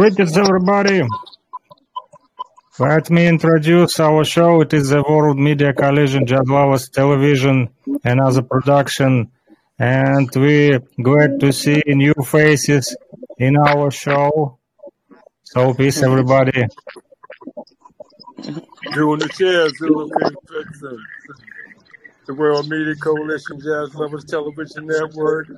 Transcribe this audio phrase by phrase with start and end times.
[0.00, 1.02] Greetings, everybody.
[2.78, 4.62] Let me introduce our show.
[4.62, 7.68] It is the World Media Coalition Jazz Lovers Television
[8.02, 9.30] and other production.
[9.78, 12.96] And we're glad to see new faces
[13.36, 14.56] in our show.
[15.42, 16.66] So peace, everybody.
[18.94, 19.74] Doing the chairs.
[22.26, 25.48] The World Media Coalition Jazz Lovers Television Network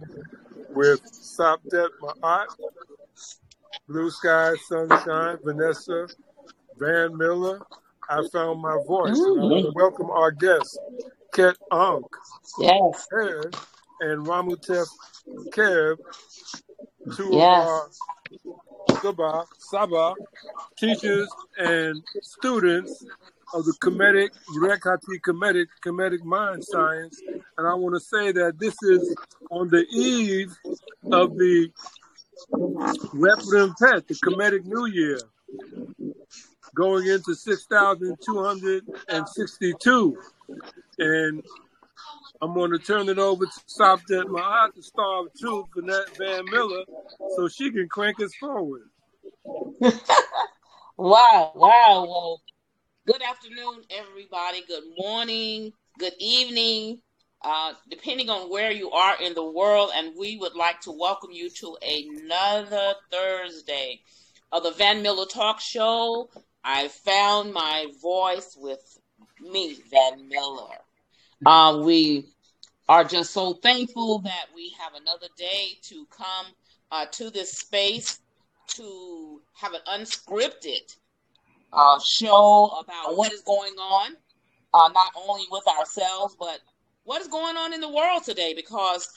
[0.71, 2.47] with Sapdet Ma'at,
[3.89, 6.07] Blue Sky, Sunshine, Vanessa,
[6.79, 7.61] Van Miller.
[8.09, 9.21] I found my voice.
[9.21, 10.79] I welcome our guests,
[11.35, 12.07] Ket Ankh
[12.59, 13.07] Yes.
[13.13, 13.57] and,
[14.01, 14.87] and Ramutef
[15.51, 15.97] Kev,
[17.17, 17.63] two Yes.
[17.63, 17.89] of our
[18.91, 20.17] Sabah, Sabah
[20.79, 21.29] teachers
[21.59, 23.05] and students
[23.55, 27.23] of the Kemetic, Rekati Kemetic, Kemetic Mind Science.
[27.59, 29.15] And I want to say that this is
[29.51, 30.57] on the eve
[31.11, 31.71] of the
[32.51, 35.21] Reprim Pet, the Kemetic New Year,
[36.75, 40.19] going into 6,262.
[40.99, 41.43] And
[42.41, 46.45] I'm going to turn it over to Sapdet Ma'at, the star of truth, Vanette Van
[46.51, 46.83] Miller,
[47.37, 48.83] so she can crank us forward.
[50.99, 52.05] Wow, wow.
[52.07, 52.43] Well,
[53.07, 54.63] good afternoon, everybody.
[54.69, 57.01] Good morning, good evening,
[57.45, 59.91] uh, depending on where you are in the world.
[59.95, 64.01] And we would like to welcome you to another Thursday
[64.51, 66.31] of the Van Miller Talk Show.
[66.65, 68.99] I found my voice with
[69.41, 70.77] me, Van Miller.
[71.45, 72.27] Uh, we
[72.89, 76.47] are just so thankful that we have another day to come
[76.93, 78.21] uh, to this space
[78.69, 80.97] to have an unscripted
[81.73, 84.13] uh, show about what is going on,
[84.75, 86.61] uh, not only with ourselves, but
[87.05, 88.55] what is going on in the world today.
[88.55, 89.09] Because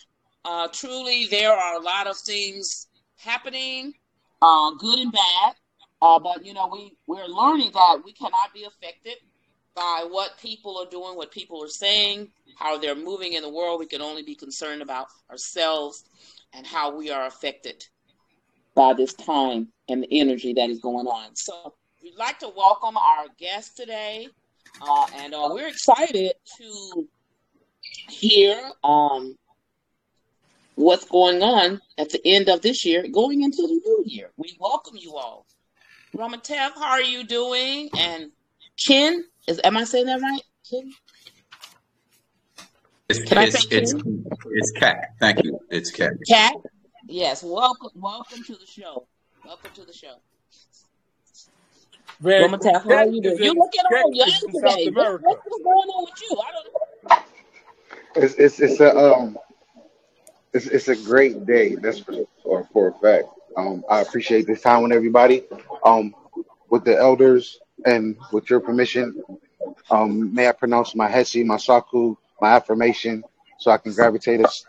[0.43, 2.87] uh, truly, there are a lot of things
[3.17, 3.93] happening,
[4.41, 5.55] uh, good and bad.
[6.01, 9.15] Uh, but you know, we we're learning that we cannot be affected
[9.75, 13.79] by what people are doing, what people are saying, how they're moving in the world.
[13.79, 16.05] We can only be concerned about ourselves
[16.53, 17.85] and how we are affected
[18.75, 21.35] by this time and the energy that is going on.
[21.35, 24.27] So we'd like to welcome our guest today,
[24.81, 27.07] uh, and uh, we're excited to
[28.09, 29.35] hear um,
[30.75, 34.29] what's going on at the end of this year, going into the new year.
[34.37, 35.45] We welcome you all.
[36.15, 37.89] Ramatev, how are you doing?
[37.97, 38.31] And
[38.85, 40.41] Ken, is am I saying that right?
[40.65, 40.91] Chin?
[43.09, 44.25] It's Can I it's say it's Chin?
[44.51, 45.09] it's cat.
[45.19, 45.59] Thank you.
[45.69, 46.13] It's cat.
[46.27, 46.55] Cat?
[47.07, 49.07] Yes, welcome, welcome to the show.
[49.45, 50.15] Welcome to the show.
[52.21, 53.37] Van Ramatev, how are you doing?
[53.43, 54.89] You in looking Cat all young is in South today.
[54.89, 56.37] What, what's going on with you?
[56.37, 56.84] I don't know.
[58.15, 59.37] It's it's it's a um
[60.53, 61.75] it's it's a great day.
[61.75, 62.13] That's for
[62.43, 63.29] for, for a fact.
[63.57, 65.43] Um, I appreciate this time with everybody.
[65.85, 66.15] Um,
[66.69, 69.23] with the elders and with your permission,
[69.91, 73.23] um, may I pronounce my hesi, my saku, my affirmation,
[73.59, 74.65] so I can gravitate us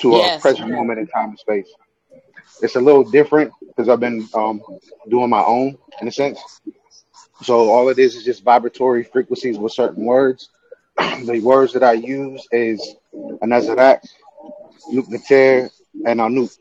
[0.00, 1.68] to a present moment in time and space.
[2.62, 4.62] It's a little different because I've been um
[5.10, 6.40] doing my own in a sense.
[7.42, 10.50] So all it is is just vibratory frequencies with certain words.
[10.96, 14.06] The words that I use is Anazarak,
[14.92, 15.70] Nuknater,
[16.06, 16.56] and Anuk.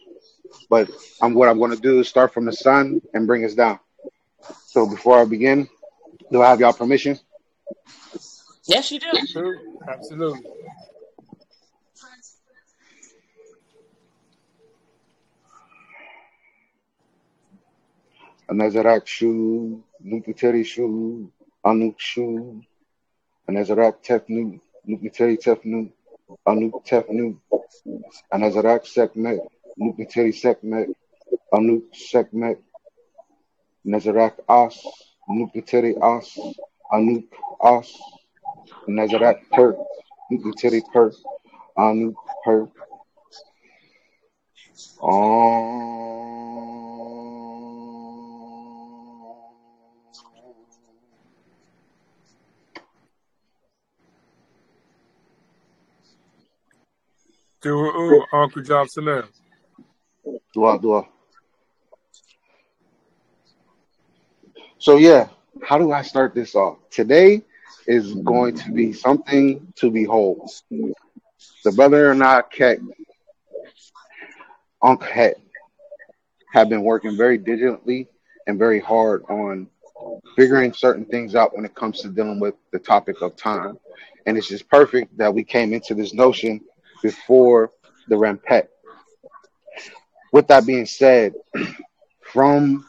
[0.70, 0.90] But
[1.22, 3.80] I'm what I'm going to do is start from the sun and bring us down.
[4.68, 5.68] So before I begin,
[6.32, 7.20] do I have y'all permission?
[8.66, 9.08] Yes, you do.
[9.28, 9.60] True.
[9.88, 10.42] Absolutely.
[18.50, 21.32] Anazarak Shu, Nuknateri Shu,
[21.66, 22.64] Anuk Shu,
[23.50, 25.90] Anazarak Tefnu, Nuknateri Tefnu,
[26.46, 27.36] Anuk Tefnu,
[28.32, 29.42] Anazarak Sekhmet,
[29.74, 30.90] Nuknateri Sekhmet,
[31.52, 32.62] Anuk Sekhmet,
[33.84, 34.78] Nazarak As,
[35.28, 36.38] Nuknateri As,
[36.94, 37.26] Anuk
[37.64, 37.90] As,
[38.88, 39.74] Nazarak Per,
[40.32, 41.10] Nuknateri Per,
[41.76, 42.70] Anuk Per.
[57.62, 59.24] Do ooh, Uncle Johnson now.
[60.54, 61.06] Dua, dua.
[64.78, 65.28] So yeah,
[65.62, 66.78] how do I start this off?
[66.90, 67.42] Today
[67.86, 70.50] is going to be something to behold.
[70.72, 72.80] The brother and I, Ket,
[74.82, 75.38] Uncle Het,
[76.54, 78.08] have been working very diligently
[78.48, 79.68] and very hard on
[80.38, 83.78] figuring certain things out when it comes to dealing with the topic of time.
[84.26, 86.62] And it's just perfect that we came into this notion
[87.02, 87.72] before
[88.08, 88.68] the Rempet.
[90.32, 91.34] With that being said,
[92.22, 92.86] from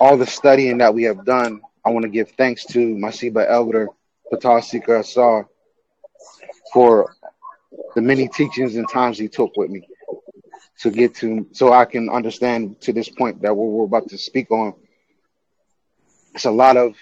[0.00, 3.88] all the studying that we have done, I want to give thanks to Masiba Elder
[4.32, 5.48] Patah Sika Asar
[6.72, 7.14] for
[7.94, 9.88] the many teachings and times he took with me
[10.80, 14.18] to get to so I can understand to this point that what we're about to
[14.18, 14.74] speak on.
[16.34, 16.94] It's a lot of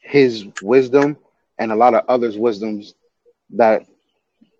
[0.00, 1.16] his wisdom
[1.58, 2.94] and a lot of others' wisdoms
[3.50, 3.86] that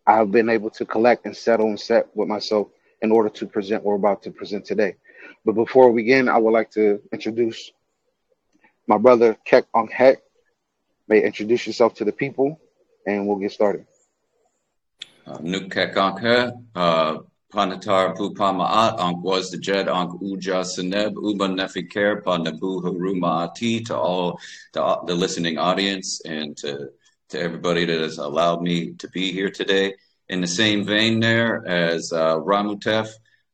[0.06, 2.68] I've been able to collect and settle and set with myself
[3.02, 4.96] in order to present what we're about to present today.
[5.44, 7.72] But before we begin, I would like to introduce
[8.86, 10.22] my brother Kek Ong Hek.
[11.08, 12.60] May introduce yourself to the people
[13.06, 13.86] and we'll get started.
[15.26, 17.18] Uh, Nuk Kek Ong He, uh,
[17.52, 23.96] Panatar Pupamaat, Ankh was the Jed, Ankh Uja Seneb, Uba Nefiker, Panabu Haruma Ati, to
[23.96, 24.40] all
[24.72, 26.90] the, the listening audience and to,
[27.30, 29.94] to everybody that has allowed me to be here today.
[30.28, 33.08] In the same vein, there as uh, Ramutef,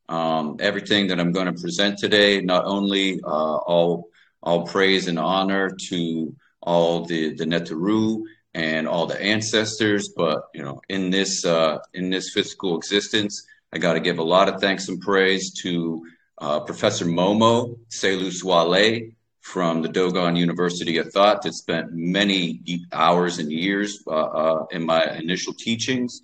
[0.09, 4.09] um, everything that I'm going to present today, not only uh, all
[4.41, 8.23] all praise and honor to all the the Netaru
[8.53, 13.77] and all the ancestors, but you know, in this uh, in this physical existence, I
[13.77, 16.05] got to give a lot of thanks and praise to
[16.39, 22.61] uh, Professor Momo Selu Swale from the Dogon University of Thought that spent many
[22.93, 26.21] hours and years uh, uh, in my initial teachings.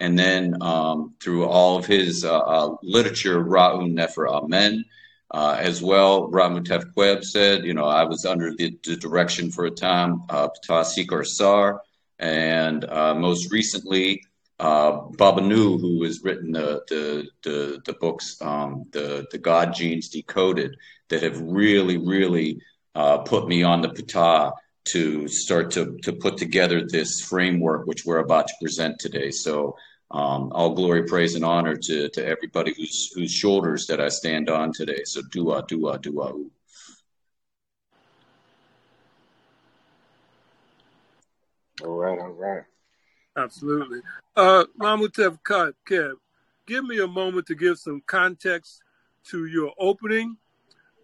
[0.00, 4.86] And then um, through all of his uh, uh, literature, Ra'un Nefer Amen,
[5.30, 9.66] uh, as well, Ramutef Queb said, you know, I was under the, the direction for
[9.66, 11.82] a time, uh, Patah Sikar Sar,
[12.18, 14.22] and uh, most recently,
[14.58, 19.74] uh, Baba Nu, who has written the the the, the books, um, the the God
[19.74, 20.76] Genes Decoded,
[21.12, 22.60] that have really really
[22.94, 24.52] uh, put me on the patah
[24.84, 29.30] to start to to put together this framework which we're about to present today.
[29.30, 29.76] So.
[30.14, 34.50] Um, all glory, praise, and honor to, to everybody whose whose shoulders that I stand
[34.50, 35.04] on today.
[35.04, 36.34] So dua, dua, dua.
[41.82, 42.64] All right, all right.
[43.36, 44.00] Absolutely.
[44.36, 46.12] Uh, Mamutev Kev,
[46.66, 48.82] give me a moment to give some context
[49.30, 50.36] to your opening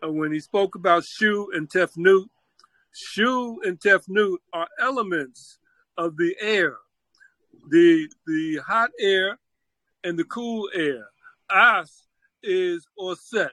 [0.03, 2.27] when he spoke about Shu and Tefnut.
[2.93, 5.59] Shu and Tefnut are elements
[5.97, 6.77] of the air,
[7.71, 9.39] the the hot air
[10.05, 11.07] and the cool air.
[11.51, 12.03] As
[12.43, 13.51] is Oset.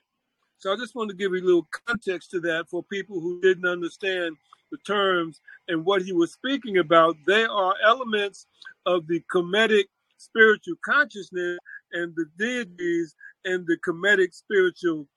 [0.57, 3.41] So I just want to give you a little context to that for people who
[3.41, 4.35] didn't understand
[4.71, 7.15] the terms and what he was speaking about.
[7.27, 8.47] They are elements
[8.85, 9.85] of the Kemetic
[10.17, 11.59] spiritual consciousness
[11.91, 15.07] and the deities and the Kemetic spiritual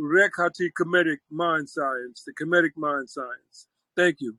[0.00, 3.68] Rekhati Kemetic mind science, the Kemetic mind science.
[3.96, 4.36] Thank you.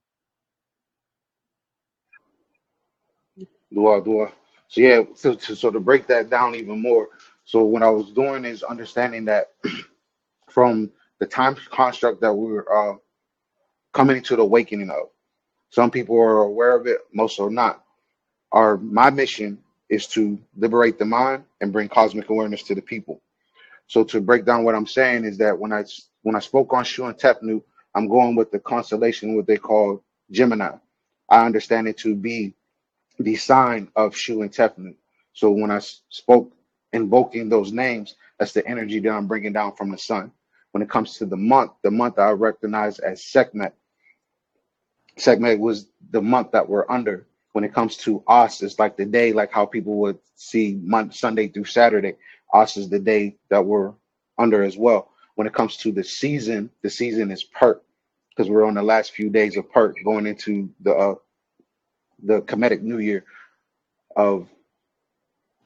[3.74, 4.32] Dua, dua.
[4.70, 7.10] So yeah, so, so, to break that down even more.
[7.46, 9.52] So what I was doing is understanding that
[10.50, 12.98] from the time construct that we are uh,
[13.94, 15.10] coming to the awakening of.
[15.72, 17.84] Some people are aware of it, most are not.
[18.54, 19.60] Our my mission
[19.90, 23.22] is to liberate the mind and bring cosmic awareness to the people.
[23.88, 25.86] So to break down what I'm saying is that when I
[26.24, 27.64] when I spoke on Shu and Tefnut,
[27.96, 30.78] I'm going with the constellation what they call Gemini.
[31.30, 32.54] I understand it to be
[33.20, 34.96] the sign of Shu and Tefnut.
[35.34, 36.54] So when I spoke
[36.94, 40.32] invoking those names, that's the energy that I'm bringing down from the sun.
[40.72, 43.74] When it comes to the month, the month I recognize as Sekhmet.
[45.18, 47.28] Sekhmet was the month that we're under.
[47.54, 51.16] When it comes to us, it's like the day, like how people would see month,
[51.16, 52.16] Sunday through Saturday.
[52.54, 53.94] Us is the day that we're
[54.38, 55.12] under as well.
[55.36, 57.84] When it comes to the season, the season is Pert
[58.30, 61.16] because we're on the last few days of Pert going into the uh,
[62.24, 63.26] the Kemetic New Year
[64.16, 64.48] of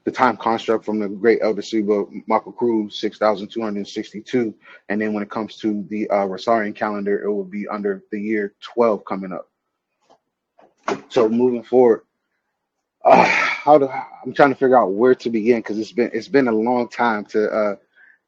[0.05, 4.53] the time construct from the great Elder Seba Michael Cruz, 6,262.
[4.89, 8.19] And then when it comes to the uh, Rosarian calendar, it will be under the
[8.19, 9.49] year 12 coming up.
[11.09, 12.01] So moving forward,
[13.05, 16.27] uh, how do I'm trying to figure out where to begin because it's been it's
[16.27, 17.75] been a long time to uh,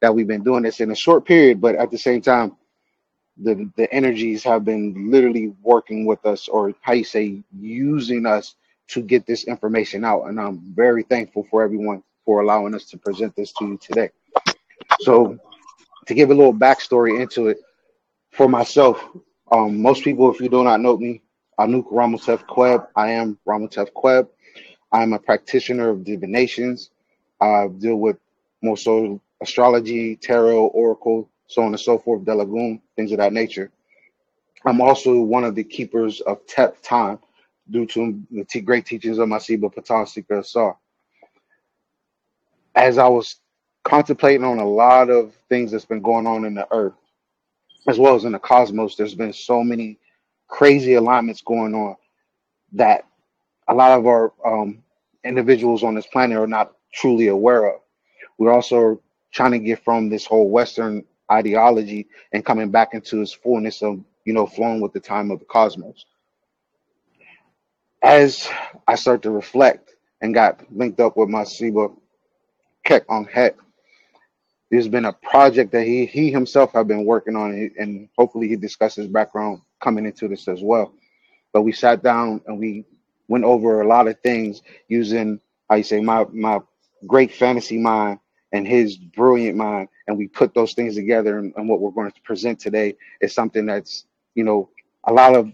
[0.01, 2.57] that we've been doing this in a short period, but at the same time,
[3.37, 8.55] the the energies have been literally working with us, or how you say, using us
[8.89, 10.23] to get this information out.
[10.23, 14.09] And I'm very thankful for everyone for allowing us to present this to you today.
[14.99, 15.39] So,
[16.07, 17.59] to give a little backstory into it,
[18.31, 19.03] for myself,
[19.51, 21.21] um, most people, if you do not know me,
[21.59, 22.87] Anuk Ramotef Queb.
[22.95, 24.27] I am Ramotef Queb.
[24.91, 26.91] I'm a practitioner of divinations.
[27.41, 28.17] I deal with
[28.61, 33.71] more so astrology, tarot, oracle, so on and so forth, Delagoon, things of that nature.
[34.65, 37.19] I'm also one of the keepers of Tep time
[37.69, 40.77] due to the great teachings of my Masiba Patan Sikra Asar.
[42.75, 43.37] As I was
[43.83, 46.93] contemplating on a lot of things that's been going on in the earth,
[47.87, 49.99] as well as in the cosmos, there's been so many
[50.47, 51.95] crazy alignments going on
[52.73, 53.05] that
[53.71, 54.83] a lot of our um,
[55.23, 57.79] individuals on this planet are not truly aware of.
[58.37, 59.01] We're also
[59.31, 64.03] trying to get from this whole Western ideology and coming back into its fullness of,
[64.25, 66.05] you know, flowing with the time of the cosmos.
[68.03, 68.49] As
[68.87, 71.95] I start to reflect and got linked up with my Siba
[72.83, 73.55] Kek on Het,
[74.69, 78.57] there's been a project that he he himself have been working on, and hopefully he
[78.57, 80.93] discussed his background coming into this as well.
[81.53, 82.85] But we sat down and we
[83.31, 86.59] went over a lot of things using how you say my my
[87.07, 88.19] great fantasy mind
[88.53, 92.11] and his brilliant mind and we put those things together and, and what we're going
[92.11, 94.69] to present today is something that's you know
[95.05, 95.51] a lot of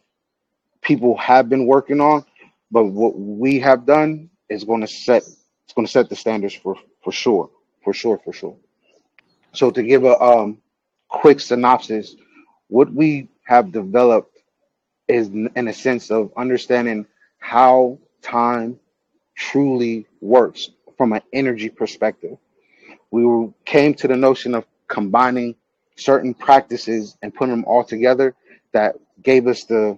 [0.82, 2.26] people have been working on
[2.72, 6.56] but what we have done is going to set it's going to set the standards
[6.56, 7.50] for for sure
[7.84, 8.58] for sure for sure.
[9.54, 10.60] So to give a um
[11.10, 12.16] quick synopsis
[12.70, 14.38] what we have developed
[15.08, 17.06] is in a sense of understanding
[17.40, 18.80] how time
[19.36, 22.38] truly works from an energy perspective.
[23.12, 25.56] We came to the notion of combining
[25.96, 28.36] certain practices and putting them all together
[28.74, 29.98] that gave us the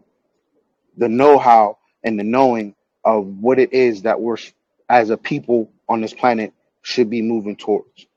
[0.97, 4.37] the know-how and the knowing of what it is that we're
[4.89, 8.07] as a people on this planet should be moving towards.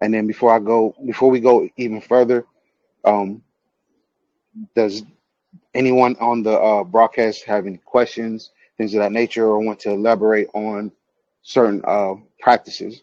[0.00, 2.46] And then before I go, before we go even further,
[3.04, 3.42] um,
[4.74, 5.02] does
[5.74, 8.50] anyone on the uh, broadcast have any questions,
[8.80, 10.90] things of that nature, or want to elaborate on
[11.42, 13.02] certain uh, practices?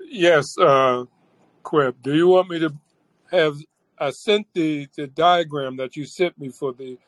[0.00, 1.04] Yes, uh,
[1.62, 1.94] Queb.
[2.02, 2.74] Do you want me to
[3.30, 3.58] have?
[3.96, 6.98] I sent the the diagram that you sent me for the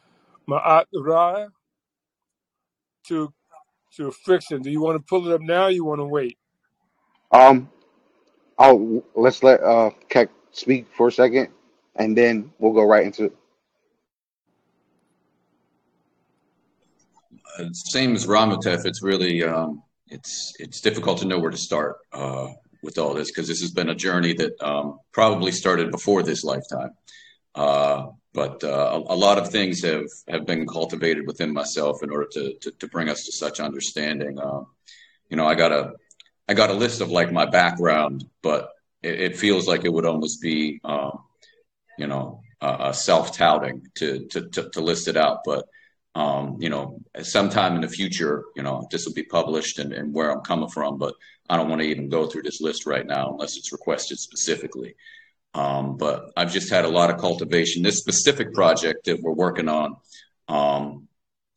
[0.49, 1.47] Ma'at Ra
[3.09, 3.33] to
[3.97, 4.63] to friction.
[4.63, 5.65] Do you want to pull it up now?
[5.65, 6.39] Or you want to wait?
[7.33, 7.69] Um,
[8.57, 11.49] I'll let's let uh Keck speak for a second,
[11.97, 13.37] and then we'll go right into it.
[17.35, 17.38] Uh,
[17.73, 22.49] same as Ramatef, it's really um, it's it's difficult to know where to start uh,
[22.83, 26.45] with all this because this has been a journey that um, probably started before this
[26.45, 26.91] lifetime.
[27.55, 32.11] Uh, but uh, a, a lot of things have have been cultivated within myself in
[32.11, 34.39] order to to, to bring us to such understanding.
[34.41, 34.67] Um,
[35.29, 35.93] you know, I got a
[36.49, 38.71] I got a list of like my background, but
[39.03, 41.21] it, it feels like it would almost be um,
[41.99, 45.67] you know uh, self touting to, to to to list it out, but
[46.15, 50.13] um, you know, sometime in the future, you know, this will be published and, and
[50.13, 51.15] where I'm coming from, but
[51.49, 54.95] I don't want to even go through this list right now unless it's requested specifically.
[55.55, 57.83] Um, but I've just had a lot of cultivation.
[57.83, 59.97] This specific project that we're working on
[60.49, 61.09] um,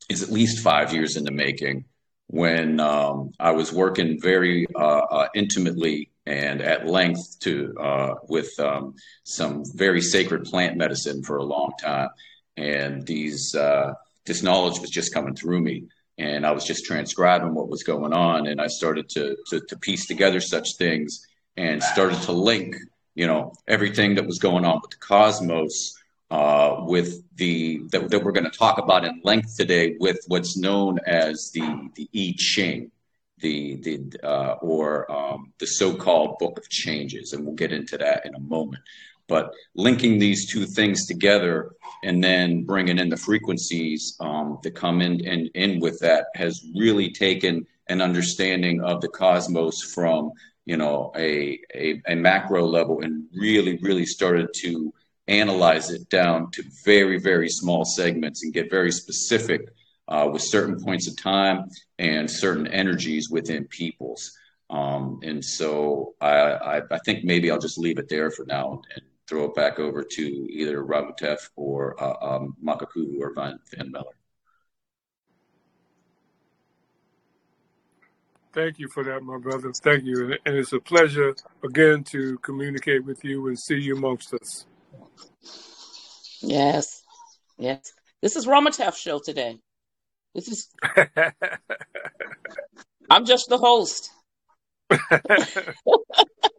[0.09, 1.85] is at least five years in the making.
[2.27, 8.57] When um, I was working very uh, uh, intimately and at length to uh, with
[8.59, 12.07] um, some very sacred plant medicine for a long time,
[12.55, 13.93] and these uh,
[14.25, 15.85] this knowledge was just coming through me
[16.17, 19.77] and I was just transcribing what was going on and I started to to, to
[19.77, 21.25] piece together such things
[21.57, 22.75] and started to link
[23.15, 25.93] you know everything that was going on with the cosmos
[26.29, 30.57] uh, with the that, that we're going to talk about in length today with what's
[30.57, 32.91] known as the the I Ching
[33.39, 38.25] the the uh, or um, the so-called Book of Changes and we'll get into that
[38.25, 38.83] in a moment
[39.31, 41.71] but linking these two things together
[42.03, 46.65] and then bringing in the frequencies um, that come in, in in with that has
[46.75, 50.31] really taken an understanding of the cosmos from
[50.65, 54.93] you know a, a, a macro level and really really started to
[55.29, 59.61] analyze it down to very very small segments and get very specific
[60.09, 61.69] uh, with certain points of time
[61.99, 64.37] and certain energies within peoples.
[64.69, 66.35] Um, and so I,
[66.73, 69.79] I, I think maybe I'll just leave it there for now and throw it back
[69.79, 70.21] over to
[70.51, 74.11] either Ramutef or uh, um, Makaku or Van, Van Miller.
[78.53, 79.71] Thank you for that, my brother.
[79.71, 80.37] Thank you.
[80.45, 81.33] And it's a pleasure
[81.63, 84.65] again to communicate with you and see you amongst us.
[86.41, 87.01] Yes.
[87.57, 87.93] Yes.
[88.21, 89.61] This is Ramatef show today.
[90.35, 90.67] This is
[93.09, 94.11] I'm just the host.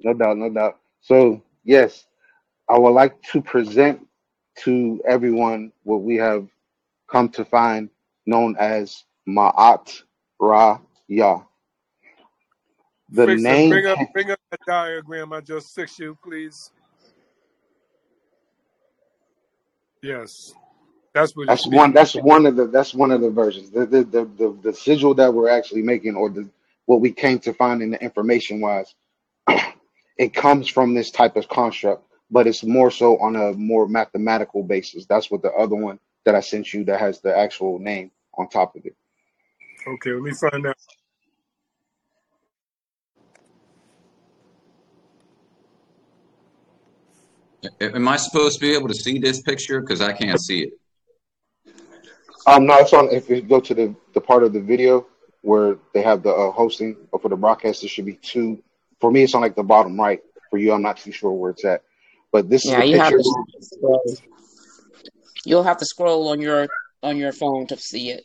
[0.00, 0.78] No doubt, no doubt.
[1.00, 2.06] So, yes,
[2.68, 4.06] I would like to present
[4.60, 6.46] to everyone what we have
[7.10, 7.88] come to find
[8.26, 10.02] known as Ma'at
[10.40, 11.42] Ra Ya.
[13.10, 16.70] The Fix name, Bring up bring up that diagram I just sent you, please.
[20.02, 20.54] Yes.
[21.12, 21.92] That's what that's one.
[21.92, 22.66] That's one of the.
[22.68, 23.70] That's one of the versions.
[23.70, 26.48] The the the the, the sigil that we're actually making, or the
[26.86, 28.94] what we came to find in the information wise,
[30.18, 34.62] it comes from this type of construct, but it's more so on a more mathematical
[34.62, 35.06] basis.
[35.06, 38.48] That's what the other one that I sent you that has the actual name on
[38.48, 38.96] top of it.
[39.86, 40.76] Okay, let me find out.
[47.80, 49.80] Am I supposed to be able to see this picture?
[49.80, 50.72] Because I can't see it.
[52.46, 53.08] Um, no, it's on.
[53.10, 55.06] If you go to the the part of the video
[55.42, 58.62] where they have the uh, hosting or for the broadcast, there should be two.
[59.02, 60.20] For me, it's on like the bottom right.
[60.48, 61.82] For you, I'm not too sure where it's at.
[62.30, 63.24] But this Yeah, is you the have picture.
[63.24, 64.16] to scroll.
[65.44, 66.68] You'll have to scroll on your
[67.02, 68.22] on your phone to see it.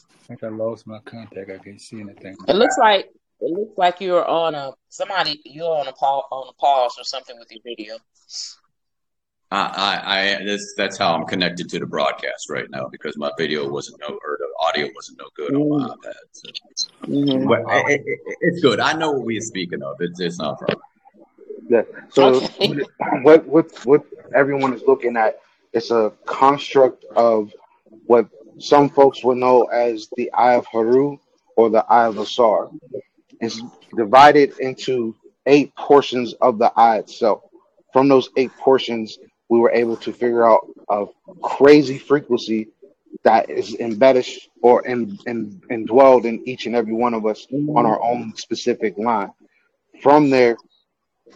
[0.00, 1.50] I think I lost my contact.
[1.50, 2.38] I can't see anything.
[2.48, 3.10] It looks like
[3.40, 7.04] it looks like you're on a somebody you're on a pause on a pause or
[7.04, 7.96] something with your video.
[9.52, 13.30] I, I, I this that's how I'm connected to the broadcast right now because my
[13.38, 16.12] video wasn't no or the audio wasn't no good on my iPad.
[16.32, 16.48] So.
[17.06, 17.46] Mm-hmm.
[17.48, 18.80] But it, it, it- it's good.
[18.80, 19.96] I know what we are speaking of.
[20.00, 20.80] It's it's not a problem.
[21.68, 21.82] Yeah.
[22.10, 22.82] So Okay.
[23.22, 24.04] what what what
[24.34, 25.38] everyone is looking at
[25.72, 27.52] it's a construct of
[28.06, 28.28] what
[28.58, 31.18] some folks would know as the Eye of Haru
[31.56, 32.70] or the Eye of Asar.
[33.40, 33.60] It's
[33.96, 37.42] divided into eight portions of the eye itself.
[37.92, 41.06] From those eight portions, we were able to figure out a
[41.42, 42.68] crazy frequency
[43.22, 44.26] that is embedded
[44.62, 48.98] or in, in, indwelled in each and every one of us on our own specific
[48.98, 49.30] line.
[50.02, 50.56] From there,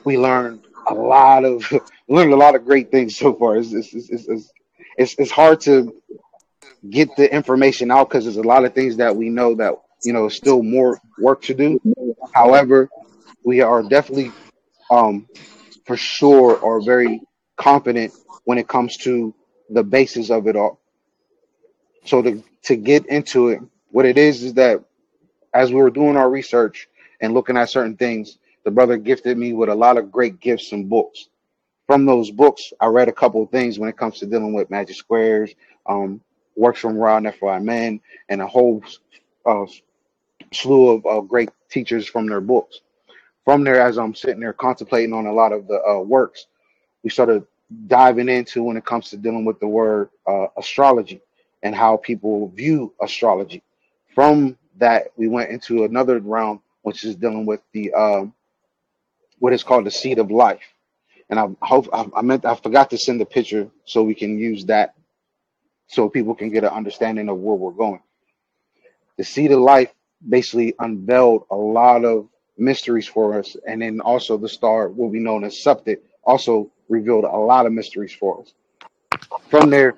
[0.05, 1.71] we learned a lot of
[2.09, 3.57] learned a lot of great things so far.
[3.57, 4.53] It's it's it's, it's,
[4.99, 5.95] it's, it's, hard to
[6.89, 10.13] get the information out because there's a lot of things that we know that you
[10.13, 11.81] know still more work to do.
[12.35, 12.89] However,
[13.45, 14.33] we are definitely
[14.91, 15.27] um
[15.87, 17.21] for sure are very
[17.61, 18.13] confident
[18.45, 19.35] when it comes to
[19.71, 20.81] the basis of it all.
[22.07, 24.83] So to to get into it, what it is is that
[25.55, 26.89] as we were doing our research
[27.21, 30.73] and looking at certain things, the brother gifted me with a lot of great gifts
[30.73, 31.29] and books.
[31.87, 34.71] From those books, I read a couple of things when it comes to dealing with
[34.71, 35.55] magic squares,
[35.87, 36.21] um,
[36.57, 38.83] works from Ra Nephi Men, and a whole
[39.47, 39.67] uh,
[40.53, 42.81] slew of uh, great teachers from their books.
[43.45, 46.47] From there, as I'm sitting there contemplating on a lot of the uh, works,
[47.03, 47.45] we started
[47.87, 51.21] diving into when it comes to dealing with the word uh, astrology
[51.63, 53.63] and how people view astrology.
[54.15, 58.35] From that, we went into another realm, which is dealing with the um,
[59.39, 60.63] what is called the seed of life.
[61.29, 64.65] And I hope I, meant I forgot to send the picture so we can use
[64.67, 64.95] that
[65.87, 68.01] so people can get an understanding of where we're going.
[69.17, 69.93] The seed of life
[70.29, 72.29] basically unveiled a lot of
[72.59, 77.25] mysteries for us, and then also the star, what we known as Septet, also revealed
[77.25, 78.53] a lot of mysteries for us.
[79.49, 79.97] From there,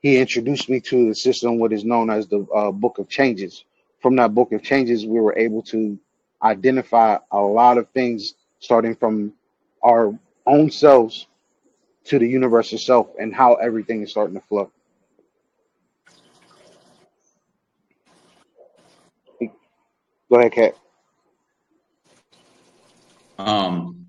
[0.00, 3.64] he introduced me to the system, what is known as the uh, Book of Changes.
[4.00, 5.98] From that Book of Changes, we were able to
[6.42, 9.32] identify a lot of things, starting from
[9.84, 11.26] our own selves
[12.04, 14.70] to the universe itself, and how everything is starting to flow.
[20.30, 20.76] Go ahead, Kat.
[23.38, 24.01] Um,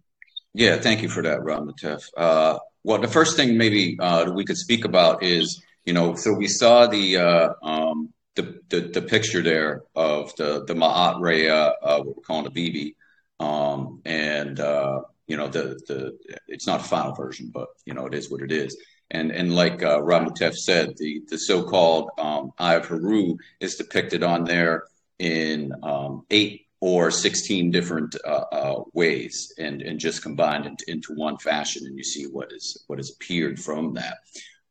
[0.54, 2.04] yeah, thank you for that, Ramatef.
[2.16, 6.34] Uh, well, the first thing maybe uh, we could speak about is, you know, so
[6.34, 11.74] we saw the uh, um, the, the the picture there of the the Ma'at Raya,
[11.82, 12.96] uh, what we're calling the
[13.40, 17.94] BB, um, and uh, you know the the it's not a final version, but you
[17.94, 18.78] know it is what it is.
[19.12, 24.24] And and like uh, Ramutef said, the the so-called um, Eye of Haru is depicted
[24.24, 24.84] on there
[25.20, 31.14] in um, eight or 16 different uh, uh, ways and, and just combined into, into
[31.14, 34.18] one fashion and you see what is what has appeared from that.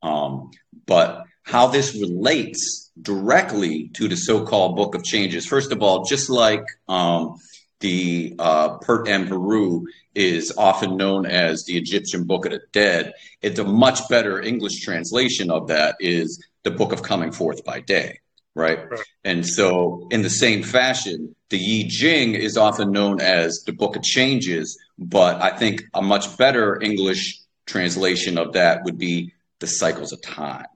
[0.03, 0.51] Um,
[0.85, 5.47] but how this relates directly to the so-called book of changes.
[5.47, 7.37] First of all just like um,
[7.81, 13.15] the uh, Pert em Heru is often known as the Egyptian Book of the Dead.
[13.41, 17.81] It's a much better English translation of that is the Book of Coming Forth by
[17.81, 18.21] Day,
[18.55, 18.81] right?
[19.25, 23.97] And so, in the same fashion, the Yi Jing is often known as the Book
[23.97, 29.67] of Changes, but I think a much better English translation of that would be the
[29.67, 30.67] Cycles of Time.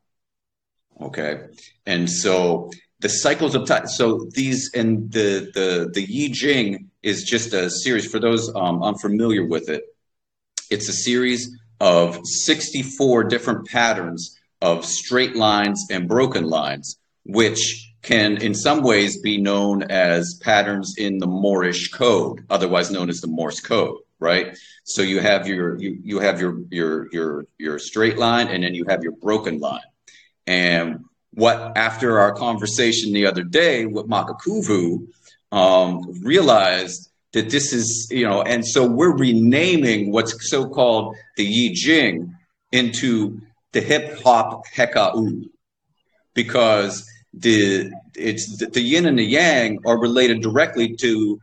[1.00, 1.40] Okay,
[1.84, 3.86] and so the cycles of time.
[3.86, 8.82] So these and the the the Yi Jing is just a series for those um,
[8.82, 9.84] unfamiliar with it.
[10.70, 18.36] It's a series of 64 different patterns of straight lines and broken lines, which can
[18.38, 23.26] in some ways be known as patterns in the Moorish code, otherwise known as the
[23.26, 24.56] Morse code, right?
[24.84, 28.74] So you have your you, you have your your your your straight line and then
[28.74, 29.80] you have your broken line.
[30.46, 35.08] And what after our conversation the other day with Makakuvu,
[35.50, 41.44] um, realized that this is, you know, and so we're renaming what's so called the
[41.44, 42.34] Yi Jing
[42.72, 43.40] into
[43.72, 45.42] the hip hop hekau
[46.34, 47.04] because
[47.36, 51.40] the it's the, the yin and the yang are related directly to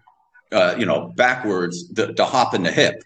[0.51, 3.03] uh, you know backwards the, the hop and the hip.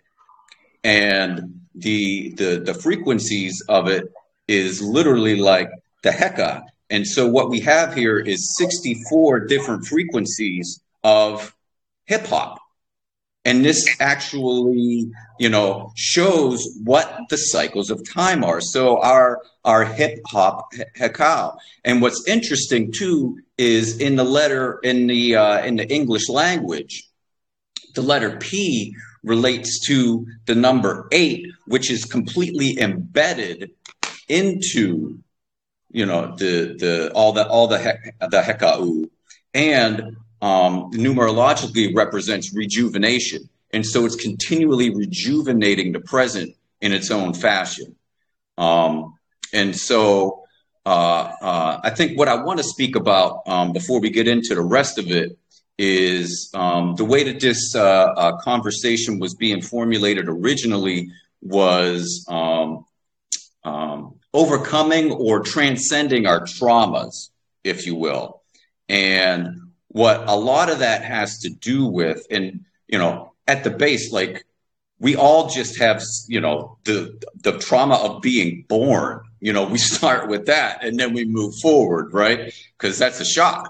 [0.84, 4.12] And the the the frequencies of it
[4.47, 5.69] is literally like
[6.04, 11.54] the heka and so what we have here is 64 different frequencies of
[12.06, 12.60] hip hop
[13.48, 18.62] and this actually you know shows what the cycles of time are.
[18.62, 25.08] So our our hip hop hekau and what's interesting too is in the letter in
[25.08, 27.10] the uh, in the english language
[27.96, 33.72] the letter p relates to the number 8 which is completely embedded
[34.28, 35.20] into
[35.92, 37.78] you know the the all the all the
[38.20, 39.10] the hekau.
[39.54, 43.50] And um, numerologically represents rejuvenation.
[43.71, 47.95] And so it's continually rejuvenating the present in its own fashion.
[48.58, 49.15] Um,
[49.54, 50.43] and so
[50.86, 54.56] uh, uh, I think what I want to speak about um, before we get into
[54.56, 55.38] the rest of it
[55.78, 57.80] is um, the way that this uh,
[58.17, 62.86] uh conversation was being formulated originally was um,
[63.63, 67.30] um, overcoming or transcending our traumas,
[67.63, 68.41] if you will.
[68.89, 69.67] And
[69.98, 74.12] what a lot of that has to do with, and you know, at the base,
[74.12, 74.46] like
[75.00, 79.22] we all just have, you know, the the trauma of being born.
[79.40, 82.54] You know, we start with that, and then we move forward, right?
[82.78, 83.68] Because that's a shock.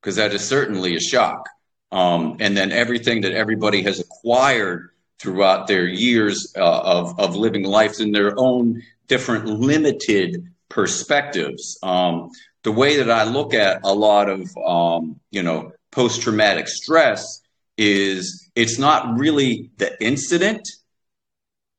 [0.00, 1.46] Because that is certainly a shock.
[1.92, 7.64] Um, and then everything that everybody has acquired throughout their years uh, of of living
[7.64, 11.78] life in their own different limited perspectives.
[11.82, 12.30] Um,
[12.62, 17.40] the way that I look at a lot of um, you know post traumatic stress
[17.76, 20.68] is it's not really the incident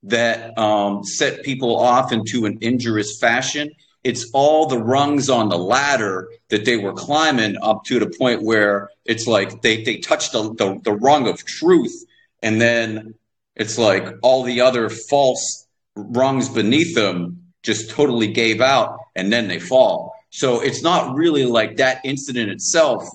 [0.02, 3.70] that um, set people off into an injurious fashion.
[4.02, 8.42] It's all the rungs on the ladder that they were climbing up to the point
[8.42, 12.04] where it's like they, they touched the, the, the rung of truth.
[12.42, 13.14] And then
[13.54, 19.46] it's like all the other false rungs beneath them just totally gave out and then
[19.46, 20.11] they fall.
[20.32, 23.06] So it's not really like that incident itself.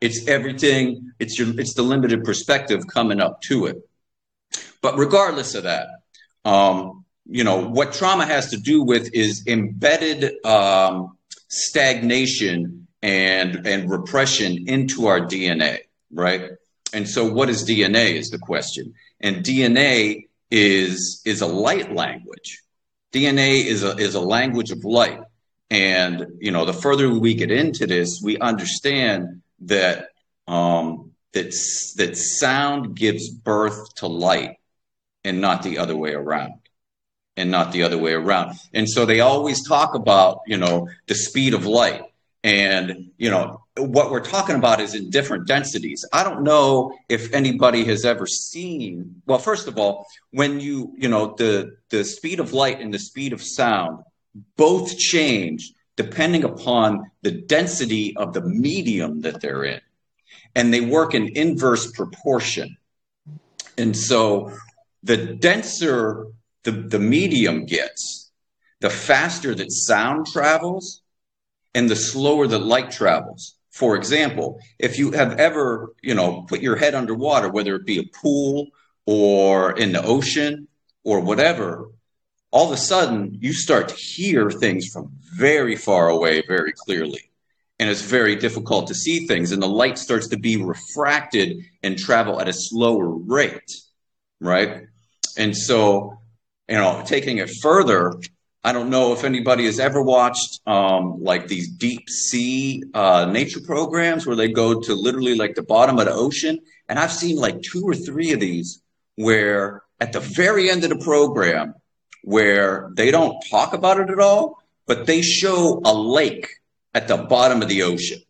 [0.00, 1.12] It's everything.
[1.20, 1.58] It's your.
[1.58, 3.76] It's the limited perspective coming up to it.
[4.82, 5.86] But regardless of that,
[6.44, 11.16] um, you know what trauma has to do with is embedded um,
[11.48, 15.78] stagnation and and repression into our DNA,
[16.12, 16.50] right?
[16.92, 18.14] And so, what is DNA?
[18.14, 18.94] Is the question.
[19.20, 22.62] And DNA is is a light language.
[23.12, 25.20] DNA is a is a language of light.
[25.70, 30.08] And you know, the further we get into this, we understand that
[30.46, 31.52] um, that
[31.96, 34.56] that sound gives birth to light,
[35.24, 36.54] and not the other way around,
[37.36, 38.56] and not the other way around.
[38.72, 42.02] And so they always talk about you know the speed of light,
[42.42, 46.02] and you know what we're talking about is in different densities.
[46.14, 49.22] I don't know if anybody has ever seen.
[49.26, 52.98] Well, first of all, when you you know the the speed of light and the
[52.98, 54.02] speed of sound
[54.56, 59.80] both change depending upon the density of the medium that they're in.
[60.54, 62.76] And they work in inverse proportion.
[63.76, 64.52] And so
[65.02, 66.26] the denser
[66.64, 68.30] the, the medium gets,
[68.80, 71.02] the faster that sound travels
[71.74, 73.54] and the slower that light travels.
[73.70, 77.98] For example, if you have ever, you know, put your head underwater, whether it be
[77.98, 78.68] a pool
[79.06, 80.68] or in the ocean
[81.04, 81.88] or whatever,
[82.50, 87.30] all of a sudden you start to hear things from very far away very clearly.
[87.78, 91.96] And it's very difficult to see things, and the light starts to be refracted and
[91.96, 93.72] travel at a slower rate,
[94.40, 94.86] right?
[95.36, 96.18] And so,
[96.68, 98.14] you know, taking it further,
[98.64, 103.60] I don't know if anybody has ever watched um, like these deep sea uh, nature
[103.60, 106.58] programs where they go to literally like the bottom of the ocean.
[106.88, 108.82] And I've seen like two or three of these
[109.14, 111.74] where at the very end of the program,
[112.22, 116.48] where they don't talk about it at all, but they show a lake
[116.94, 118.20] at the bottom of the ocean.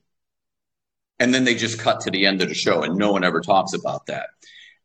[1.18, 3.40] And then they just cut to the end of the show and no one ever
[3.40, 4.28] talks about that.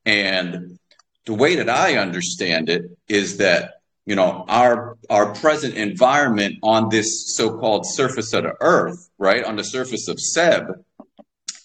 [0.06, 0.80] And
[1.26, 6.89] the way that I understand it is that, you know, our our present environment on
[6.89, 10.84] this so-called surface of the earth, right, on the surface of Seb,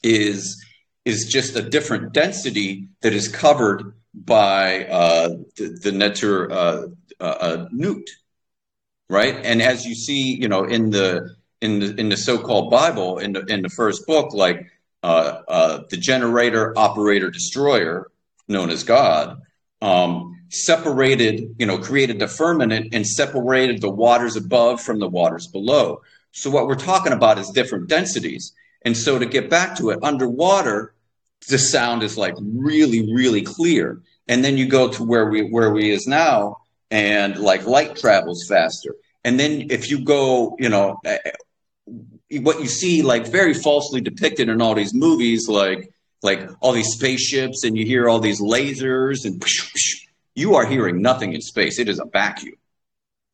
[0.03, 0.65] is
[1.05, 6.87] is just a different density that is covered by uh, the, the uh,
[7.21, 8.03] uh, Nut,
[9.09, 9.37] right?
[9.45, 13.33] And as you see, you know, in the in the in the so-called Bible, in
[13.33, 14.67] the in the first book, like
[15.03, 18.11] uh, uh, the generator, operator, destroyer,
[18.49, 19.41] known as God,
[19.81, 25.47] um, separated, you know, created the firmament and separated the waters above from the waters
[25.47, 26.03] below.
[26.33, 28.53] So what we're talking about is different densities.
[28.83, 30.95] And so to get back to it, underwater,
[31.49, 34.01] the sound is like really, really clear.
[34.29, 36.59] And then you go to where we where we is now,
[36.91, 38.95] and like light travels faster.
[39.25, 44.01] And then if you go, you know, eh, eh, what you see like very falsely
[44.01, 48.41] depicted in all these movies, like like all these spaceships, and you hear all these
[48.41, 49.43] lasers, and
[50.35, 51.79] you are hearing nothing in space.
[51.79, 52.57] It is a vacuum,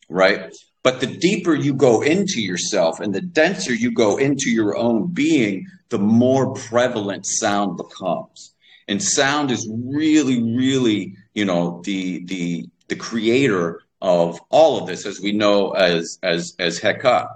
[0.09, 0.53] right?
[0.83, 5.07] But the deeper you go into yourself and the denser you go into your own
[5.07, 8.53] being, the more prevalent sound becomes.
[8.87, 15.07] And sound is really, really, you know, the the the creator of all of this,
[15.07, 17.29] as we know as as as Heka,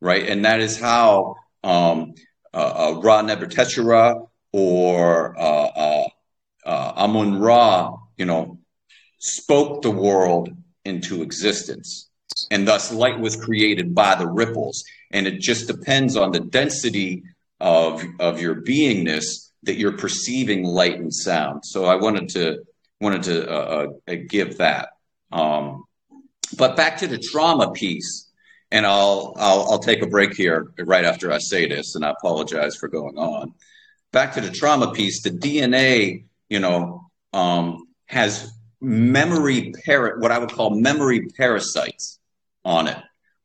[0.00, 0.28] right?
[0.28, 2.14] And that is how um,
[2.52, 6.08] uh, uh, Ra Nebuchadnezzar or uh, uh,
[6.64, 8.58] uh, Amun Ra, you know,
[9.18, 10.50] spoke the world
[10.84, 12.08] into existence.
[12.50, 14.82] And thus, light was created by the ripples.
[15.10, 17.22] And it just depends on the density
[17.60, 21.64] of, of your beingness that you're perceiving light and sound.
[21.64, 22.62] So I wanted to
[23.00, 24.90] wanted to uh, uh, give that.
[25.32, 25.84] Um,
[26.56, 28.28] but back to the trauma piece,
[28.70, 32.10] and I'll, I'll I'll take a break here right after I say this, and I
[32.10, 33.54] apologize for going on.
[34.12, 40.38] Back to the trauma piece, the DNA, you know, um, has memory par- what I
[40.38, 42.18] would call memory parasites
[42.64, 42.98] on it,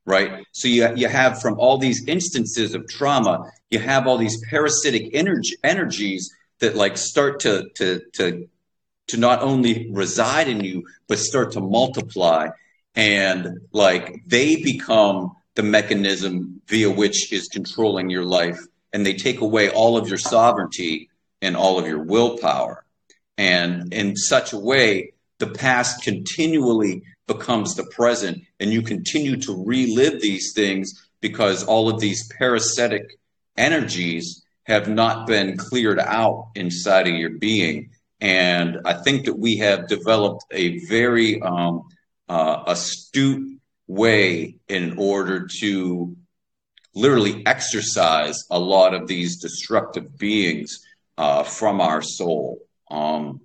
[0.05, 0.45] right?
[0.51, 5.13] So you you have from all these instances of trauma, you have all these parasitic
[5.13, 8.47] energy energies that like start to to to
[9.07, 12.49] to not only reside in you but start to multiply.
[12.95, 18.59] And like they become the mechanism via which is controlling your life.
[18.93, 21.09] And they take away all of your sovereignty
[21.41, 22.85] and all of your willpower.
[23.37, 28.43] And in such a way the past continually becomes the present.
[28.59, 33.19] And you continue to relive these things because all of these parasitic
[33.57, 37.89] energies have not been cleared out inside of your being
[38.21, 41.83] and i think that we have developed a very um,
[42.29, 46.15] uh, astute way in order to
[46.93, 50.79] literally exercise a lot of these destructive beings
[51.17, 53.41] uh, from our soul um,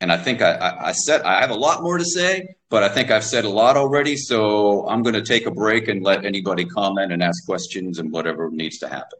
[0.00, 2.82] and I think I, I, I, said I have a lot more to say, but
[2.82, 4.16] I think I've said a lot already.
[4.16, 8.12] So I'm going to take a break and let anybody comment and ask questions and
[8.12, 9.18] whatever needs to happen.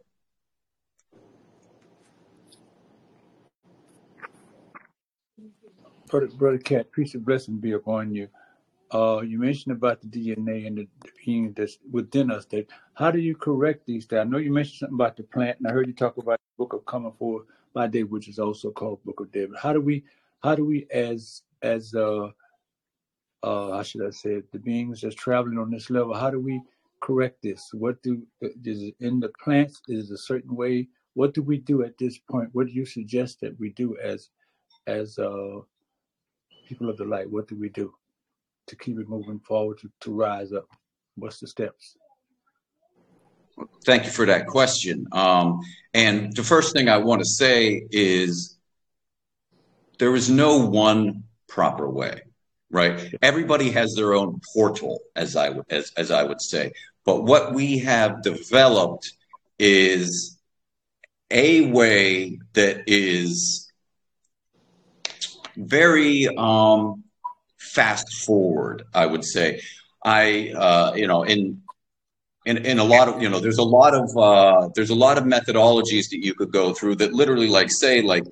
[6.09, 8.29] Brother, Brother Cat, peace and blessing be upon you.
[8.92, 10.88] Uh, you mentioned about the DNA and the
[11.25, 12.45] being that's within us.
[12.47, 14.07] That how do you correct these?
[14.12, 16.64] I know you mentioned something about the plant, and I heard you talk about the
[16.64, 19.57] book of coming forward by day, which is also called Book of David.
[19.61, 20.05] How do we
[20.42, 22.31] how do we as as uh
[23.42, 26.38] uh how should I say it, the beings that's traveling on this level, how do
[26.38, 26.62] we
[27.01, 27.71] correct this?
[27.73, 30.87] What do is it in the plants is a certain way?
[31.14, 32.51] What do we do at this point?
[32.53, 34.31] What do you suggest that we do as
[34.87, 35.59] as uh
[36.66, 37.31] people of the light?
[37.31, 37.94] What do we do
[38.66, 40.68] to keep it moving forward to, to rise up?
[41.14, 41.96] What's the steps?
[43.85, 45.07] Thank you for that question.
[45.12, 45.61] Um,
[45.94, 48.57] and the first thing I want to say is
[49.98, 52.20] there is no one proper way
[52.70, 56.72] right everybody has their own portal as i as, as i would say
[57.05, 59.12] but what we have developed
[59.59, 60.38] is
[61.31, 63.65] a way that is
[65.57, 67.05] very um,
[67.59, 69.61] fast forward i would say
[70.05, 71.62] i uh, you know in
[72.45, 75.25] in, a lot of you know there's a lot of uh, there's a lot of
[75.25, 78.23] methodologies that you could go through that literally like say like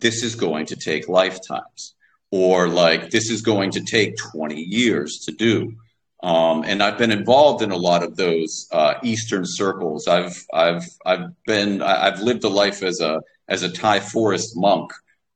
[0.00, 1.94] this is going to take lifetimes
[2.30, 5.74] or like this is going to take 20 years to do
[6.22, 10.06] um, and I've been involved in a lot of those uh, Eastern circles.
[10.06, 14.92] I've I've I've been I've lived a life as a as a Thai forest monk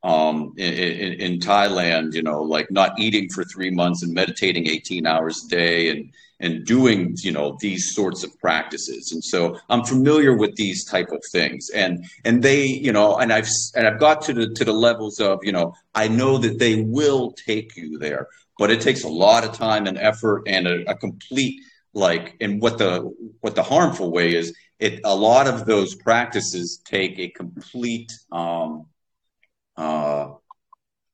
[0.06, 2.14] um, in, in, Thailand.
[2.14, 6.12] You know, like not eating for three months and meditating 18 hours a day and
[6.38, 11.08] and doing you know these sorts of practices and so i'm familiar with these type
[11.10, 14.62] of things and and they you know and i've and i've got to the to
[14.62, 18.82] the levels of you know i know that they will take you there but it
[18.82, 21.58] takes a lot of time and effort and a, a complete
[21.94, 26.82] like and what the what the harmful way is it a lot of those practices
[26.84, 28.84] take a complete um
[29.76, 30.34] uh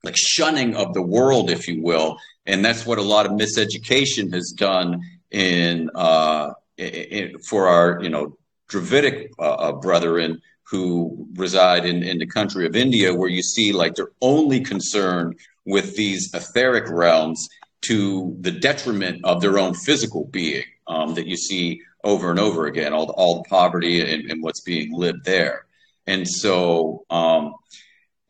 [0.05, 2.19] like shunning of the world, if you will.
[2.47, 8.09] And that's what a lot of miseducation has done in, uh, in, for our, you
[8.09, 8.37] know,
[8.69, 13.73] Dravidic uh, uh, brethren who reside in, in the country of India, where you see
[13.73, 17.47] like they're only concerned with these etheric realms
[17.83, 22.67] to the detriment of their own physical being um, that you see over and over
[22.67, 25.67] again, all the, all the poverty and, and what's being lived there.
[26.07, 27.55] And so, um,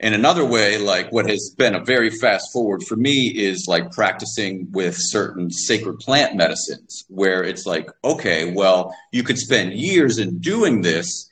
[0.03, 3.93] in another way, like what has been a very fast forward for me is like
[3.93, 10.19] practicing with certain sacred plant medicines, where it's like, okay, well, you could spend years
[10.19, 11.31] in doing this,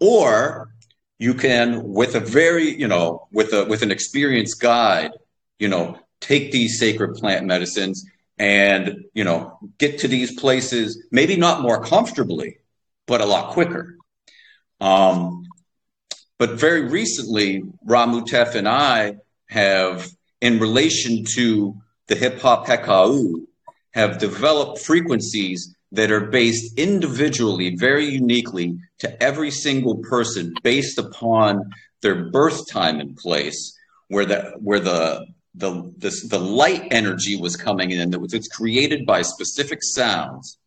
[0.00, 0.70] or
[1.18, 5.12] you can, with a very, you know, with a with an experienced guide,
[5.58, 8.04] you know, take these sacred plant medicines
[8.38, 12.56] and you know get to these places maybe not more comfortably
[13.06, 13.96] but a lot quicker.
[14.80, 15.46] Um,
[16.38, 19.14] but very recently ramutef and i
[19.48, 20.08] have
[20.40, 21.74] in relation to
[22.08, 23.34] the hip hop hekau
[23.92, 31.70] have developed frequencies that are based individually very uniquely to every single person based upon
[32.00, 33.76] their birth time and place
[34.08, 38.48] where the where the the this, the light energy was coming in that was it's
[38.48, 40.58] created by specific sounds,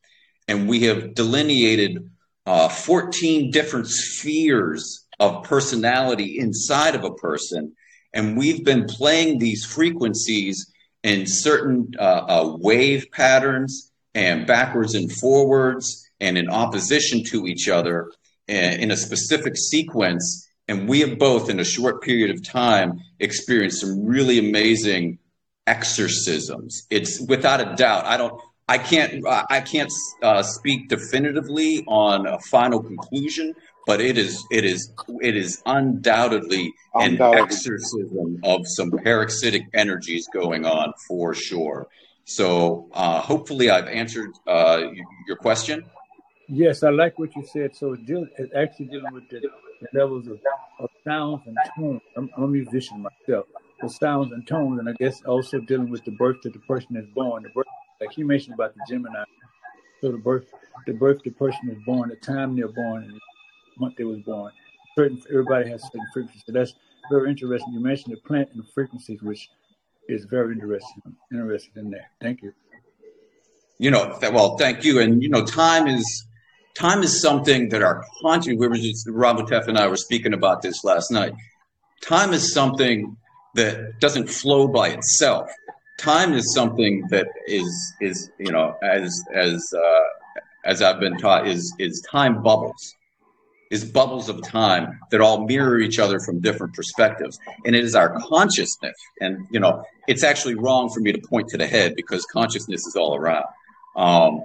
[0.48, 2.10] and we have delineated
[2.46, 7.74] uh, 14 different spheres of personality inside of a person,
[8.14, 10.72] and we've been playing these frequencies
[11.04, 17.68] in certain uh, uh, wave patterns and backwards and forwards and in opposition to each
[17.68, 18.12] other
[18.48, 23.82] in a specific sequence and we have both, in a short period of time, experienced
[23.82, 25.20] some really amazing
[25.68, 26.88] exorcisms.
[26.90, 28.06] It's without a doubt.
[28.06, 28.42] I don't.
[28.68, 29.24] I can't.
[29.28, 29.92] I can't
[30.24, 33.54] uh, speak definitively on a final conclusion,
[33.86, 34.46] but it is.
[34.52, 34.92] It is.
[35.22, 37.40] It is undoubtedly, undoubtedly.
[37.40, 41.88] an exorcism of some parasitic energies going on for sure.
[42.26, 44.82] So uh, hopefully, I've answered uh,
[45.28, 45.86] your question.
[46.48, 47.76] Yes, I like what you said.
[47.76, 49.42] So it's actually dealing with the
[49.82, 50.40] the levels of,
[50.80, 52.02] of sounds and tones.
[52.16, 53.46] I'm, I'm, a musician myself.
[53.82, 56.96] The sounds and tones, and I guess also dealing with the birth that the person
[56.96, 57.44] is born.
[57.44, 57.66] The birth,
[58.00, 59.24] like you mentioned about the Gemini.
[60.02, 60.46] So the birth,
[60.86, 63.20] the birth the person is born, the time they're born, and the
[63.80, 64.52] month they was born.
[64.96, 66.44] Certain everybody has certain frequencies.
[66.46, 66.74] So that's
[67.12, 67.74] very interesting.
[67.74, 69.50] You mentioned the plant and the frequencies, which
[70.08, 71.16] is very interesting.
[71.32, 72.12] Interested in that.
[72.22, 72.54] Thank you.
[73.78, 75.02] You know, well, thank you.
[75.02, 76.26] And you know, time is
[76.76, 80.62] time is something that our conscious, we were just, Ramutef and I were speaking about
[80.62, 81.34] this last night.
[82.02, 83.18] Time is something
[83.56, 85.50] that doesn't flow by itself.
[85.98, 91.48] Time is something that is, is you know, as, as, uh, as I've been taught,
[91.48, 92.94] is, is time bubbles,
[93.72, 97.40] is bubbles of time that all mirror each other from different perspectives.
[97.66, 98.96] And it is our consciousness.
[99.20, 102.86] And, you know, it's actually wrong for me to point to the head because consciousness
[102.86, 103.46] is all around.
[103.96, 104.42] Um,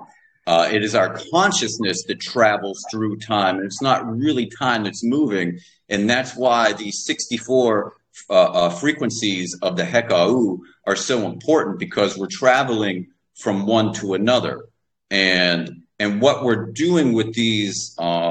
[0.46, 5.04] uh, it is our consciousness that travels through time, and it's not really time that's
[5.04, 5.60] moving.
[5.88, 7.92] And that's why these 64
[8.28, 14.14] uh, uh, frequencies of the Hekau are so important because we're traveling from one to
[14.14, 14.64] another.
[15.10, 18.29] And and what we're doing with these um,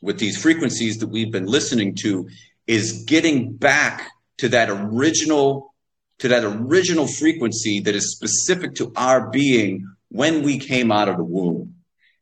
[0.00, 2.28] with these frequencies that we've been listening to
[2.66, 5.74] is getting back to that original
[6.18, 11.16] to that original frequency that is specific to our being when we came out of
[11.16, 11.74] the womb.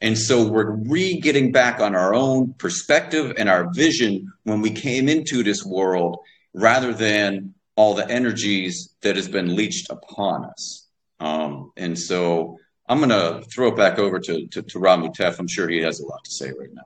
[0.03, 4.71] And so we're re getting back on our own perspective and our vision when we
[4.71, 6.19] came into this world
[6.53, 10.87] rather than all the energies that has been leached upon us.
[11.19, 12.59] Um, and so
[12.89, 14.87] I'm going to throw it back over to, to, to.
[14.87, 16.85] I'm sure he has a lot to say right now.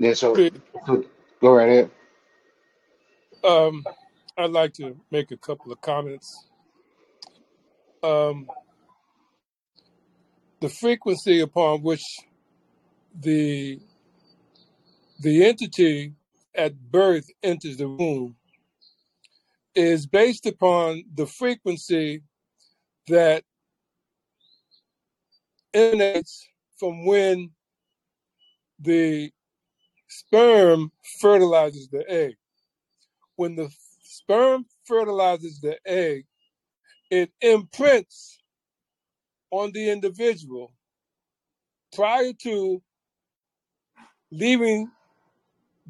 [0.00, 0.34] Yeah, so,
[0.86, 1.04] so
[1.42, 1.90] go right ahead.
[3.44, 3.84] Um,
[4.38, 6.46] I'd like to make a couple of comments
[8.02, 8.48] um,
[10.60, 12.02] the frequency upon which
[13.14, 13.78] the
[15.20, 16.14] the entity
[16.54, 18.36] at birth enters the womb
[19.74, 22.22] is based upon the frequency
[23.08, 23.44] that
[25.74, 26.48] emanates
[26.78, 27.50] from when
[28.78, 29.30] the
[30.10, 32.36] sperm fertilizes the egg.
[33.36, 33.70] When the
[34.02, 36.26] sperm fertilizes the egg,
[37.10, 38.38] it imprints
[39.50, 40.72] on the individual
[41.94, 42.82] prior to
[44.30, 44.90] leaving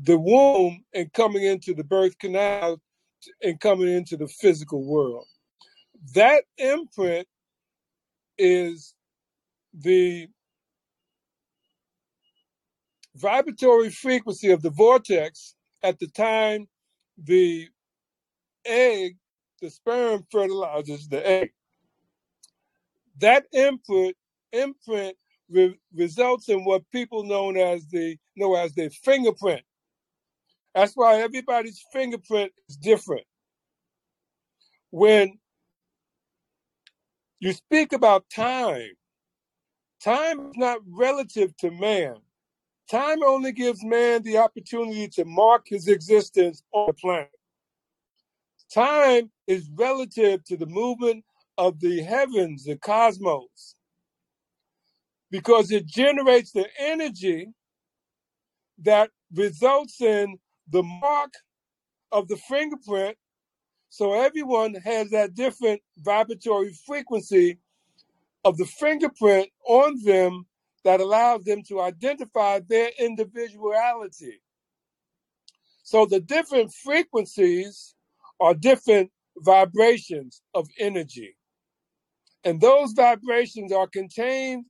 [0.03, 2.81] the womb and coming into the birth canal
[3.43, 5.27] and coming into the physical world.
[6.15, 7.27] That imprint
[8.39, 8.95] is
[9.75, 10.29] the
[13.17, 16.69] vibratory frequency of the vortex at the time
[17.19, 17.69] the
[18.67, 19.17] egg
[19.61, 21.53] the sperm fertilizes the egg.
[23.21, 24.15] That input
[24.53, 25.17] imprint
[25.51, 29.63] re- results in what people known as the know as the fingerprint.
[30.75, 33.27] That's why everybody's fingerprint is different.
[34.91, 35.39] When
[37.41, 38.91] you speak about time,
[40.03, 42.17] time is not relative to man.
[42.91, 47.31] Time only gives man the opportunity to mark his existence on the planet.
[48.75, 51.25] Time is relative to the movement
[51.57, 53.77] of the heavens, the cosmos,
[55.31, 57.53] because it generates the energy
[58.79, 60.37] that results in
[60.71, 61.33] the mark
[62.11, 63.17] of the fingerprint.
[63.89, 67.59] So everyone has that different vibratory frequency
[68.45, 70.47] of the fingerprint on them
[70.85, 74.41] that allows them to identify their individuality.
[75.83, 77.95] So the different frequencies
[78.41, 81.37] are different vibrations of energy.
[82.45, 84.65] And those vibrations are contained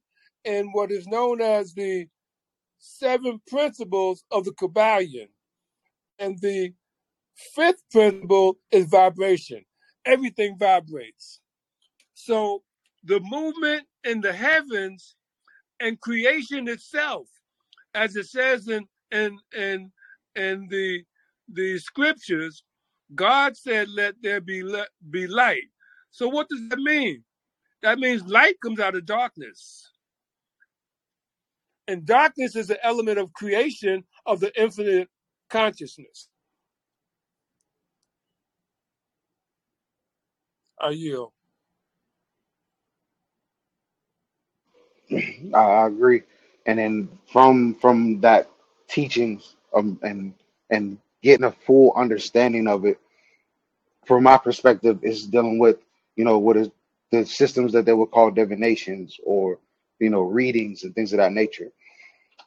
[0.45, 2.07] in what is known as the
[2.79, 5.29] seven principles of the Kybalion.
[6.19, 6.73] And the
[7.55, 9.65] fifth principle is vibration.
[10.05, 11.41] Everything vibrates.
[12.15, 12.63] So
[13.05, 15.17] the movement in the heavens
[15.81, 17.29] and creation itself,
[17.95, 19.91] as it says in in in
[20.37, 21.05] in the
[21.53, 22.63] the scriptures,
[23.15, 25.69] God said, "Let there be let, be light."
[26.11, 27.25] So what does that mean?
[27.83, 29.91] That means light comes out of darkness,
[31.89, 35.09] and darkness is an element of creation of the infinite
[35.51, 36.29] consciousness.
[40.81, 41.33] I yield.
[45.55, 46.23] I, agree.
[46.67, 48.51] And then from from that
[48.89, 50.35] teachings um, and
[50.71, 52.99] and getting a full understanding of it,
[54.07, 55.79] from my perspective, is dealing with
[56.17, 56.69] you know what is
[57.11, 59.59] the systems that they would call divinations or
[59.99, 61.73] you know readings and things of that nature.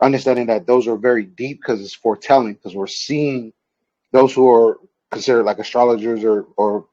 [0.02, 3.54] Understanding that those are very deep because it's foretelling because we're seeing
[4.12, 4.80] those who are
[5.12, 6.86] considered like astrologers or or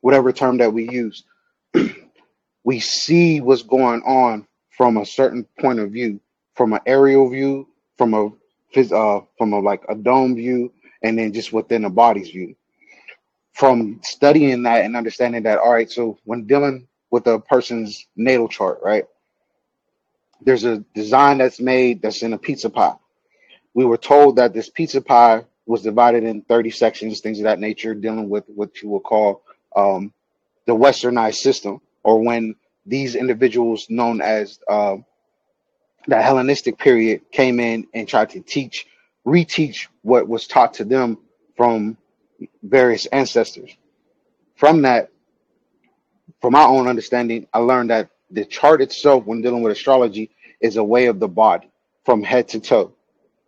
[0.00, 1.24] whatever term that we use,
[2.64, 4.46] we see what's going on
[4.80, 6.18] from a certain point of view,
[6.54, 7.68] from an aerial view,
[7.98, 8.28] from a
[8.94, 10.72] uh, from a like a dome view,
[11.02, 12.56] and then just within a body's view.
[13.52, 18.48] From studying that and understanding that, all right, so when dealing with a person's natal
[18.48, 19.04] chart, right,
[20.40, 22.96] there's a design that's made that's in a pizza pie.
[23.74, 27.60] We were told that this pizza pie was divided in 30 sections, things of that
[27.60, 29.42] nature, dealing with what you will call
[29.76, 30.14] um,
[30.64, 32.54] the westernized system, or when
[32.90, 34.96] these individuals known as uh,
[36.08, 38.86] the Hellenistic period came in and tried to teach,
[39.24, 41.16] reteach what was taught to them
[41.56, 41.96] from
[42.62, 43.70] various ancestors.
[44.56, 45.10] From that,
[46.40, 50.30] from my own understanding, I learned that the chart itself, when dealing with astrology,
[50.60, 51.70] is a way of the body
[52.04, 52.92] from head to toe.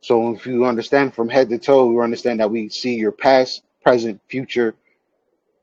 [0.03, 3.63] So if you understand from head to toe, you understand that we see your past,
[3.83, 4.75] present, future,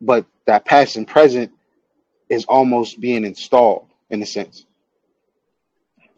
[0.02, 1.52] but that past and present
[2.30, 4.66] is almost being installed in a sense.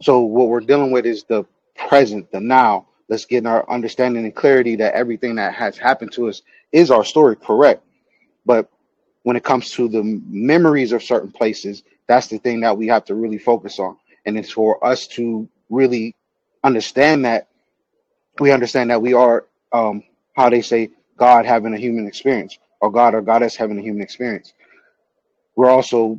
[0.02, 1.44] So what we're dealing with is the
[1.76, 2.88] present, the now.
[3.08, 6.42] Let's get our understanding and clarity that everything that has happened to us
[6.72, 7.84] is our story, correct?
[8.46, 8.70] But
[9.22, 13.04] when it comes to the memories of certain places, that's the thing that we have
[13.06, 13.96] to really focus on.
[14.26, 16.16] And it's for us to really
[16.64, 17.48] understand that
[18.40, 20.02] we understand that we are um
[20.34, 24.02] how they say God having a human experience or God or goddess having a human
[24.02, 24.54] experience.
[25.56, 26.18] We're also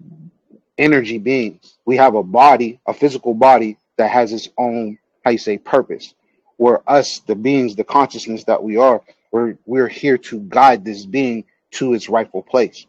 [0.77, 1.77] energy beings.
[1.85, 6.13] We have a body, a physical body that has its own, how you say, purpose.
[6.57, 11.05] Where us, the beings, the consciousness that we are, we're we're here to guide this
[11.05, 12.85] being to its rightful place.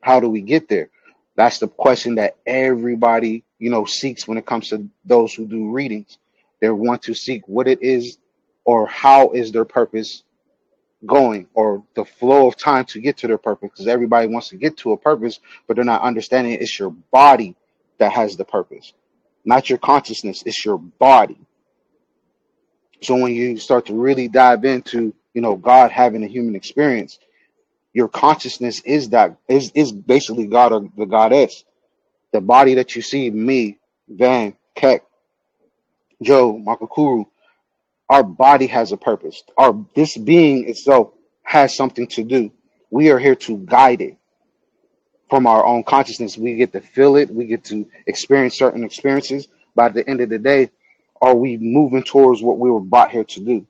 [0.00, 0.88] How do we get there?
[1.36, 5.70] That's the question that everybody, you know, seeks when it comes to those who do
[5.70, 6.18] readings.
[6.60, 8.18] They want to seek what it is
[8.64, 10.24] or how is their purpose
[11.06, 14.56] going or the flow of time to get to their purpose because everybody wants to
[14.56, 17.56] get to a purpose but they're not understanding it's your body
[17.98, 18.92] that has the purpose
[19.44, 21.38] not your consciousness it's your body.
[23.02, 27.18] So when you start to really dive into you know god having a human experience
[27.92, 31.64] your consciousness is that is is basically god or the goddess.
[32.32, 33.78] The body that you see me
[34.08, 35.02] van keck
[36.22, 37.26] joe makakuru
[38.12, 39.42] our body has a purpose.
[39.56, 42.52] Our this being itself has something to do.
[42.90, 44.18] We are here to guide it
[45.30, 46.36] from our own consciousness.
[46.36, 47.30] We get to feel it.
[47.30, 49.48] We get to experience certain experiences.
[49.74, 50.70] By the end of the day,
[51.22, 53.66] are we moving towards what we were brought here to do?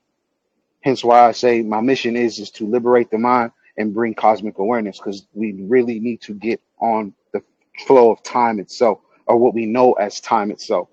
[0.81, 4.57] Hence why I say my mission is is to liberate the mind and bring cosmic
[4.57, 7.41] awareness because we really need to get on the
[7.87, 10.89] flow of time itself or what we know as time itself.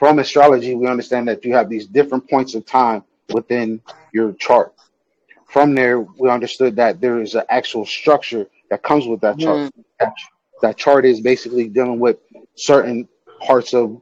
[0.00, 3.82] From astrology, we understand that you have these different points of time within
[4.14, 4.74] your chart.
[5.46, 9.58] From there, we understood that there is an actual structure that comes with that chart.
[9.58, 10.14] Mm, That,
[10.62, 12.16] that chart is basically dealing with
[12.56, 13.08] certain
[13.46, 14.00] parts of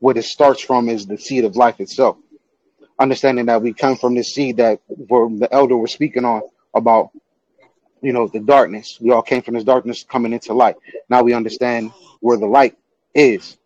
[0.00, 2.18] what it starts from is the seed of life itself.
[3.00, 6.42] Understanding that we come from this seed that where the elder was speaking on
[6.74, 7.08] about,
[8.02, 8.98] you know, the darkness.
[9.00, 10.76] We all came from this darkness coming into light.
[11.08, 12.76] Now we understand where the light
[13.14, 13.56] is.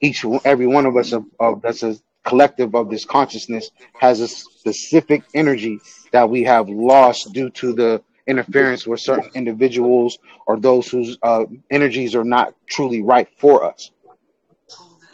[0.00, 4.28] Each every one of us of, of that's a collective of this consciousness has a
[4.28, 5.80] specific energy
[6.12, 11.44] that we have lost due to the interference with certain individuals or those whose uh,
[11.70, 13.90] energies are not truly right for us.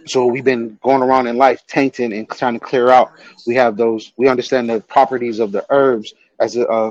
[0.06, 3.12] So we've been going around in life tainting and trying to clear out.
[3.46, 4.12] We have those.
[4.18, 6.90] We understand the properties of the herbs, as uh,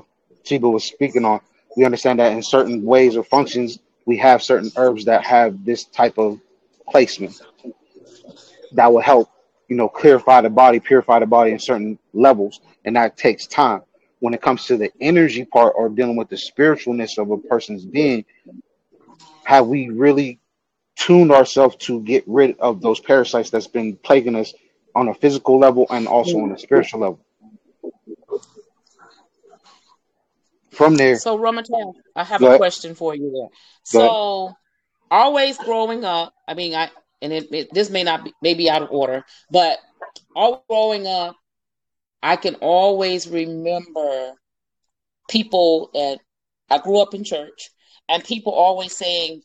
[0.49, 1.41] was speaking on.
[1.77, 5.85] We understand that in certain ways or functions, we have certain herbs that have this
[5.85, 6.39] type of
[6.93, 7.41] placement
[8.73, 9.27] that will help,
[9.67, 13.81] you know, clarify the body, purify the body in certain levels, and that takes time.
[14.19, 17.83] When it comes to the energy part or dealing with the spiritualness of a person's
[17.83, 18.25] being,
[19.43, 20.39] have we really
[20.95, 24.53] tuned ourselves to get rid of those parasites that's been plaguing us
[24.93, 27.19] on a physical level and also on a spiritual level?
[30.69, 33.49] From there, So, Ramadan, I have a question for you there.
[33.83, 34.55] So,
[35.13, 36.89] always growing up, I mean, I
[37.21, 39.79] and it, it this may not be maybe out of order, but
[40.35, 41.35] all growing up,
[42.21, 44.33] I can always remember
[45.29, 46.19] people that
[46.69, 47.69] I grew up in church,
[48.09, 49.41] and people always saying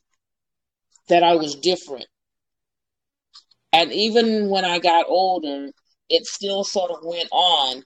[1.09, 2.07] that I was different.
[3.73, 5.71] And even when I got older,
[6.09, 7.83] it still sort of went on.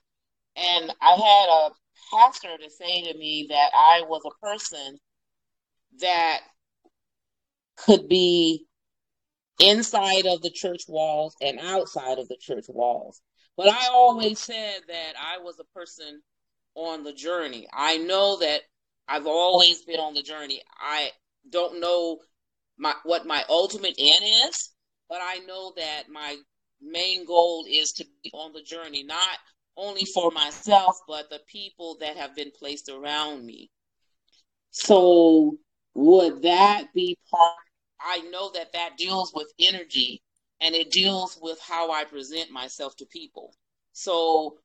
[0.55, 1.69] And I had a
[2.11, 4.97] pastor to say to me that I was a person
[5.99, 6.41] that
[7.77, 8.65] could be
[9.59, 13.21] inside of the church walls and outside of the church walls.
[13.55, 16.21] But I always said that I was a person
[16.75, 17.67] on the journey.
[17.71, 18.61] I know that
[19.07, 20.61] I've always been on the journey.
[20.79, 21.11] I
[21.49, 22.19] don't know
[22.77, 24.71] my what my ultimate end is,
[25.09, 26.37] but I know that my
[26.81, 29.37] main goal is to be on the journey, not
[29.77, 33.69] only for myself, but the people that have been placed around me.
[34.71, 35.57] So,
[35.93, 37.62] would that be part?
[38.03, 40.21] I know that that deals with energy
[40.61, 43.53] and it deals with how I present myself to people.
[43.93, 44.57] So,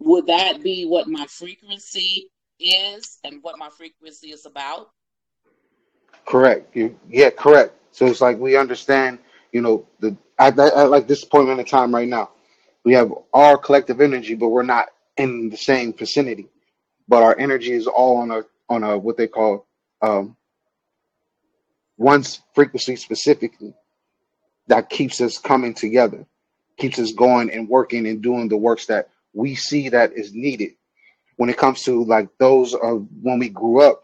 [0.00, 4.90] would that be what my frequency is and what my frequency is about?
[6.26, 6.76] Correct.
[7.08, 7.74] Yeah, correct.
[7.92, 9.18] So it's like we understand,
[9.52, 12.30] you know, the at, at, at like this point in the time right now,
[12.84, 16.48] we have our collective energy, but we're not in the same vicinity.
[17.08, 19.66] But our energy is all on a on a what they call
[20.02, 20.36] um,
[21.98, 22.24] one
[22.54, 23.74] frequency specifically
[24.68, 26.24] that keeps us coming together,
[26.78, 30.70] keeps us going and working and doing the works that we see that is needed.
[31.36, 34.02] When it comes to like those of when we grew up,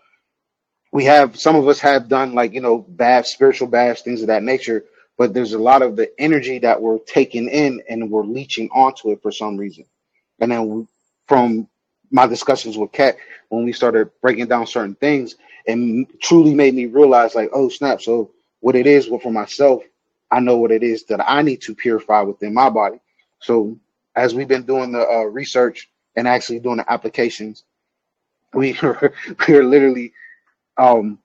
[0.93, 4.27] we have some of us have done like you know baths, spiritual baths, things of
[4.27, 4.85] that nature.
[5.17, 9.13] But there's a lot of the energy that we're taking in and we're leeching onto
[9.13, 9.85] it for some reason.
[10.41, 10.89] And then
[11.29, 11.69] from
[12.15, 13.19] my discussions with Kat,
[13.51, 15.37] when we started breaking down certain things,
[15.69, 18.03] and truly made me realize like, oh snap!
[18.03, 19.85] So what it is, well, for myself,
[20.33, 22.99] I know what it is that I need to purify within my body.
[23.41, 23.79] So
[24.17, 27.65] as we've been doing the uh, research and actually doing the applications,
[28.55, 29.13] we are,
[29.49, 30.13] we are literally
[30.79, 31.19] um,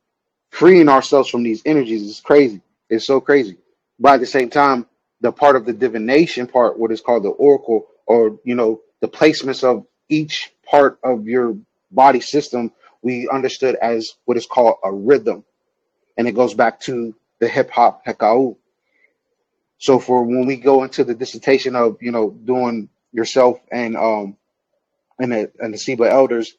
[0.52, 2.62] freeing ourselves from these energies It's crazy.
[2.90, 3.58] It's so crazy.
[4.00, 4.88] But at the same time,
[5.22, 9.08] the part of the divination part, what is called the oracle, or you know, the
[9.10, 11.58] placements of each part of your
[11.92, 15.44] body system, we understood as what is called a rhythm,
[16.18, 18.58] and it goes back to the hip hop hekau.
[19.78, 24.38] So for when we go into the dissertation of you know doing yourself and um
[25.20, 26.56] and the and the Seba elders,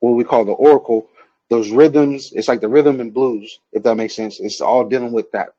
[0.00, 1.08] what we call the oracle,
[1.50, 4.40] those rhythms, it's like the rhythm and blues, if that makes sense.
[4.40, 5.50] It's all dealing with that,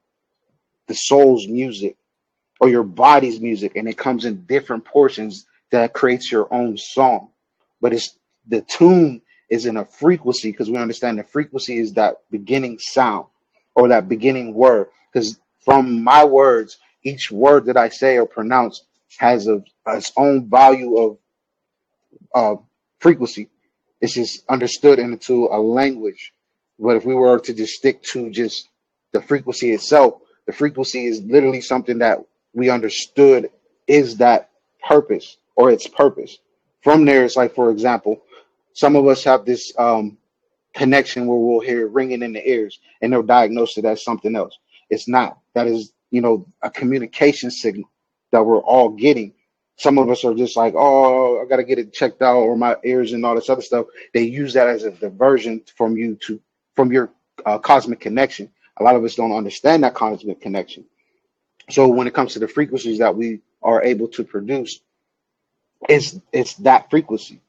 [0.87, 1.97] the soul's music
[2.59, 7.29] or your body's music, and it comes in different portions that creates your own song.
[7.83, 8.17] But it's
[8.47, 13.25] the tune is in a frequency because we understand the frequency is that beginning sound
[13.75, 14.87] or that beginning word.
[15.11, 18.85] Because from my words, each word that I say or pronounce
[19.17, 21.17] has a its own value of
[22.33, 22.55] uh,
[22.99, 23.49] frequency.
[23.99, 26.31] It's just understood into a language.
[26.79, 28.69] But if we were to just stick to just
[29.11, 32.19] the frequency itself, the frequency is literally something that
[32.53, 33.49] we understood
[33.87, 34.51] is that
[34.87, 36.37] purpose or its purpose.
[36.83, 38.21] From there, it's like, for example,
[38.73, 40.17] some of us have this um,
[40.73, 44.57] connection where we'll hear ringing in the ears and they'll diagnose it as something else.
[44.89, 45.39] It's not.
[45.55, 47.89] That is, you know, a communication signal
[48.31, 49.33] that we're all getting.
[49.77, 52.75] Some of us are just like, oh, I gotta get it checked out, or my
[52.83, 53.87] ears and all this other stuff.
[54.13, 56.39] They use that as a diversion from you to
[56.75, 57.11] from your
[57.45, 58.51] uh, cosmic connection.
[58.77, 60.85] A lot of us don't understand that cosmic connection.
[61.69, 64.81] So when it comes to the frequencies that we are able to produce,
[65.89, 67.41] it's it's that frequency.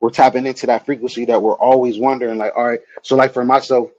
[0.00, 3.44] We're tapping into that frequency that we're always wondering, like, all right, so like for
[3.44, 3.90] myself,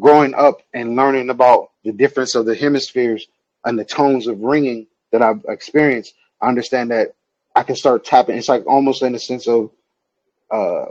[0.00, 3.26] growing up and learning about the difference of the hemispheres
[3.64, 7.14] and the tones of ringing that I've experienced, I understand that
[7.54, 8.36] I can start tapping.
[8.36, 9.70] It's like almost in the sense of
[10.50, 10.86] uh,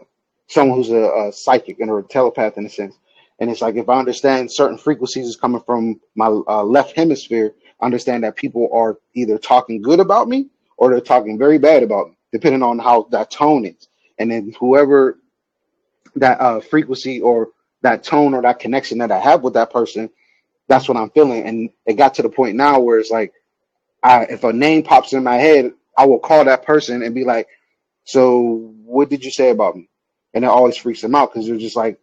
[0.48, 2.96] someone who's a, a psychic and or a telepath in a sense.
[3.40, 7.56] And it's like if I understand certain frequencies is coming from my uh, left hemisphere,
[7.80, 11.82] I understand that people are either talking good about me or they're talking very bad
[11.84, 13.88] about me, depending on how that tone is.
[14.18, 15.18] And then whoever
[16.16, 17.50] that uh, frequency or
[17.82, 20.10] that tone or that connection that I have with that person,
[20.68, 21.44] that's what I'm feeling.
[21.44, 23.34] And it got to the point now where it's like,
[24.04, 27.24] I, if a name pops in my head, I will call that person and be
[27.24, 27.48] like,
[28.04, 29.90] "So, what did you say about me?"
[30.34, 32.00] And it always freaks them out because they're just like,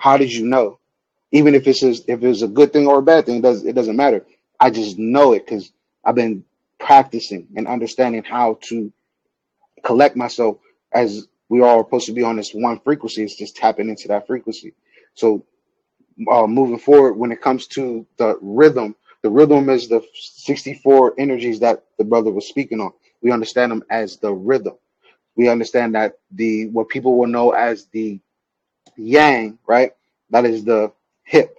[0.00, 0.78] "How did you know?"
[1.32, 3.64] Even if it's a, if it's a good thing or a bad thing, it does
[3.64, 4.26] it doesn't matter.
[4.60, 5.72] I just know it because
[6.04, 6.44] I've been
[6.78, 8.92] practicing and understanding how to
[9.82, 10.58] collect myself
[10.92, 13.22] as we all are supposed to be on this one frequency.
[13.24, 14.74] It's just tapping into that frequency.
[15.14, 15.44] So
[16.30, 21.60] uh, moving forward, when it comes to the rhythm, the rhythm is the 64 energies
[21.60, 22.92] that the brother was speaking on.
[23.22, 24.74] We understand them as the rhythm.
[25.36, 28.20] We understand that the what people will know as the
[28.96, 29.92] yang, right?
[30.30, 30.92] That is the
[31.24, 31.58] hip.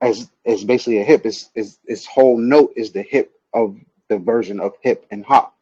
[0.00, 1.26] As is basically a hip.
[1.26, 5.55] Is is its whole note is the hip of the version of hip and hop.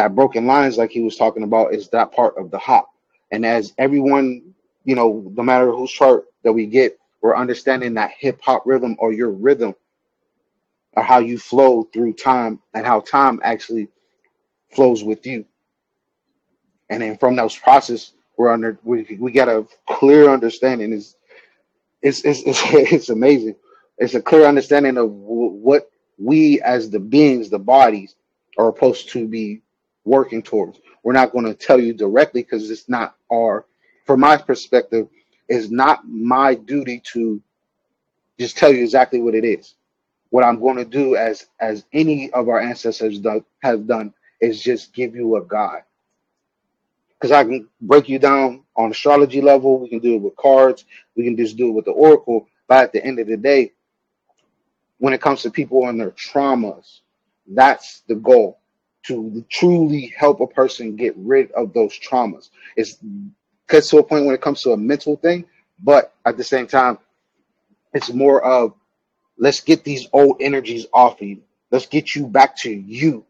[0.00, 2.88] That broken lines, like he was talking about, is that part of the hop.
[3.32, 8.12] And as everyone, you know, no matter whose chart that we get, we're understanding that
[8.18, 9.74] hip hop rhythm or your rhythm
[10.94, 13.88] or how you flow through time and how time actually
[14.72, 15.44] flows with you.
[16.90, 20.92] And then from those process, we're under we we got a clear understanding.
[20.94, 21.16] Is
[22.02, 23.56] it's it's it's, it's amazing.
[23.98, 28.16] It's a clear understanding of what we as the beings, the bodies,
[28.58, 29.62] are supposed to be
[30.04, 30.80] working towards.
[31.02, 33.66] We're not going to tell you directly because it's not our,
[34.06, 35.08] from my perspective,
[35.48, 37.42] it's not my duty to
[38.38, 39.74] just tell you exactly what it is
[40.30, 44.62] what I'm going to do, as as any of our ancestors do, have done, is
[44.62, 45.82] just give you a guide.
[47.10, 49.78] Because I can break you down on astrology level.
[49.78, 50.86] We can do it with cards.
[51.16, 52.48] We can just do it with the oracle.
[52.66, 53.72] But at the end of the day,
[54.98, 57.00] when it comes to people and their traumas,
[57.46, 58.59] that's the goal
[59.04, 62.50] to truly help a person get rid of those traumas.
[62.76, 62.98] It's
[63.68, 65.44] gets to a point when it comes to a mental thing,
[65.82, 66.98] but at the same time,
[67.94, 68.74] it's more of
[69.38, 71.42] let's get these old energies off of you.
[71.70, 73.24] Let's get you back to you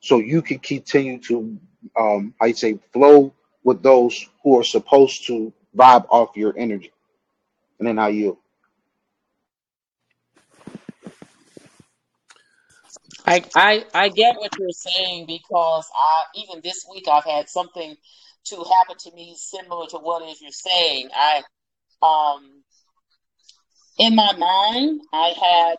[0.00, 1.58] so you can continue to
[1.98, 3.32] um you say flow
[3.64, 6.92] with those who are supposed to vibe off your energy.
[7.78, 8.38] And then I yield.
[13.30, 17.94] I, I I get what you're saying because I even this week I've had something
[18.46, 21.10] to happen to me similar to what is you're saying.
[21.14, 21.42] I
[22.02, 22.64] um
[23.98, 25.76] in my mind I had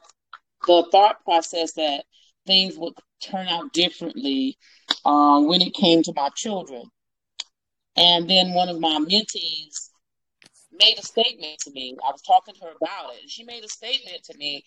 [0.68, 2.06] the thought process that
[2.48, 4.58] things would turn out differently
[5.06, 6.84] um, when it came to my children.
[7.98, 9.90] And then one of my mentees
[10.72, 11.98] made a statement to me.
[12.04, 14.64] I was talking to her about it, and she made a statement to me,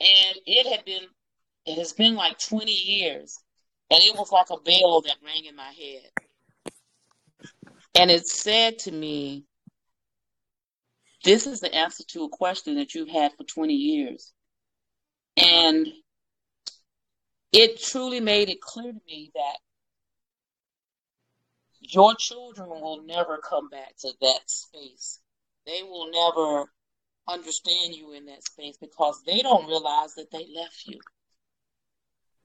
[0.00, 1.02] and it had been
[1.68, 3.38] it has been like 20 years,
[3.90, 6.72] and it was like a bell that rang in my head.
[7.94, 9.44] And it said to me,
[11.24, 14.32] This is the answer to a question that you've had for 20 years.
[15.36, 15.88] And
[17.52, 19.58] it truly made it clear to me that
[21.80, 25.20] your children will never come back to that space.
[25.66, 26.72] They will never
[27.28, 30.98] understand you in that space because they don't realize that they left you.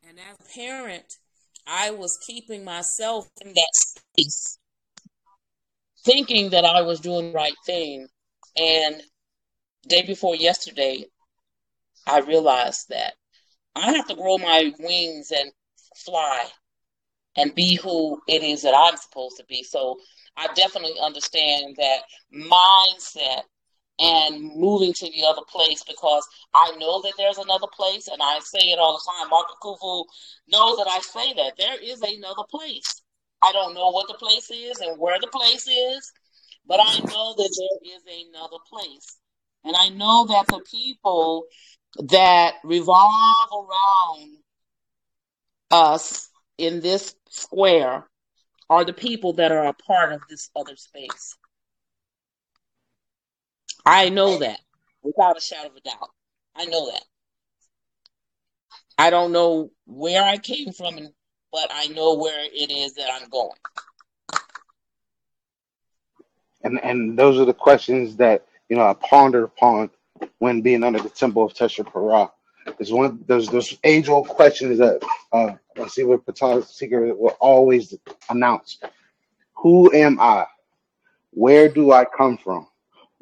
[0.05, 1.17] And as a parent,
[1.65, 4.59] I was keeping myself in that space,
[6.03, 8.07] thinking that I was doing the right thing.
[8.57, 9.01] And
[9.87, 11.05] day before yesterday,
[12.05, 13.13] I realized that
[13.75, 15.51] I have to grow my wings and
[15.95, 16.47] fly
[17.37, 19.63] and be who it is that I'm supposed to be.
[19.63, 19.97] So
[20.35, 22.01] I definitely understand that
[22.33, 23.43] mindset
[23.99, 28.39] and moving to the other place because I know that there's another place, and I
[28.39, 29.29] say it all the time.
[29.29, 30.05] Mark Kufu
[30.47, 33.01] knows that I say that there is another place.
[33.41, 36.11] I don't know what the place is and where the place is,
[36.65, 39.17] but I know that there is another place.
[39.65, 41.45] And I know that the people
[42.09, 44.37] that revolve around
[45.71, 48.07] us in this square
[48.69, 51.37] are the people that are a part of this other space.
[53.85, 54.59] I know that
[55.01, 56.09] without a shadow of a doubt.
[56.55, 57.03] I know that.
[58.97, 60.95] I don't know where I came from,
[61.51, 63.57] but I know where it is that I'm going.
[66.63, 69.89] And and those are the questions that you know I pondered upon
[70.39, 72.31] when being under the temple of Tesher Para.
[72.77, 75.01] There's one there's those age old questions that
[75.33, 77.93] uh what Patel Seeker will always
[78.29, 78.79] announce.
[79.55, 80.45] Who am I?
[81.31, 82.67] Where do I come from?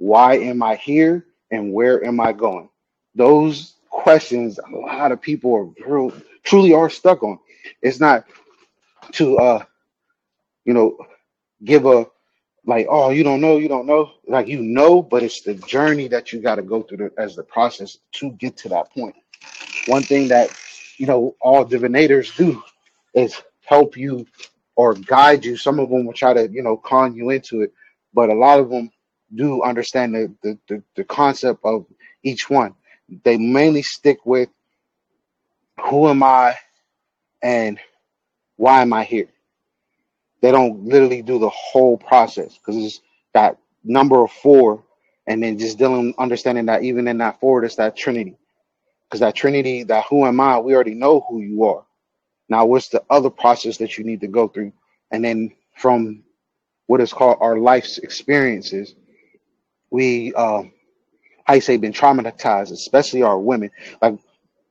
[0.01, 1.27] Why am I here?
[1.51, 2.69] And where am I going?
[3.13, 6.11] Those questions a lot of people are real,
[6.43, 7.37] truly are stuck on.
[7.83, 8.25] It's not
[9.13, 9.63] to uh
[10.65, 10.97] you know
[11.63, 12.07] give a
[12.65, 16.07] like oh you don't know you don't know like you know but it's the journey
[16.07, 19.15] that you got to go through the, as the process to get to that point
[19.87, 20.49] one thing that
[20.97, 22.63] you know all divinators do
[23.13, 24.25] is help you
[24.75, 27.73] or guide you some of them will try to you know con you into it
[28.13, 28.91] but a lot of them
[29.35, 31.85] do understand the the, the, the concept of
[32.23, 32.75] each one.
[33.23, 34.49] They mainly stick with
[35.81, 36.55] who am i
[37.43, 37.79] and
[38.57, 39.29] why am i here?
[40.41, 43.01] They don't literally do the whole process because it's
[43.33, 44.83] that number of four
[45.27, 48.37] and then just dealing understanding that even in that four it's that trinity.
[49.09, 51.85] Because that trinity that who am i we already know who you are.
[52.49, 54.73] Now what's the other process that you need to go through?
[55.11, 56.23] And then from
[56.87, 58.95] what is called our life's experiences
[59.91, 60.73] we um
[61.45, 63.71] how you say been traumatized especially our women.
[64.01, 64.17] Like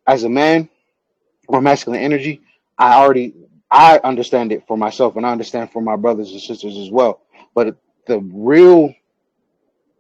[0.07, 0.69] as a man
[1.49, 2.41] or masculine energy
[2.79, 3.35] i already
[3.71, 7.23] i understand it for myself and i understand for my brothers and sisters as well.
[7.55, 8.95] But the real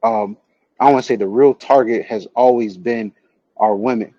[0.03, 0.37] um
[0.81, 3.13] i want to say the real target has always been
[3.59, 4.15] our women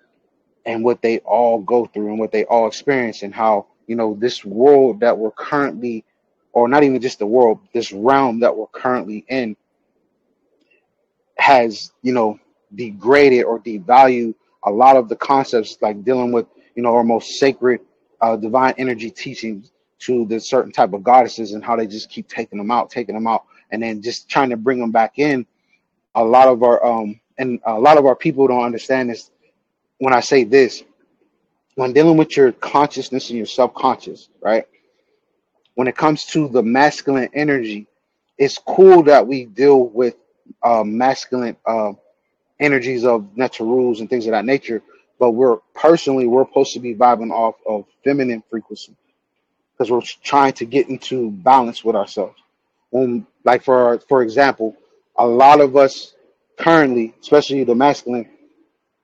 [0.66, 4.16] and what they all go through and what they all experience and how you know
[4.20, 6.04] this world that we're currently
[6.52, 9.56] or not even just the world this realm that we're currently in
[11.42, 12.38] has you know
[12.76, 14.34] degraded or devalued
[14.64, 17.80] a lot of the concepts like dealing with you know our most sacred
[18.20, 22.28] uh, divine energy teachings to the certain type of goddesses and how they just keep
[22.28, 25.44] taking them out taking them out and then just trying to bring them back in.
[26.14, 29.30] A lot of our um and a lot of our people don't understand this
[29.98, 30.84] when i say this.
[31.74, 34.64] When dealing with your consciousness and your subconscious right?
[35.74, 37.88] When it comes to the masculine energy
[38.38, 40.16] it's cool that we deal with
[40.62, 41.92] uh, masculine uh,
[42.60, 44.82] energies of natural rules and things of that nature.
[45.18, 48.96] But we're personally we're supposed to be vibing off of feminine frequency
[49.72, 52.38] because we're trying to get into balance with ourselves.
[52.90, 54.76] When, like for for example,
[55.16, 56.14] a lot of us
[56.58, 58.28] currently, especially the masculine,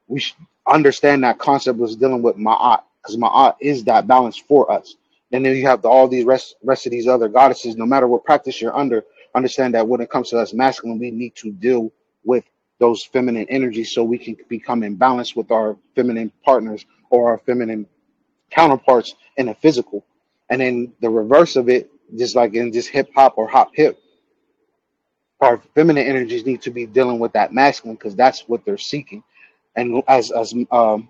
[0.06, 0.22] we
[0.66, 4.96] understand that concept was dealing with ma'at because ma'at is that balance for us.
[5.32, 7.76] And then you have the, all these rest rest of these other goddesses.
[7.76, 9.04] No matter what practice you're under,
[9.38, 11.92] understand that when it comes to us masculine, we need to deal
[12.24, 12.44] with
[12.78, 17.38] those feminine energies so we can become in balance with our feminine partners or our
[17.38, 17.86] feminine
[18.50, 20.04] counterparts in the physical.
[20.50, 23.98] And then the reverse of it, just like in just hip hop or hop hip,
[25.40, 29.22] our feminine energies need to be dealing with that masculine because that's what they're seeking.
[29.76, 31.08] And as as um,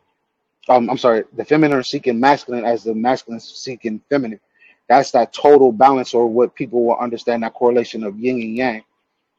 [0.69, 4.41] um I'm sorry, the feminine are seeking masculine as the masculine seeking feminine.
[4.89, 8.85] That's that total balance, or what people will understand that correlation of yin and yang.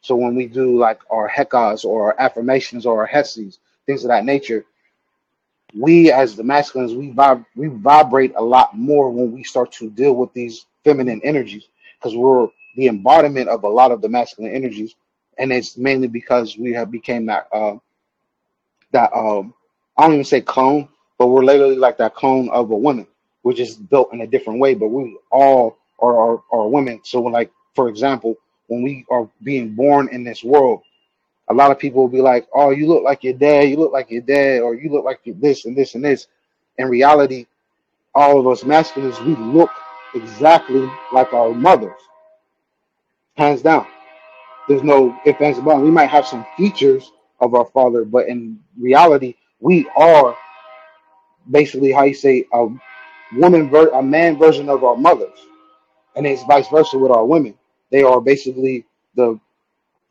[0.02, 4.10] So when we do like our hekas or our affirmations or our heses, things of
[4.10, 4.66] that nature,
[5.76, 9.90] we as the masculines, we vib- we vibrate a lot more when we start to
[9.92, 11.68] deal with these feminine energies
[12.00, 12.48] because we're
[12.78, 14.96] the embodiment of a lot of the masculine energies,
[15.40, 17.76] and it's mainly because we have became that uh,
[18.94, 19.56] that um
[19.98, 20.90] I don't even say clone,
[21.20, 23.08] but we're literally like that clone of a woman.
[23.44, 27.02] We're just built in a different way, but we all are are, are women.
[27.04, 28.36] So like for example,
[28.68, 30.82] when we are being born in this world,
[31.50, 33.70] a lot of people will be like, "Oh, you look like your dad.
[33.70, 36.28] You look like your dad, or you look like this and this and this."
[36.78, 37.46] In reality,
[38.16, 39.72] all of us masculines, we look
[40.16, 42.00] exactly like our mothers,
[43.38, 43.88] hands down.
[44.68, 45.82] There's no ifs, ands, or buts.
[45.82, 50.36] We might have some features of our father, but in reality, we are
[51.50, 52.68] basically how you say a
[53.36, 55.38] woman, ver- a man version of our mothers,
[56.16, 57.56] and it's vice versa with our women.
[57.92, 59.40] They are basically the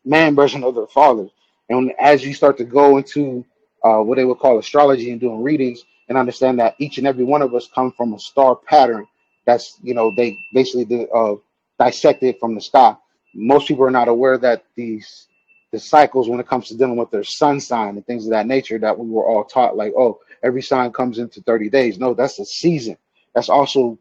[0.05, 1.31] man version of their fathers.
[1.69, 3.45] And as you start to go into
[3.83, 7.23] uh, what they would call astrology and doing readings, and understand that each and every
[7.23, 9.05] one of us come from a star pattern.
[9.45, 11.35] That's you know they basically the, uh,
[11.79, 12.95] dissect it from the sky.
[13.33, 15.27] Most people are not aware that these
[15.71, 18.47] the cycles when it comes to dealing with their sun sign and things of that
[18.47, 22.15] nature that we were all taught like oh every sign comes into 30 days no
[22.15, 22.97] that's a season
[23.33, 23.97] that's also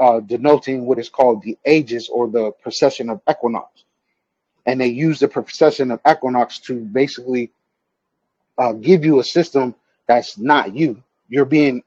[0.00, 3.84] uh, denoting what is called the ages or the procession of equinox.
[4.66, 7.50] And they use the procession of equinox to basically
[8.58, 9.74] uh, give you a system
[10.06, 11.02] that's not you.
[11.28, 11.82] You're being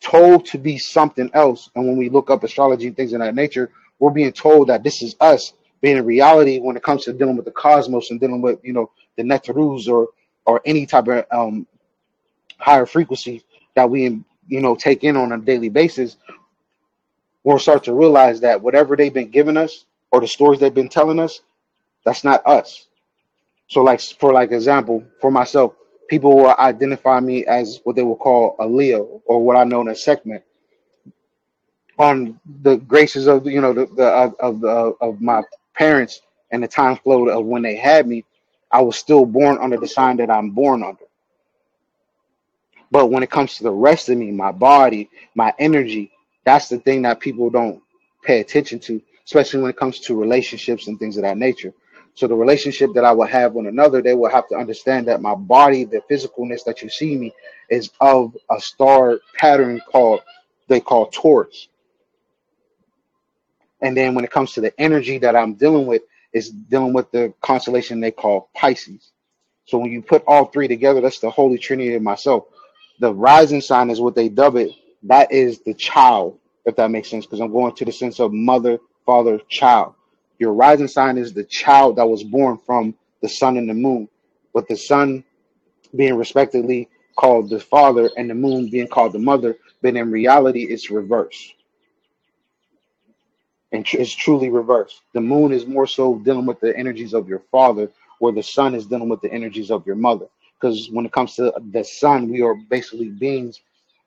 [0.00, 1.70] told to be something else.
[1.74, 4.82] And when we look up astrology and things of that nature, we're being told that
[4.82, 5.52] this is us.
[5.80, 8.72] Being in reality, when it comes to dealing with the cosmos and dealing with, you
[8.72, 10.08] know, the Neterus or
[10.46, 11.66] or any type of um,
[12.58, 13.42] higher frequency
[13.74, 16.16] that we, you know, take in on a daily basis,
[17.44, 20.88] we'll start to realize that whatever they've been giving us or the stories they've been
[20.90, 21.42] telling us,
[22.04, 22.88] that's not us.
[23.68, 25.74] So, like for like example, for myself,
[26.08, 29.86] people will identify me as what they will call a Leo or what I know
[29.88, 30.42] as Sekhmet
[31.98, 35.42] On the graces of you know the, the of of, the, of my
[35.74, 38.24] parents and the time flow of when they had me,
[38.72, 41.04] I was still born under the sign that I'm born under.
[42.90, 46.12] But when it comes to the rest of me, my body, my energy,
[46.44, 47.82] that's the thing that people don't
[48.22, 51.74] pay attention to, especially when it comes to relationships and things of that nature.
[52.14, 55.22] So the relationship that I will have with another, they will have to understand that
[55.22, 57.32] my body, the physicalness that you see me,
[57.70, 60.20] is of a star pattern called
[60.68, 61.68] they call Taurus.
[63.80, 67.10] And then when it comes to the energy that I'm dealing with, is dealing with
[67.12, 69.12] the constellation they call Pisces.
[69.66, 72.44] So when you put all three together, that's the holy trinity of myself.
[73.00, 74.70] The rising sign is what they dub it.
[75.02, 78.32] That is the child, if that makes sense, because I'm going to the sense of
[78.32, 79.94] mother, father, child.
[80.38, 84.08] Your rising sign is the child that was born from the sun and the moon,
[84.52, 85.24] with the sun
[85.94, 90.64] being respectively called the father and the moon being called the mother, but in reality,
[90.64, 91.52] it's reverse.
[93.72, 95.02] And it's truly reversed.
[95.12, 98.74] The moon is more so dealing with the energies of your father, where the sun
[98.74, 100.26] is dealing with the energies of your mother.
[100.60, 103.60] Because when it comes to the sun, we are basically beings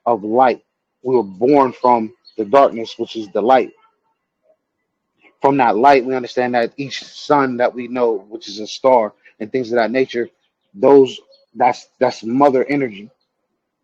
[0.06, 0.64] of light.
[1.04, 3.72] We were born from the darkness, which is the light
[5.42, 9.14] from that light, we understand that each sun that we know, which is a star
[9.40, 10.30] and things of that nature,
[10.74, 11.20] those
[11.56, 13.10] that's that's mother energy.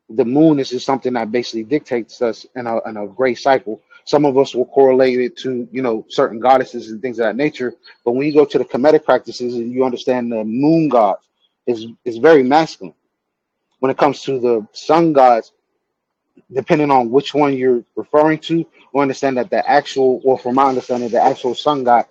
[0.09, 3.81] The moon is just something that basically dictates us in a in a great cycle.
[4.05, 7.35] Some of us will correlate it to you know certain goddesses and things of that
[7.37, 7.73] nature.
[8.05, 11.25] But when you go to the Kemetic practices and you understand the moon gods
[11.67, 12.95] is is very masculine.
[13.79, 15.51] When it comes to the sun gods,
[16.51, 20.65] depending on which one you're referring to, we understand that the actual, or from my
[20.65, 22.05] understanding, the actual sun god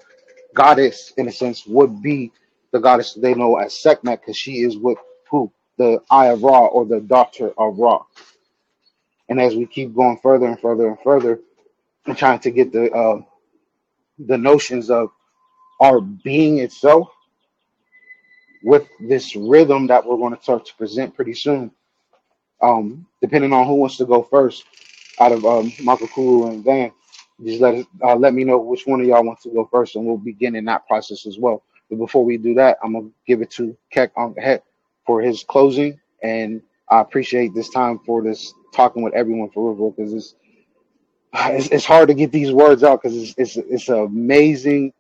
[0.54, 2.32] goddess, in a sense, would be
[2.72, 4.98] the goddess they know as Sekhmet, because she is with
[5.30, 8.04] who the Eye of Ra or the Daughter of Ra.
[9.28, 11.40] And as we keep going further and further and further,
[12.06, 13.22] and trying to get the uh,
[14.18, 15.10] the notions of
[15.80, 17.08] our being itself
[18.64, 21.70] with this rhythm that we're going to start to present pretty soon
[22.62, 24.66] um, depending on who wants to go first,
[25.20, 26.92] out of um, Michael Kulu and Van,
[27.44, 30.06] just let uh, let me know which one of y'all wants to go first, and
[30.06, 31.64] we'll begin in that process as well.
[31.90, 34.62] But before we do that, I'm gonna give it to Keck on head
[35.06, 39.92] for his closing, and I appreciate this time for this talking with everyone for real
[39.92, 40.36] because it's,
[41.34, 44.92] it's it's hard to get these words out because it's it's it's amazing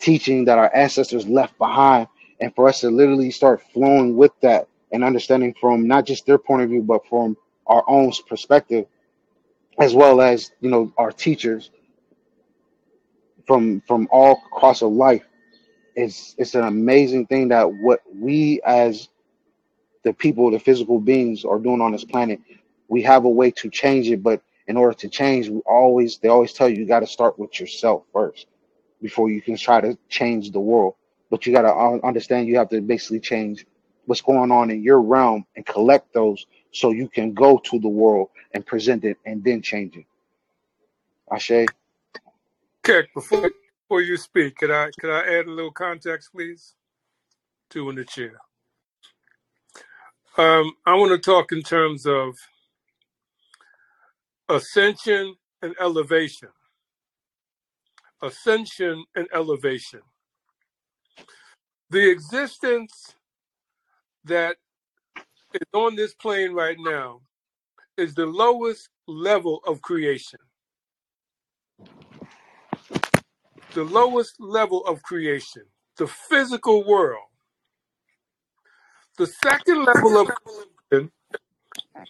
[0.00, 2.08] teaching that our ancestors left behind,
[2.40, 6.38] and for us to literally start flowing with that and understanding from not just their
[6.38, 7.36] point of view, but from
[7.66, 8.86] our own perspective,
[9.78, 11.70] as well as you know our teachers
[13.46, 15.24] from from all across of life.
[15.96, 19.08] It's it's an amazing thing that what we as
[20.04, 22.40] the people, the physical beings, are doing on this planet.
[22.88, 26.28] We have a way to change it, but in order to change, we always they
[26.28, 28.46] always tell you you got to start with yourself first
[29.02, 30.94] before you can try to change the world.
[31.30, 33.66] But you got to understand you have to basically change
[34.06, 37.88] what's going on in your realm and collect those so you can go to the
[37.88, 40.06] world and present it and then change it.
[41.30, 41.66] Ashe.
[42.84, 43.50] Okay, before
[43.82, 46.74] before you speak, could I could I add a little context, please?
[47.70, 48.38] Two in the chair.
[50.38, 52.34] Um, I want to talk in terms of
[54.48, 56.48] ascension and elevation.
[58.22, 60.00] Ascension and elevation.
[61.90, 63.14] The existence
[64.24, 64.56] that
[65.54, 67.20] is on this plane right now
[67.96, 70.40] is the lowest level of creation.
[73.74, 75.62] The lowest level of creation,
[75.96, 77.24] the physical world.
[79.18, 80.28] The second level of
[80.90, 81.12] creation,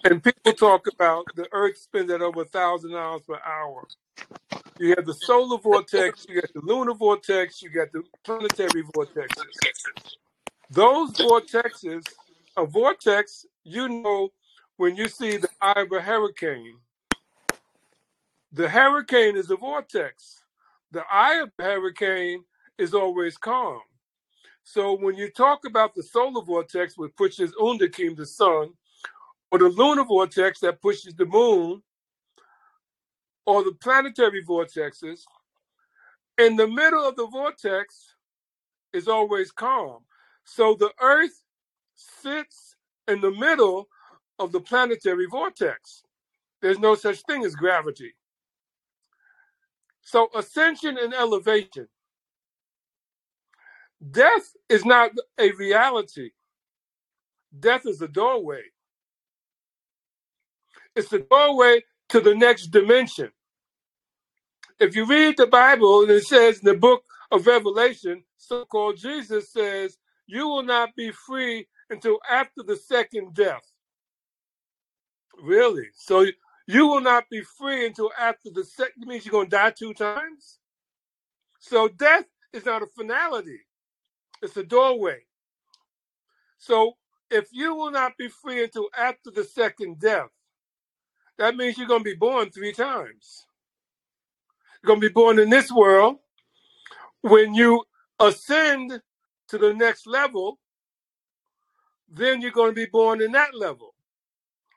[0.04, 3.86] and people talk about the earth spins at over a thousand miles per hour.
[4.78, 9.58] You have the solar vortex, you got the lunar vortex, you got the planetary vortexes.
[10.70, 12.04] Those vortexes,
[12.56, 14.30] a vortex, you know,
[14.76, 16.76] when you see the eye of a hurricane,
[18.52, 20.42] The hurricane is a vortex.
[20.92, 22.44] The eye of the hurricane
[22.78, 23.80] is always calm.
[24.64, 28.70] So when you talk about the solar vortex, which pushes Undakim, the sun,
[29.50, 31.82] or the lunar vortex that pushes the moon,
[33.46, 35.20] or the planetary vortexes,
[36.36, 38.14] in the middle of the vortex
[38.92, 40.04] is always calm.
[40.44, 41.42] So the Earth
[41.94, 42.76] sits
[43.06, 43.88] in the middle
[44.38, 46.02] of the planetary vortex.
[46.60, 48.14] There's no such thing as gravity.
[50.02, 51.88] So ascension and elevation.
[54.10, 56.30] Death is not a reality.
[57.58, 58.62] Death is a doorway.
[60.98, 63.30] It's the doorway to the next dimension.
[64.80, 68.96] If you read the Bible, and it says in the book of Revelation, so called
[68.96, 69.96] Jesus says,
[70.26, 73.62] You will not be free until after the second death.
[75.40, 75.86] Really?
[75.94, 76.26] So
[76.66, 80.58] you will not be free until after the second means you're gonna die two times?
[81.60, 83.60] So death is not a finality,
[84.42, 85.20] it's a doorway.
[86.58, 86.94] So
[87.30, 90.30] if you will not be free until after the second death,
[91.38, 93.46] that means you're gonna be born three times.
[94.82, 96.18] You're gonna be born in this world.
[97.22, 97.84] When you
[98.20, 99.00] ascend
[99.48, 100.58] to the next level,
[102.08, 103.94] then you're going to be born in that level,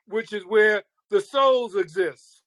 [0.06, 2.42] which is where the souls exist.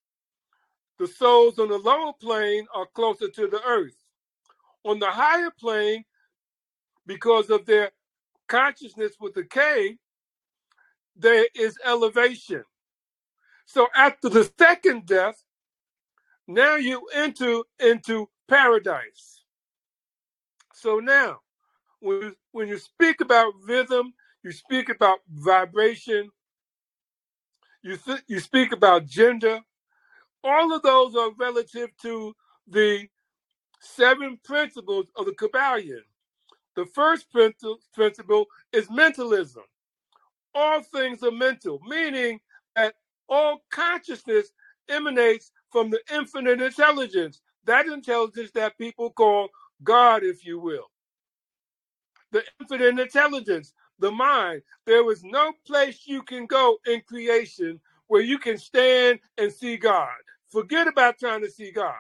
[1.00, 3.96] The souls on the lower plane are closer to the earth.
[4.84, 6.06] On the higher plane,
[7.06, 7.92] because of their
[8.48, 9.98] consciousness with the K,
[11.16, 12.64] there is elevation.
[13.66, 15.44] So after the second death,
[16.48, 19.44] now you enter into paradise.
[20.74, 21.40] So now,
[22.00, 24.14] when you, when you speak about rhythm,
[24.44, 26.30] you speak about vibration,
[27.84, 29.62] you th- you speak about gender.
[30.44, 32.36] All of those are relative to
[32.68, 33.08] the
[33.82, 36.02] seven principles of the Kybalion.
[36.76, 39.64] The first principle, principle is mentalism.
[40.56, 42.40] All things are mental, meaning
[42.76, 42.96] that
[43.30, 44.50] all consciousness
[44.90, 49.50] emanates from the infinite intelligence, that intelligence that people call
[49.84, 50.92] God, if you will.
[52.32, 54.62] The infinite intelligence, the mind.
[54.86, 59.78] There is no place you can go in creation where you can stand and see
[59.78, 60.10] God.
[60.50, 61.96] Forget about trying to see God.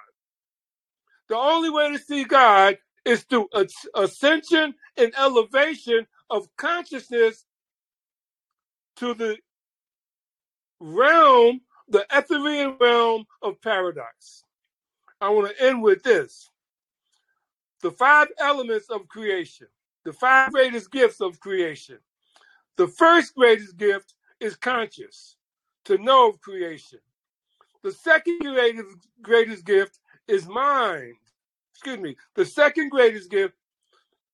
[1.30, 3.50] The only way to see God is through
[3.96, 7.46] ascension and elevation of consciousness
[8.98, 9.38] to the
[10.80, 14.44] realm, the ethereal realm of paradise.
[15.22, 16.50] I want to end with this
[17.82, 19.68] the five elements of creation,
[20.06, 22.00] the five greatest gifts of creation.
[22.78, 25.38] The first greatest gift is conscious,
[25.86, 27.00] to know of creation.
[27.84, 31.16] The second greatest, greatest gift is mind.
[31.74, 32.16] Excuse me.
[32.36, 33.54] The second greatest gift,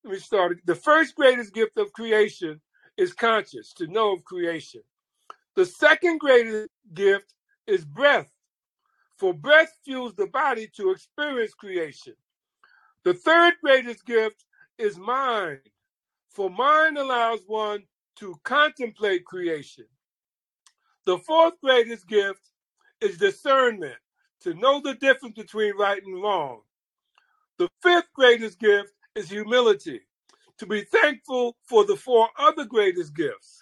[0.04, 0.60] let me start.
[0.66, 2.62] The first greatest gift of creation
[2.98, 4.82] is conscious, to know of creation.
[5.56, 7.34] The second greatest gift
[7.68, 8.32] is breath,
[9.18, 12.14] for breath fuels the body to experience creation.
[13.04, 14.46] The third greatest gift
[14.78, 15.60] is mind,
[16.30, 17.84] for mind allows one
[18.18, 19.86] to contemplate creation.
[21.06, 22.42] The fourth greatest gift
[23.02, 23.98] is discernment,
[24.42, 26.62] to know the difference between right and wrong.
[27.58, 30.02] The fifth greatest gift is humility,
[30.58, 33.61] to be thankful for the four other greatest gifts.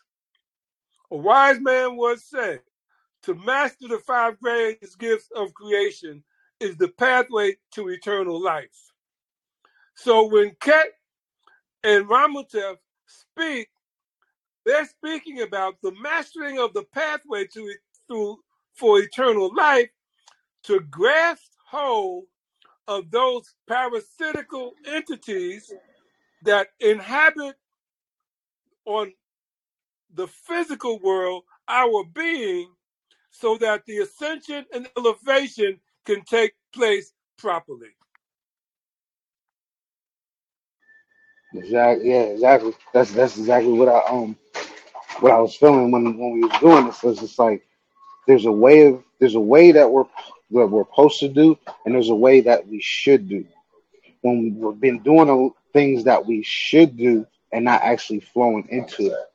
[1.12, 2.62] A wise man once said,
[3.24, 6.24] to master the five greatest gifts of creation
[6.60, 8.93] is the pathway to eternal life.
[9.95, 10.93] So when Ket
[11.84, 13.70] and Ramutef speak,
[14.66, 17.74] they're speaking about the mastering of the pathway to
[18.07, 18.38] through
[18.74, 19.89] for eternal life
[20.64, 22.26] to grasp hold
[22.88, 25.72] of those parasitical entities
[26.43, 27.55] that inhabit
[28.86, 29.14] on
[30.14, 32.72] the physical world our being
[33.32, 37.89] so that the ascension and elevation can take place properly.
[41.53, 42.10] Exactly.
[42.12, 42.74] Yeah, exactly.
[42.93, 44.36] That's that's exactly what I um
[45.20, 47.01] what I was feeling when when we was doing this.
[47.03, 47.66] Was just like
[48.28, 50.05] there's a way of there's a way that we're
[50.51, 53.45] that we're supposed to do, and there's a way that we should do.
[54.22, 59.29] When we've been doing things that we should do and not actually flowing into it.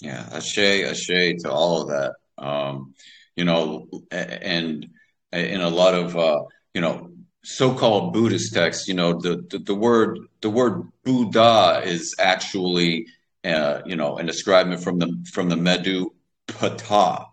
[0.00, 2.14] Yeah, ashe, ashe to all of that.
[2.38, 2.94] Um,
[3.34, 4.86] you know, and
[5.32, 6.42] in a lot of uh,
[6.74, 7.10] you know
[7.42, 13.06] so-called Buddhist texts, you know, the, the, the word the word Buddha is actually
[13.44, 16.10] uh, you know an ascribement from the from the Medu
[16.46, 17.26] Pata.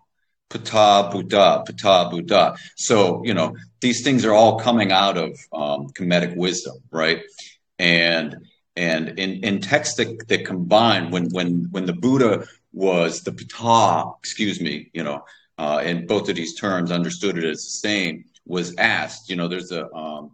[0.50, 2.54] Pata Buddha, Pata Buddha.
[2.76, 7.22] So, you know, these things are all coming out of um, Kemetic wisdom, right?
[7.78, 8.36] And
[8.76, 14.10] and in, in texts that, that combine when when when the Buddha was the Pata,
[14.18, 15.24] excuse me, you know,
[15.58, 19.72] uh, both of these terms understood it as the same, was asked, you know, there's
[19.72, 20.32] a um,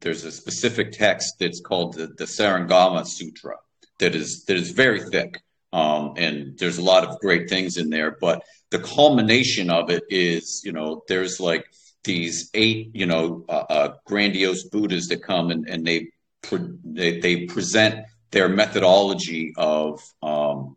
[0.00, 3.56] there's a specific text that's called the, the Surangama Sutra
[3.98, 5.42] that is that is very thick.
[5.72, 10.02] Um, and there's a lot of great things in there, but the culmination of it
[10.10, 11.64] is, you know, there's like
[12.02, 16.08] these eight, you know, uh, uh, grandiose Buddhas that come and, and they,
[16.42, 20.76] pre- they, they present their methodology of um,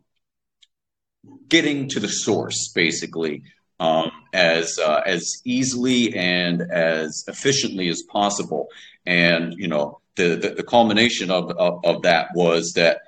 [1.48, 3.42] getting to the source, basically,
[3.80, 8.68] um, as uh, as easily and as efficiently as possible.
[9.06, 13.00] And you know, the the, the culmination of, of, of that was that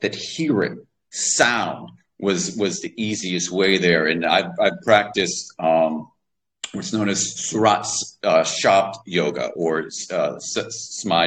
[0.00, 4.06] that hearing sound was was the easiest way there.
[4.06, 6.08] And I've, I've practiced um,
[6.72, 7.86] what's known as Surat
[8.22, 10.38] uh, Shabd Yoga or uh,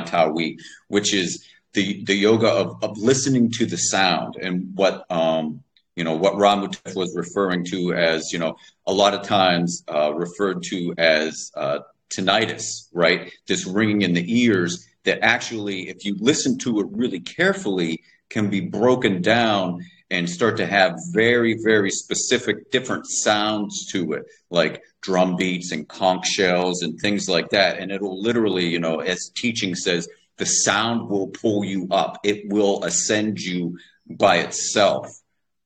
[0.05, 5.63] Tawi, which is the the yoga of, of listening to the sound and what um,
[5.95, 8.55] you know what Ramutef was referring to as you know
[8.87, 11.79] a lot of times uh, referred to as uh,
[12.15, 13.31] tinnitus, right?
[13.47, 18.49] This ringing in the ears that actually, if you listen to it really carefully, can
[18.49, 24.83] be broken down and start to have very, very specific different sounds to it, like
[25.01, 27.79] drum beats and conch shells and things like that.
[27.79, 32.19] And it'll literally, you know, as teaching says, the sound will pull you up.
[32.23, 33.77] It will ascend you
[34.07, 35.07] by itself.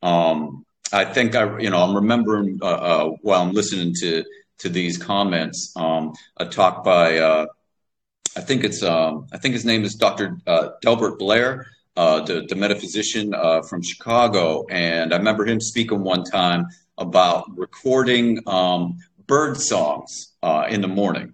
[0.01, 4.23] Um, I think I, you know, I'm remembering uh, uh, while I'm listening to
[4.59, 7.45] to these comments, um, a talk by, uh,
[8.35, 10.37] I think it's, um, I think his name is Dr.
[10.45, 11.65] Uh, Delbert Blair,
[11.99, 14.65] uh, the, the metaphysician uh, from Chicago.
[14.69, 16.67] And I remember him speaking one time
[16.97, 21.33] about recording um, bird songs uh, in the morning.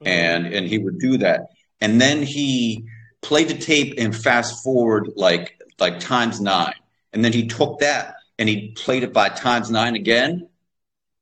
[0.00, 1.48] And, and he would do that.
[1.82, 2.86] And then he
[3.20, 6.74] played the tape and fast forward like, like times nine.
[7.12, 10.48] And then he took that and he played it by times nine again.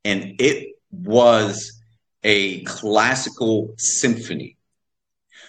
[0.04, 1.82] And it was
[2.22, 4.56] a classical symphony.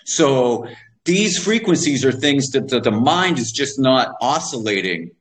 [0.06, 0.68] So
[1.06, 5.12] these frequencies are things that the, mind is just not oscillating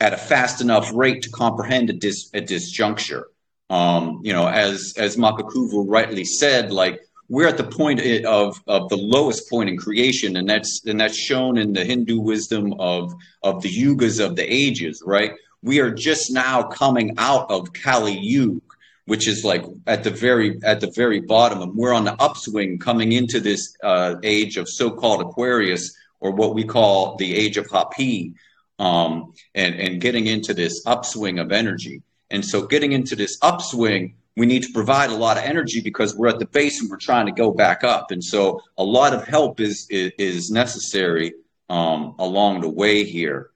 [0.00, 3.28] at a fast enough rate to comprehend at this at this juncture.
[3.70, 8.88] Um, you know, as as Makakuvu rightly said, like we're at the point of of
[8.90, 13.14] the lowest point in creation, and that's and that's shown in the Hindu wisdom of
[13.42, 15.32] of the yugas of the ages, right?
[15.62, 18.60] We are just now coming out of Kali Yuga,
[19.06, 21.62] which is like at the very at the very bottom.
[21.62, 26.54] And we're on the upswing coming into this uh, age of so-called aquarius or what
[26.54, 28.34] we call the age of hapi
[28.78, 32.02] um, and and getting into this upswing of energy.
[32.30, 36.16] And so getting into this upswing we need to provide a lot of energy because
[36.16, 38.10] we're at the base and we're trying to go back up.
[38.10, 41.34] And so a lot of help is is, is necessary
[41.68, 43.50] um, along the way here.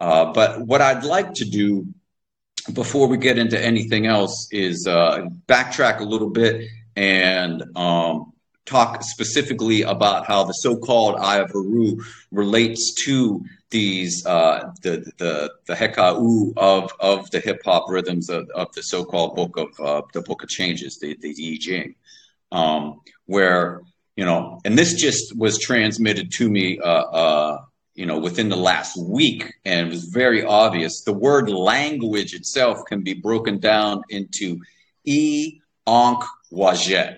[0.00, 1.84] Uh, but what i'd like to do
[2.72, 8.32] before we get into anything else is uh, backtrack a little bit and um,
[8.66, 11.98] talk specifically about how the so-called Eye of Heru
[12.30, 18.48] relates to these uh, the the the hekau of of the hip hop rhythms of,
[18.54, 21.94] of the so-called book of uh, the book of changes, the the I Ching,
[22.52, 23.82] um, where
[24.16, 27.58] you know, and this just was transmitted to me uh, uh
[27.98, 31.02] you know, within the last week, and it was very obvious.
[31.02, 34.60] The word language itself can be broken down into
[35.04, 37.16] e onk wajet.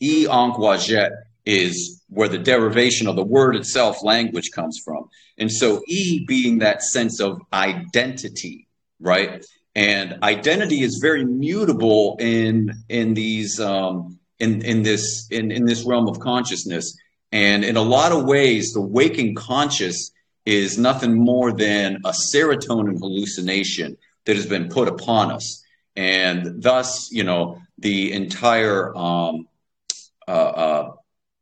[0.00, 1.10] E onk wajet
[1.46, 5.08] is where the derivation of the word itself, language, comes from.
[5.38, 8.66] And so E being that sense of identity,
[8.98, 9.44] right?
[9.76, 15.84] And identity is very mutable in in these um, in in this in in this
[15.84, 16.96] realm of consciousness.
[17.32, 20.10] And in a lot of ways, the waking conscious
[20.44, 23.96] is nothing more than a serotonin hallucination
[24.26, 25.64] that has been put upon us.
[25.96, 29.48] And thus, you know, the entire um,
[30.28, 30.90] uh, uh,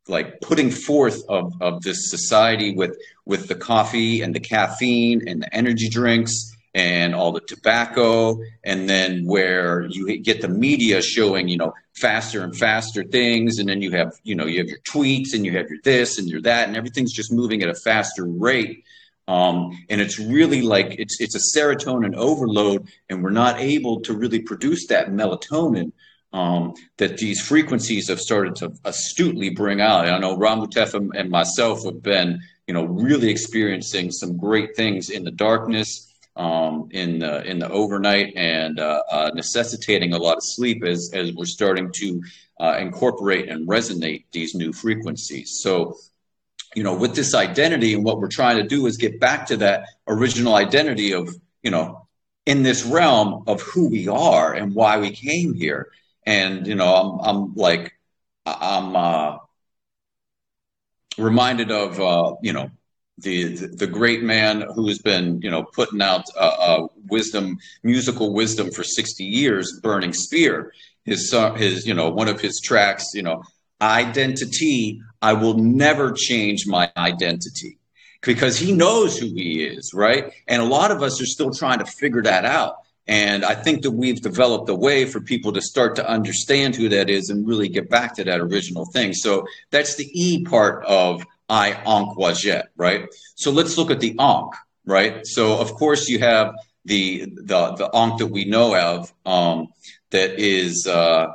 [0.07, 5.43] like putting forth of, of this society with with the coffee and the caffeine and
[5.43, 11.47] the energy drinks and all the tobacco and then where you get the media showing
[11.49, 14.79] you know faster and faster things and then you have you know you have your
[14.79, 17.75] tweets and you have your this and your that and everything's just moving at a
[17.75, 18.83] faster rate
[19.27, 24.13] um, and it's really like it's it's a serotonin overload and we're not able to
[24.13, 25.91] really produce that melatonin
[26.33, 30.05] um, that these frequencies have started to astutely bring out.
[30.05, 35.09] And I know Ramutef and myself have been, you know, really experiencing some great things
[35.09, 40.37] in the darkness um, in the in the overnight and uh, uh, necessitating a lot
[40.37, 42.21] of sleep as as we're starting to
[42.59, 45.59] uh, incorporate and resonate these new frequencies.
[45.61, 45.97] So,
[46.75, 49.57] you know, with this identity and what we're trying to do is get back to
[49.57, 51.29] that original identity of
[51.63, 52.07] you know
[52.45, 55.89] in this realm of who we are and why we came here.
[56.25, 57.93] And you know, I'm I'm like
[58.45, 59.37] I'm uh,
[61.17, 62.71] reminded of uh, you know
[63.17, 68.33] the, the great man who has been you know putting out uh, uh, wisdom musical
[68.33, 70.73] wisdom for 60 years burning spear
[71.03, 73.43] his his you know one of his tracks you know
[73.81, 77.77] identity i will never change my identity
[78.21, 80.31] because he knows who he is right?
[80.47, 82.75] And a lot of us are still trying to figure that out.
[83.07, 86.87] And i think that we've developed a way for people to start to understand who
[86.89, 89.13] that is and really get back to that original thing.
[89.13, 93.07] So that's the e part of I Ankh Wajet, right?
[93.35, 94.55] So let's look at the Ankh,
[94.85, 95.27] right?
[95.27, 96.55] So of course you have
[96.85, 99.67] the the the Ankh that we know of um,
[100.11, 100.87] that is.
[100.87, 101.33] Uh,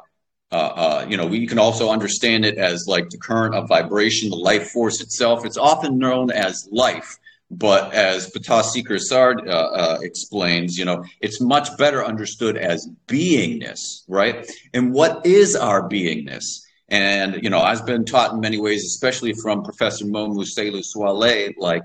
[0.53, 4.31] uh, uh, you know, we can also understand it as like the current of vibration,
[4.31, 5.45] the life force itself.
[5.45, 7.19] It's often known as life,
[7.51, 8.33] but as
[8.73, 14.49] Seeker Sard uh, uh, explains, you know, it's much better understood as beingness, right?
[14.73, 16.45] And what is our beingness?
[16.89, 21.53] And, you know, I've been taught in many ways, especially from Professor Momu Selu Swale,
[21.59, 21.83] like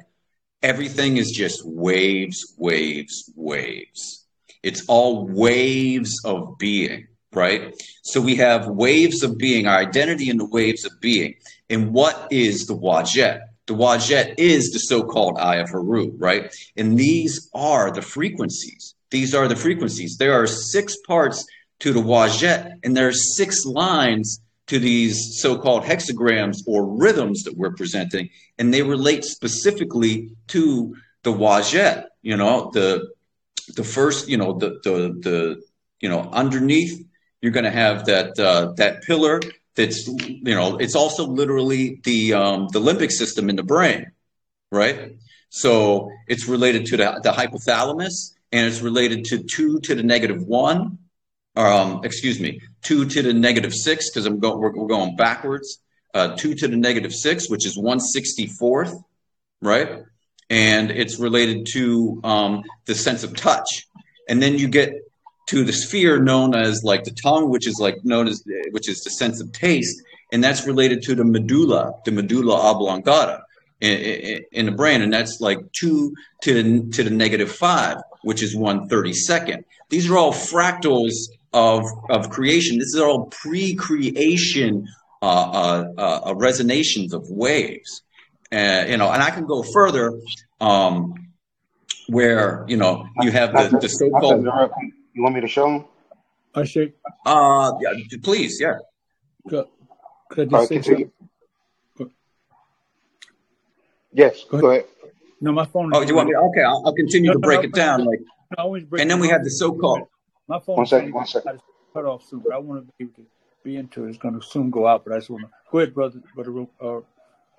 [0.61, 4.25] everything is just waves, waves, waves.
[4.61, 7.73] It's all waves of being, right?
[8.03, 11.35] So we have waves of being, our identity in the waves of being.
[11.69, 13.41] And what is the Wajet?
[13.65, 16.53] The Wajet is the so-called Eye of Heru, right?
[16.77, 18.93] And these are the frequencies.
[19.09, 20.17] These are the frequencies.
[20.17, 21.45] There are six parts
[21.79, 24.41] to the Wajet, and there are six lines
[24.71, 31.33] to these so-called hexagrams or rhythms that we're presenting, and they relate specifically to the
[31.33, 32.05] wajet.
[32.21, 33.09] You know, the
[33.75, 34.95] the first, you know, the the
[35.27, 35.61] the
[35.99, 37.05] you know underneath,
[37.41, 39.41] you're going to have that uh, that pillar.
[39.75, 44.13] That's you know, it's also literally the um, the limbic system in the brain,
[44.71, 45.17] right?
[45.49, 50.41] So it's related to the, the hypothalamus, and it's related to two to the negative
[50.43, 50.99] one,
[51.55, 55.79] um, excuse me, two to the negative six, because I'm we're, we're, going backwards.
[56.13, 58.93] Uh, two to the negative six, which is 164th,
[59.61, 60.03] right?
[60.49, 63.87] And it's related to um, the sense of touch.
[64.27, 64.93] And then you get
[65.47, 69.03] to the sphere known as like the tongue, which is like known as, which is
[69.03, 70.01] the sense of taste.
[70.33, 73.43] And that's related to the medulla, the medulla oblongata
[73.79, 75.01] in, in, in the brain.
[75.01, 76.13] And that's like two
[76.43, 79.63] to the, to the negative five, which is 132nd.
[79.89, 81.13] These are all fractals
[81.53, 82.77] of of creation.
[82.77, 84.87] This is all pre-creation
[85.21, 88.03] uh, uh, uh, resonations of waves,
[88.51, 89.11] uh, you know.
[89.11, 90.13] And I can go further,
[90.59, 91.13] um,
[92.07, 94.43] where you know you have the, the so-called.
[95.13, 95.85] You want me to show them?
[96.55, 96.93] I should.
[97.25, 98.75] Uh, yeah, please, yeah.
[99.47, 99.65] Could,
[100.29, 101.07] could I just say
[104.13, 104.61] Yes, go ahead.
[104.61, 104.85] go ahead.
[105.39, 105.91] No, my phone.
[105.93, 106.35] Oh, do you want me?
[106.35, 108.05] Okay, I'll, I'll continue no, to break no, it down.
[108.05, 108.19] Like,
[108.99, 110.07] and then we have the so-called.
[110.51, 110.75] My phone.
[110.75, 111.13] One second.
[111.13, 111.61] One second.
[111.93, 113.25] Cut off soon, but I want to be able to
[113.63, 114.09] be into it.
[114.09, 116.67] It's going to soon go out, but I just want to go ahead, brother, brother,
[116.81, 116.97] uh,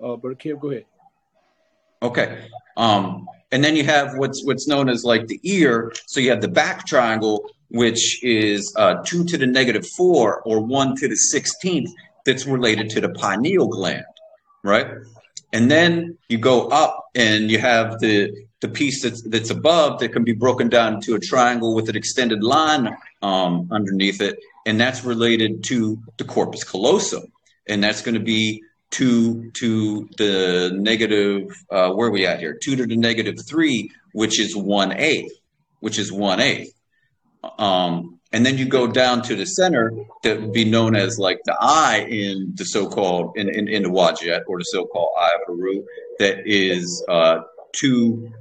[0.03, 0.85] uh, brother Kib, go ahead.
[2.03, 2.47] Okay.
[2.77, 5.91] Um, and then you have what's what's known as like the ear.
[6.05, 10.59] So you have the back triangle, which is uh, two to the negative four or
[10.59, 11.89] one to the sixteenth.
[12.27, 14.05] That's related to the pineal gland,
[14.63, 14.87] right?
[15.51, 20.09] And then you go up and you have the the piece that's that's above that
[20.09, 24.79] can be broken down into a triangle with an extended line um, underneath it, and
[24.79, 27.25] that's related to the corpus callosum,
[27.67, 31.43] and that's going to be two to the negative.
[31.69, 32.57] Uh, where are we at here?
[32.63, 35.33] Two to the negative three, which is one eighth,
[35.81, 36.73] which is one eighth.
[37.59, 39.91] Um, and then you go down to the center
[40.23, 43.89] that would be known as like the eye in the so-called in, in, in the
[43.89, 45.83] Wajet or the so-called eye of Heru
[46.19, 47.41] that is uh,
[47.73, 48.31] two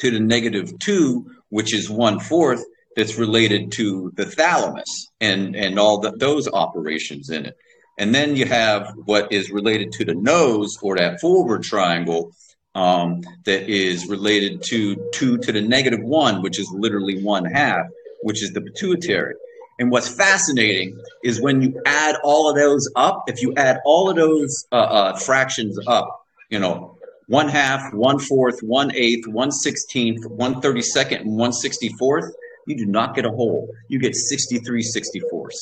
[0.00, 2.64] to the negative two, which is one fourth,
[2.96, 7.56] that's related to the thalamus and and all the, those operations in it.
[7.98, 12.32] And then you have what is related to the nose or that forward triangle
[12.74, 17.86] um, that is related to two to the negative one, which is literally one half,
[18.22, 19.34] which is the pituitary.
[19.78, 24.10] And what's fascinating is when you add all of those up, if you add all
[24.10, 26.98] of those uh, uh, fractions up, you know,
[27.30, 32.24] one half, one fourth, one eighth, one sixteenth, one thirty second, and one sixty fourth,
[32.66, 33.68] you do not get a whole.
[33.88, 35.54] You get 63 64ths.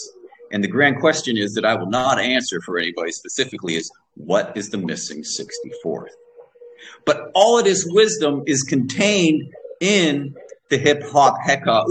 [0.50, 4.56] And the grand question is that I will not answer for anybody specifically is what
[4.56, 6.08] is the missing 64th?
[7.04, 10.34] But all of this wisdom is contained in
[10.70, 11.84] the hip hop hekau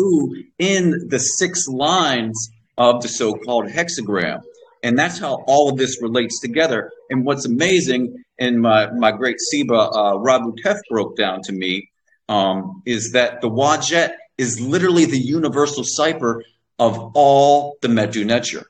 [0.58, 4.42] in the six lines of the so-called hexagram.
[4.84, 6.92] And that's how all of this relates together.
[7.10, 11.90] And what's amazing, and my, my great Siba uh, Tef broke down to me,
[12.30, 16.44] um, is that the Wajet is literally the universal cipher
[16.80, 18.64] of all the Medu.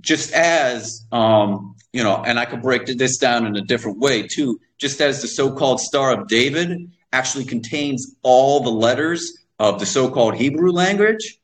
[0.00, 4.26] Just as, um, you know, and I could break this down in a different way
[4.26, 9.78] too, just as the so called Star of David actually contains all the letters of
[9.78, 11.38] the so called Hebrew language,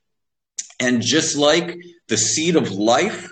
[0.80, 1.78] and just like
[2.08, 3.30] the seed of life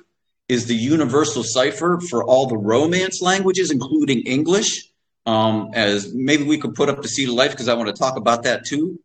[0.48, 4.90] is the universal cipher for all the Romance languages, including English,
[5.26, 8.00] um, as maybe we could put up the seed of life because I want to
[8.00, 9.00] talk about that too.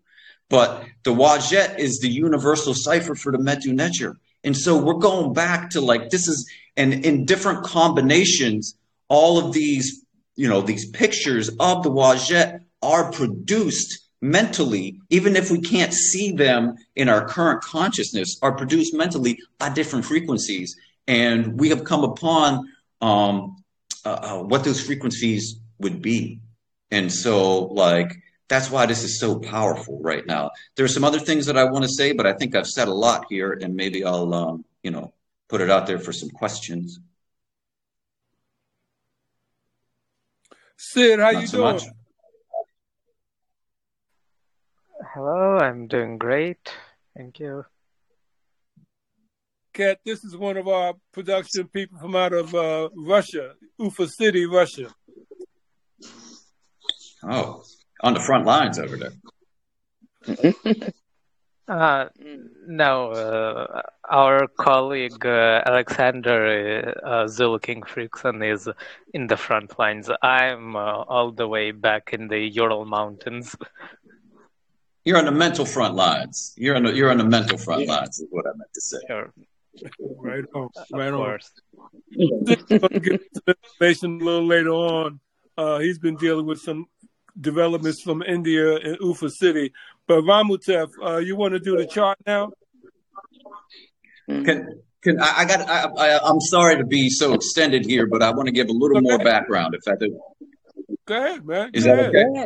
[0.49, 4.17] But the Wajet is the universal cipher for the Neter.
[4.43, 8.75] And so we're going back to like this is and in different combinations,
[9.07, 10.05] all of these,
[10.35, 16.31] you know, these pictures of the Wajet are produced mentally, even if we can't see
[16.31, 20.75] them in our current consciousness, are produced mentally at different frequencies.
[21.07, 22.69] And we have come upon
[23.01, 23.63] um,
[24.05, 26.39] uh, uh, what those frequencies would be.
[26.91, 28.11] And so, like,
[28.47, 30.51] that's why this is so powerful right now.
[30.75, 32.87] There are some other things that I want to say, but I think I've said
[32.87, 35.13] a lot here, and maybe I'll, um, you know,
[35.47, 36.99] put it out there for some questions.
[40.77, 41.73] Sid, how Not you so doing?
[41.75, 41.83] Much.
[45.13, 46.73] Hello, I'm doing great.
[47.15, 47.65] Thank you.
[49.73, 54.45] Kat, this is one of our production people from out of uh, Russia, Ufa City,
[54.45, 54.87] Russia.
[57.23, 57.63] Oh,
[58.01, 59.13] on the front lines over there.
[61.67, 62.05] uh,
[62.67, 68.67] no, uh, our colleague uh, Alexander uh, Zulu King Frickson is
[69.13, 70.09] in the front lines.
[70.21, 73.55] I'm uh, all the way back in the Ural Mountains.
[75.05, 76.53] You're on the mental front lines.
[76.57, 77.95] You're on the you're on the mental front yeah.
[77.95, 78.19] lines.
[78.19, 78.97] Is what I meant to say.
[79.07, 79.33] Sure.
[79.99, 80.69] Right on.
[80.91, 81.25] Right of on.
[81.25, 81.51] Course.
[83.01, 85.19] get information a little later on.
[85.57, 86.85] Uh, he's been dealing with some
[87.39, 89.71] developments from India and Ufa City.
[90.07, 92.51] But Ramutef, uh, you want to do the chart now?
[94.27, 98.21] Can can I, I got I, I am sorry to be so extended here, but
[98.21, 100.19] I want to give a little more background if I do.
[101.05, 101.71] Go ahead, man.
[101.73, 102.15] Is Go that ahead.
[102.15, 102.45] okay?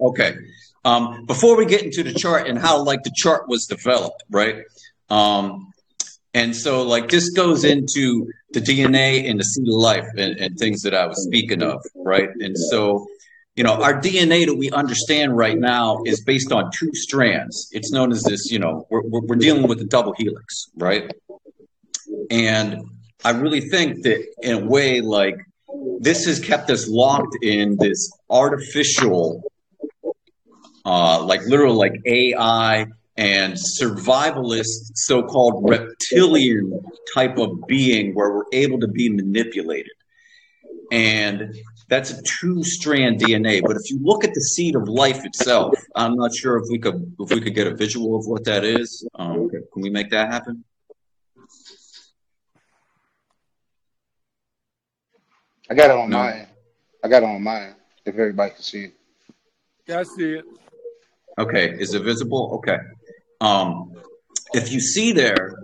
[0.00, 0.36] Okay.
[0.84, 4.62] Um, before we get into the chart and how like the chart was developed, right?
[5.10, 5.67] Um,
[6.38, 10.56] and so like this goes into the DNA and the seed of life and, and
[10.58, 12.28] things that I was speaking of, right?
[12.40, 13.06] And so
[13.58, 17.68] you know, our DNA that we understand right now is based on two strands.
[17.72, 21.12] It's known as this, you know, we're, we're dealing with a double helix, right?
[22.30, 22.84] And
[23.24, 25.34] I really think that in a way, like,
[25.98, 29.42] this has kept us locked in this artificial,
[30.84, 32.86] uh, like literal, like AI
[33.18, 36.80] and survivalist, so called reptilian
[37.12, 39.90] type of being where we're able to be manipulated.
[40.92, 41.54] And
[41.88, 43.60] that's a two strand DNA.
[43.60, 46.78] But if you look at the seed of life itself, I'm not sure if we
[46.78, 49.06] could if we could get a visual of what that is.
[49.16, 50.64] Um, can we make that happen?
[55.68, 56.18] I got it on no.
[56.18, 56.46] mine.
[57.02, 57.74] I got it on mine.
[58.06, 58.94] If everybody can see it.
[59.86, 60.44] Yeah, I see it.
[61.38, 62.52] Okay, is it visible?
[62.54, 62.78] Okay.
[63.40, 63.92] Um,
[64.52, 65.54] if you see there,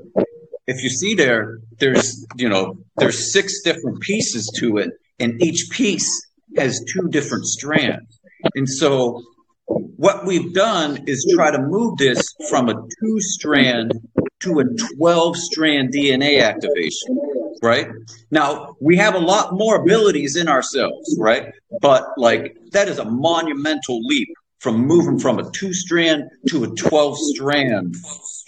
[0.66, 5.68] if you see there, there's you know there's six different pieces to it, and each
[5.70, 6.08] piece
[6.56, 8.20] has two different strands.
[8.54, 9.22] And so
[9.66, 13.92] what we've done is try to move this from a two strand
[14.40, 14.64] to a
[14.96, 17.18] 12 strand DNA activation,
[17.62, 17.88] right?
[18.30, 21.52] Now, we have a lot more abilities in ourselves, right?
[21.80, 24.28] But like that is a monumental leap
[24.64, 27.94] from moving from a two strand to a 12 strand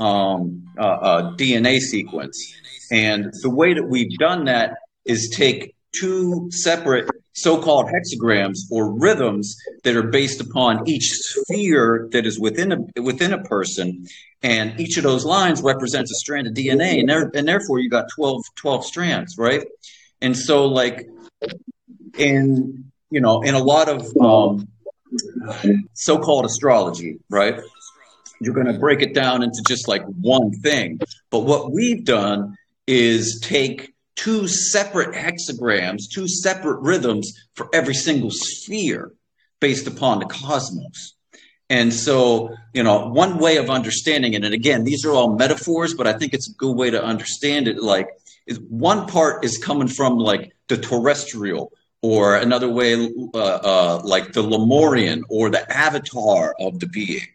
[0.01, 2.55] um, uh, uh, DNA sequence.
[2.91, 9.57] And the way that we've done that is take two separate so-called hexagrams or rhythms
[9.85, 14.07] that are based upon each sphere that is within a within a person
[14.43, 17.91] and each of those lines represents a strand of dna and, there, and therefore you
[17.91, 19.67] got 12, 12 strands right
[20.23, 21.07] and so like
[22.17, 24.67] in you know in a lot of um,
[25.95, 27.61] so-called astrology right
[28.41, 30.99] you're going to break it down into just like one thing
[31.31, 32.57] but what we've done
[32.87, 39.13] is take two separate hexagrams, two separate rhythms for every single sphere
[39.61, 41.15] based upon the cosmos.
[41.69, 45.95] And so, you know, one way of understanding it, and again, these are all metaphors,
[45.95, 47.83] but I think it's a good way to understand it.
[47.83, 48.09] Like,
[48.47, 51.73] is one part is coming from like the terrestrial,
[52.09, 52.93] or another way,
[53.35, 57.27] uh, uh, like the Lemurian or the avatar of the being,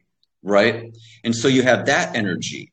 [0.44, 0.96] right?
[1.26, 2.72] And so you have that energy.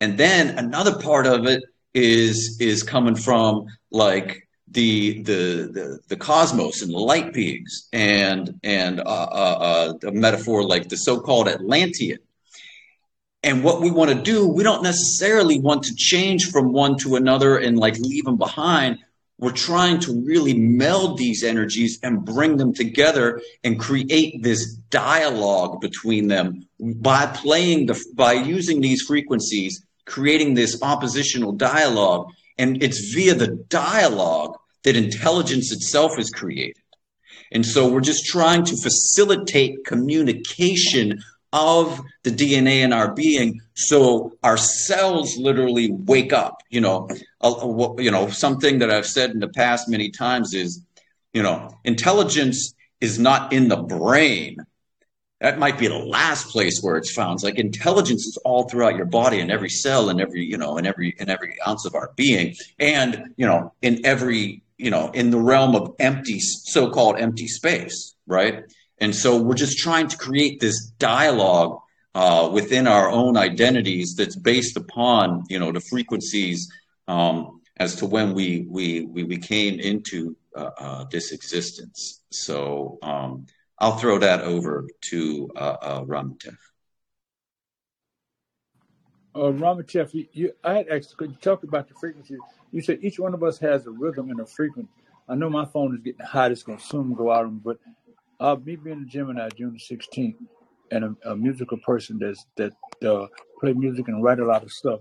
[0.00, 1.62] And then another part of it
[1.92, 5.42] is is coming from like the the
[5.76, 10.88] the, the cosmos and the light beings and and uh, uh, uh, a metaphor like
[10.88, 12.18] the so-called Atlantean.
[13.42, 17.16] And what we want to do, we don't necessarily want to change from one to
[17.16, 18.98] another and like leave them behind.
[19.40, 25.80] We're trying to really meld these energies and bring them together and create this dialogue
[25.80, 32.26] between them by playing the by using these frequencies, creating this oppositional dialogue.
[32.58, 36.82] And it's via the dialogue that intelligence itself is created.
[37.50, 44.32] And so we're just trying to facilitate communication of the DNA in our being so
[44.42, 46.62] our cells literally wake up.
[46.70, 47.08] You know,
[47.98, 50.82] you know, something that I've said in the past many times is,
[51.32, 54.58] you know, intelligence is not in the brain.
[55.40, 57.36] That might be the last place where it's found.
[57.36, 60.76] It's like intelligence is all throughout your body and every cell and every, you know,
[60.76, 62.54] in every in every ounce of our being.
[62.78, 68.14] And, you know, in every you know, in the realm of empty, so-called empty space,
[68.26, 68.64] right?
[69.00, 71.80] And so we're just trying to create this dialogue
[72.14, 76.70] uh, within our own identities that's based upon, you know, the frequencies
[77.08, 82.22] um, as to when we we we, we came into uh, uh, this existence.
[82.30, 83.46] So um,
[83.78, 86.56] I'll throw that over to uh, uh, Ramatev.
[89.32, 89.52] Uh,
[90.12, 92.40] you, you, I had asked, you talked about the frequencies
[92.72, 94.90] you said each one of us has a rhythm and a frequency.
[95.28, 97.62] I know my phone is getting hot; it's gonna soon go out.
[97.62, 97.78] But
[98.40, 100.36] uh, me being a Gemini, June 16th,
[100.90, 102.72] and a, a musical person that's that
[103.06, 103.26] uh,
[103.60, 105.00] play music and write a lot of stuff.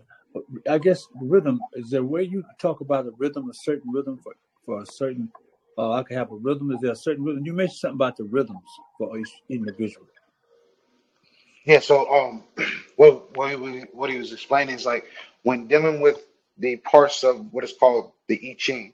[0.70, 4.20] I guess rhythm is there a way you talk about a rhythm, a certain rhythm
[4.24, 4.34] for
[4.66, 5.32] for a certain.
[5.78, 6.72] Uh, I can have a rhythm.
[6.72, 7.45] Is there a certain rhythm?
[7.45, 8.68] You mentioned something about the rhythms
[8.98, 10.06] for each individual.
[11.66, 11.80] Yeah.
[11.80, 12.44] So um,
[12.98, 15.06] what what he, what he was explaining is like
[15.44, 16.26] when dealing with
[16.57, 18.94] the parts of what is called the I Ching.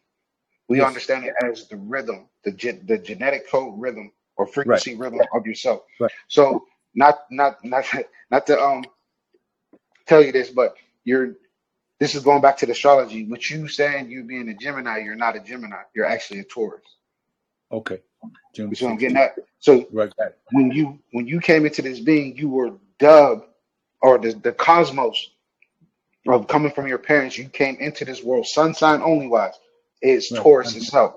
[0.67, 0.87] We yes.
[0.87, 5.11] understand it as the rhythm, the ge- the genetic code rhythm or frequency right.
[5.11, 5.81] rhythm of yourself.
[5.99, 6.11] Right.
[6.27, 7.85] So not not not
[8.31, 8.85] not to um
[10.05, 11.35] tell you this, but you're
[11.99, 13.25] this is going back to the astrology.
[13.25, 15.81] What you saying you being a Gemini, you're not a Gemini.
[15.95, 16.83] You're actually a Taurus.
[17.71, 18.01] Okay.
[18.53, 19.35] June so I'm getting that.
[19.59, 20.11] So right.
[20.51, 23.45] when you when you came into this being, you were dubbed
[24.01, 25.31] or the, the cosmos
[26.27, 29.53] of coming from your parents, you came into this world, sun sign only wise,
[30.01, 30.41] is right.
[30.41, 31.15] Taurus itself.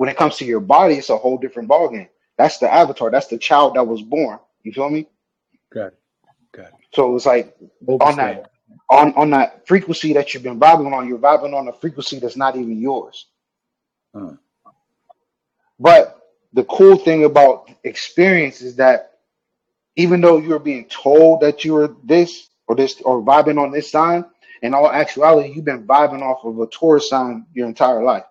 [0.00, 2.08] When it comes to your body, it's a whole different ballgame.
[2.38, 3.10] That's the avatar.
[3.10, 4.38] That's the child that was born.
[4.62, 5.06] You feel me?
[5.70, 5.98] Got it.
[6.52, 6.72] Got it.
[6.94, 7.54] So it's like
[7.86, 8.50] on that
[8.88, 12.34] on on that frequency that you've been vibing on, you're vibing on a frequency that's
[12.34, 13.26] not even yours.
[15.78, 16.18] But
[16.54, 19.18] the cool thing about experience is that
[19.96, 24.24] even though you're being told that you're this, or this or vibing on this sign.
[24.62, 28.24] In all actuality, you've been vibing off of a Taurus sign your entire life.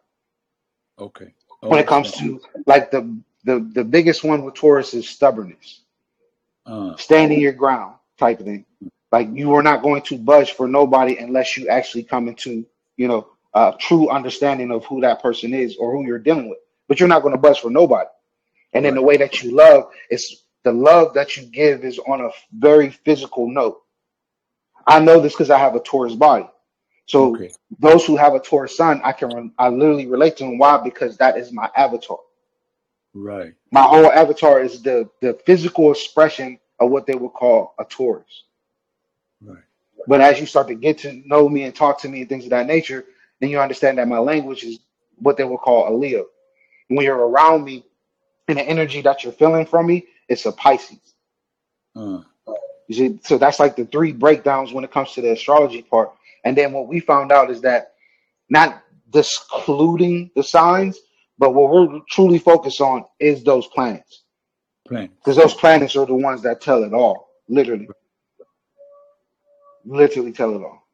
[0.97, 1.33] Okay.
[1.61, 5.81] Oh, when it comes to like the the the biggest one with Taurus is stubbornness,
[6.65, 8.65] uh, standing your ground type of thing.
[9.11, 12.65] Like you are not going to budge for nobody unless you actually come into
[12.97, 16.59] you know a true understanding of who that person is or who you're dealing with.
[16.87, 18.09] But you're not going to budge for nobody.
[18.73, 22.21] And then the way that you love is the love that you give is on
[22.21, 23.81] a very physical note.
[24.87, 26.47] I know this because I have a Taurus body.
[27.09, 27.51] So okay.
[27.79, 30.59] those who have a Taurus sun, I can I literally relate to them.
[30.59, 30.77] Why?
[30.77, 32.19] Because that is my avatar.
[33.15, 33.55] Right.
[33.71, 38.43] My whole avatar is the the physical expression of what they would call a Taurus.
[39.41, 39.63] Right.
[40.05, 42.43] But as you start to get to know me and talk to me and things
[42.43, 43.05] of that nature,
[43.39, 44.77] then you understand that my language is
[45.15, 46.27] what they would call a Leo.
[46.89, 47.85] When you're around me
[48.47, 51.15] and the energy that you're feeling from me, it's a Pisces.
[51.95, 52.21] Uh.
[52.87, 56.11] You see, so that's like the three breakdowns when it comes to the astrology part.
[56.49, 57.91] And then what we found out is that
[58.49, 58.81] not
[59.11, 60.97] discluding the signs,
[61.37, 64.23] but what we're truly focused on is those planets.
[64.87, 65.13] Planets.
[65.17, 67.87] Because those planets are the ones that tell it all, literally.
[69.85, 70.87] Literally tell it all.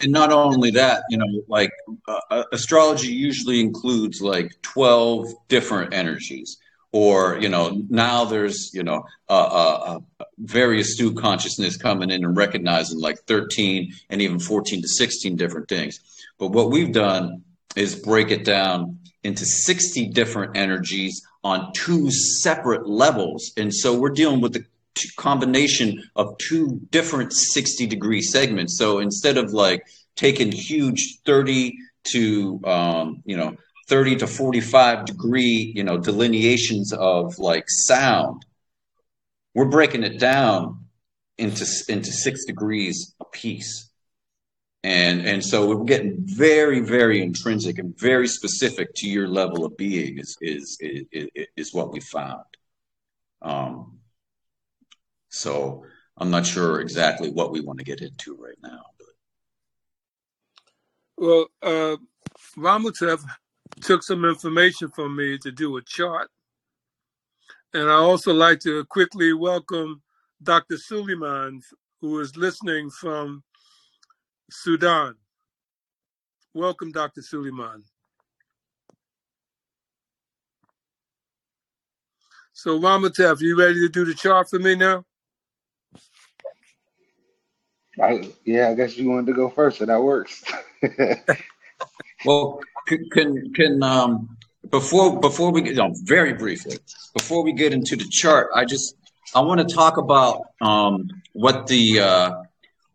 [0.00, 1.70] And not only that, you know, like
[2.06, 6.58] uh, uh astrology usually includes like 12 different energies
[6.92, 10.00] or you know now there's you know a,
[10.38, 15.68] very astute consciousness coming in and recognizing like 13 and even 14 to 16 different
[15.68, 16.00] things.
[16.38, 17.44] But what we've done
[17.76, 23.52] is break it down into 60 different energies on two separate levels.
[23.56, 24.64] And so we're dealing with the
[25.16, 28.76] combination of two different 60 degree segments.
[28.76, 29.86] So instead of like
[30.16, 33.56] taking huge 30 to um, you know
[33.88, 38.44] 30 to 45 degree, you know, delineations of like sound.
[39.54, 40.86] we're breaking it down
[41.38, 43.90] into into six degrees a piece
[44.84, 49.76] and and so we're getting very very intrinsic and very specific to your level of
[49.76, 52.44] being is is is, is what we found
[53.42, 53.98] um
[55.28, 55.84] so
[56.18, 59.14] i'm not sure exactly what we want to get into right now but.
[61.16, 61.96] well uh
[62.56, 63.24] Ramatev
[63.80, 66.28] took some information from me to do a chart
[67.74, 70.02] and i also like to quickly welcome
[70.42, 71.60] dr suleiman
[72.00, 73.42] who is listening from
[74.52, 75.14] Sudan.
[76.52, 77.22] Welcome, Dr.
[77.22, 77.82] Suleiman.
[82.52, 85.04] So, Ramatev, you ready to do the chart for me now?
[88.00, 90.44] I, yeah, I guess you wanted to go first, so that works.
[92.24, 94.36] well, can can um
[94.70, 96.78] before before we get no, very briefly
[97.14, 98.94] before we get into the chart, I just
[99.34, 102.42] I want to talk about um what the uh,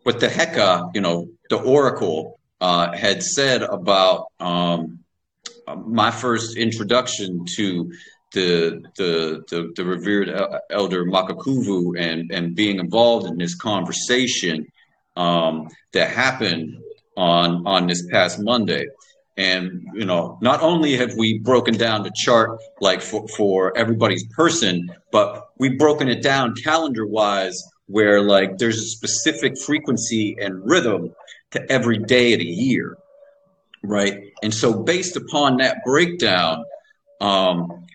[0.04, 5.00] what the Heka, you know, the Oracle uh, had said about um,
[5.86, 7.92] my first introduction to
[8.34, 10.30] the the the, the revered
[10.70, 14.68] elder Makakuvu and and being involved in this conversation
[15.16, 16.78] um, that happened
[17.16, 18.86] on on this past Monday.
[19.38, 24.26] And you know, not only have we broken down the chart like for, for everybody's
[24.28, 30.68] person, but we've broken it down calendar wise where like there's a specific frequency and
[30.70, 31.14] rhythm
[31.52, 32.98] to every day of the year
[33.84, 34.34] right?
[34.44, 36.66] And so based upon that breakdown
[37.20, 37.86] um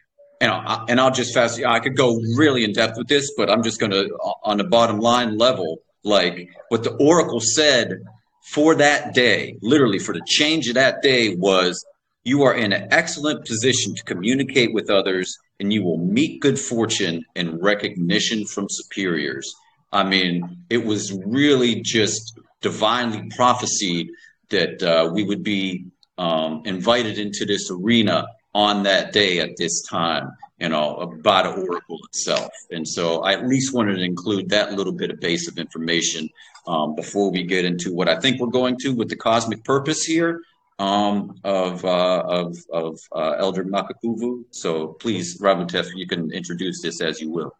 [0.41, 3.49] and I, and I'll just fast I could go really in depth with this but
[3.49, 4.09] I'm just going to
[4.43, 8.03] on the bottom line level like what the oracle said
[8.43, 11.85] for that day literally for the change of that day was
[12.25, 16.59] you are in an excellent position to communicate with others and you will meet good
[16.59, 19.55] fortune and recognition from superiors.
[19.93, 24.09] I mean, it was really just divinely prophesied
[24.51, 25.87] that uh, we would be
[26.19, 30.31] um, invited into this arena on that day at this time,
[30.63, 32.53] you know, by the oracle itself.
[32.71, 36.29] And so I at least wanted to include that little bit of base of information
[36.69, 40.05] um, before we get into what I think we're going to with the cosmic purpose
[40.05, 40.41] here
[40.79, 44.45] um, of, uh, of, of uh, Elder Makakuvu.
[44.53, 47.53] So please, Ramatev, you can introduce this as you will.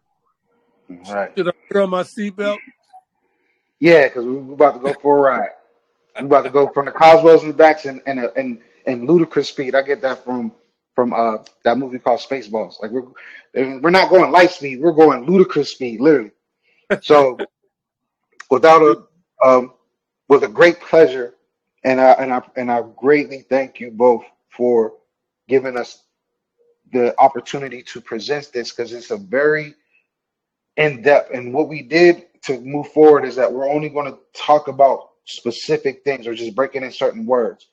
[0.87, 1.31] Right.
[1.35, 2.59] Should I put on my seatbelt?
[3.79, 5.49] Yeah, because we're about to go for a ride.
[6.15, 9.49] We're about to go from the Coswells and the backs and and and, and ludicrous
[9.49, 9.75] speed.
[9.75, 10.53] I get that from
[10.95, 12.81] from uh that movie called Spaceballs.
[12.81, 13.07] Like we're
[13.81, 16.31] we're not going light speed, we're going ludicrous speed, literally.
[17.01, 17.37] So
[18.51, 19.03] without a
[19.47, 19.73] um
[20.29, 21.35] with a great pleasure
[21.83, 24.93] and I and I and I greatly thank you both for
[25.49, 26.03] giving us
[26.93, 29.75] the opportunity to present this because it's a very
[30.77, 31.33] in depth.
[31.33, 35.09] And what we did to move forward is that we're only going to talk about
[35.25, 37.67] specific things or just breaking in certain words.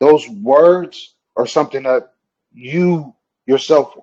[0.00, 2.14] Those words are something that
[2.56, 3.14] you
[3.46, 3.96] yourself,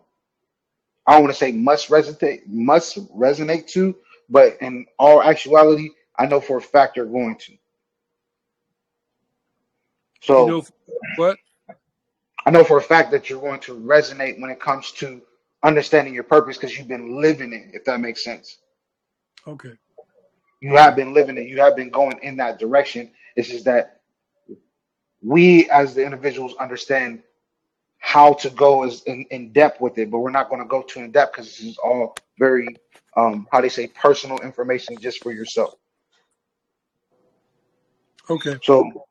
[1.05, 3.95] I don't want to say must resonate, must resonate to,
[4.29, 7.53] but in all actuality, I know for a fact you're going to.
[10.21, 10.63] So, you know,
[11.17, 11.37] what?
[12.45, 15.21] I know for a fact that you're going to resonate when it comes to
[15.63, 18.59] understanding your purpose because you've been living it, if that makes sense.
[19.47, 19.73] Okay.
[20.61, 21.47] You have been living it.
[21.47, 23.11] You have been going in that direction.
[23.35, 24.01] It's just that
[25.21, 27.23] we as the individuals understand
[28.05, 30.81] how to go as in, in depth with it, but we're not going to go
[30.81, 32.67] too in depth because this is all very
[33.15, 35.75] um how they say personal information just for yourself.
[38.29, 38.57] Okay.
[38.63, 39.05] So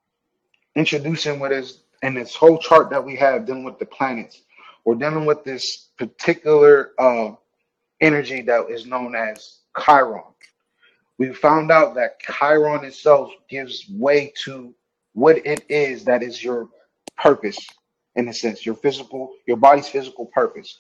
[0.77, 4.43] introducing what is in this whole chart that we have dealing with the planets
[4.85, 7.33] we're dealing with this particular uh,
[8.01, 10.23] energy that is known as Chiron.
[11.19, 14.75] We found out that Chiron itself gives way to
[15.13, 16.69] what it is that is your
[17.17, 17.59] purpose,
[18.17, 20.79] in a sense, your physical, your body's physical purpose.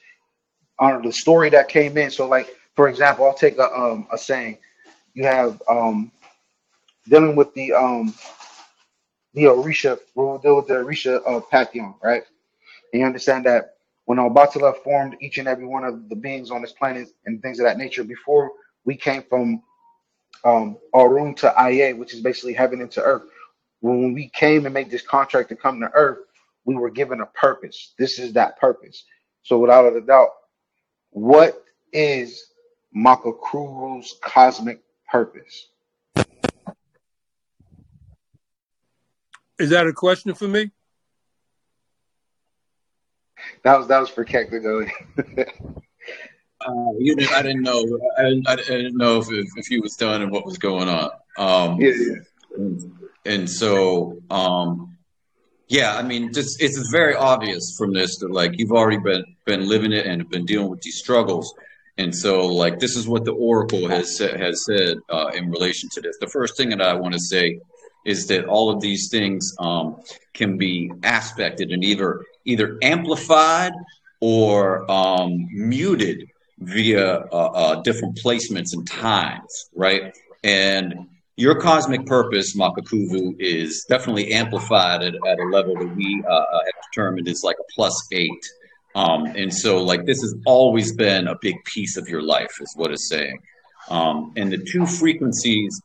[0.79, 4.19] On the story that came in, so like for example, I'll take a um a
[4.19, 4.59] saying.
[5.15, 6.13] You have um
[7.09, 8.15] dealing with the um
[9.35, 12.23] the Orisha, we'll deal with the Orisha of Pantheon, right?
[12.93, 13.77] And you understand that
[14.07, 17.61] when Obatala formed each and every one of the beings on this planet and things
[17.61, 18.53] of that nature, before
[18.85, 19.63] we came from
[20.45, 23.25] um, Orun to Aye, which is basically heaven into earth,
[23.81, 26.19] when we came and made this contract to come to earth,
[26.65, 27.95] we were given a purpose.
[27.99, 29.05] This is that purpose.
[29.43, 30.31] So without a doubt,
[31.11, 32.47] what is
[32.97, 34.81] Makakuvu's cosmic
[35.11, 35.69] purpose?
[39.59, 40.71] Is that a question for me?
[43.65, 44.87] That was that was for Keck to go.
[46.65, 47.99] Uh, you didn't, I didn't know.
[48.19, 50.89] I didn't, I didn't know if, if, if he was done and what was going
[50.89, 51.11] on.
[51.37, 52.15] Um, Yeah, yeah.
[52.57, 52.93] and,
[53.27, 54.92] and so, um,
[55.73, 59.67] yeah, I mean, just it's very obvious from this that like you've already been been
[59.67, 61.55] living it and been dealing with these struggles.
[61.97, 65.89] And so, like, this is what the Oracle has said, has said uh, in relation
[65.93, 66.17] to this.
[66.21, 67.59] The first thing that I want to say
[68.05, 69.97] is that all of these things um,
[70.35, 73.73] can be aspected and either either amplified
[74.21, 76.29] or um, muted
[76.59, 80.15] via uh, uh, different placements and times, right?
[80.45, 81.09] And
[81.43, 86.59] your cosmic purpose, Makakuvu, is definitely amplified at, at a level that we uh, uh,
[86.65, 88.45] have determined is like a plus eight.
[88.95, 92.73] Um, and so, like, this has always been a big piece of your life, is
[92.77, 93.41] what it's saying.
[93.91, 95.83] Um, and the two frequencies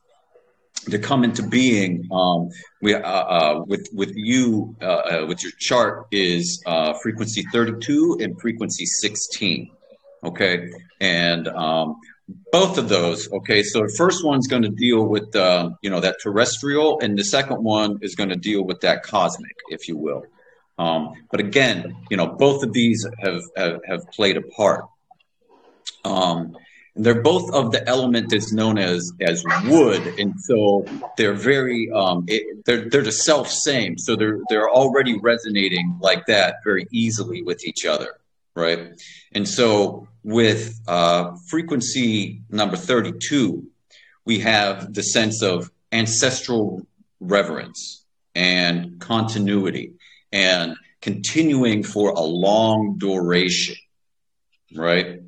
[0.91, 2.49] to come into being um,
[2.83, 8.19] we uh, uh, with with you uh, uh, with your chart is uh, frequency 32
[8.21, 9.69] and frequency 16
[10.23, 10.69] okay
[11.01, 11.95] and um,
[12.51, 13.63] both of those okay?
[13.63, 17.23] So the first one's going to deal with uh, you know that terrestrial and the
[17.23, 20.23] second one is going to deal with that cosmic if you will.
[20.79, 24.85] Um, but again you know both of these have have, have played a part.
[26.03, 26.55] Um,
[26.97, 30.83] and they're both of the element that's known as as wood, and so
[31.15, 33.99] they're very um, it, they're they're the self same.
[33.99, 38.15] So they're they're already resonating like that very easily with each other,
[38.57, 38.89] right?
[39.33, 43.67] And so with uh, frequency number thirty two,
[44.25, 46.85] we have the sense of ancestral
[47.19, 48.03] reverence
[48.35, 49.93] and continuity
[50.31, 53.75] and continuing for a long duration,
[54.75, 55.21] right?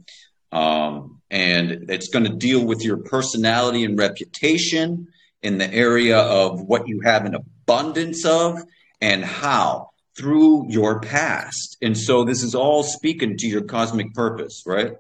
[0.52, 5.08] Um, and it's going to deal with your personality and reputation
[5.42, 8.62] in the area of what you have an abundance of
[9.00, 9.89] and how
[10.20, 11.78] through your past.
[11.82, 14.94] And so this is all speaking to your cosmic purpose, right?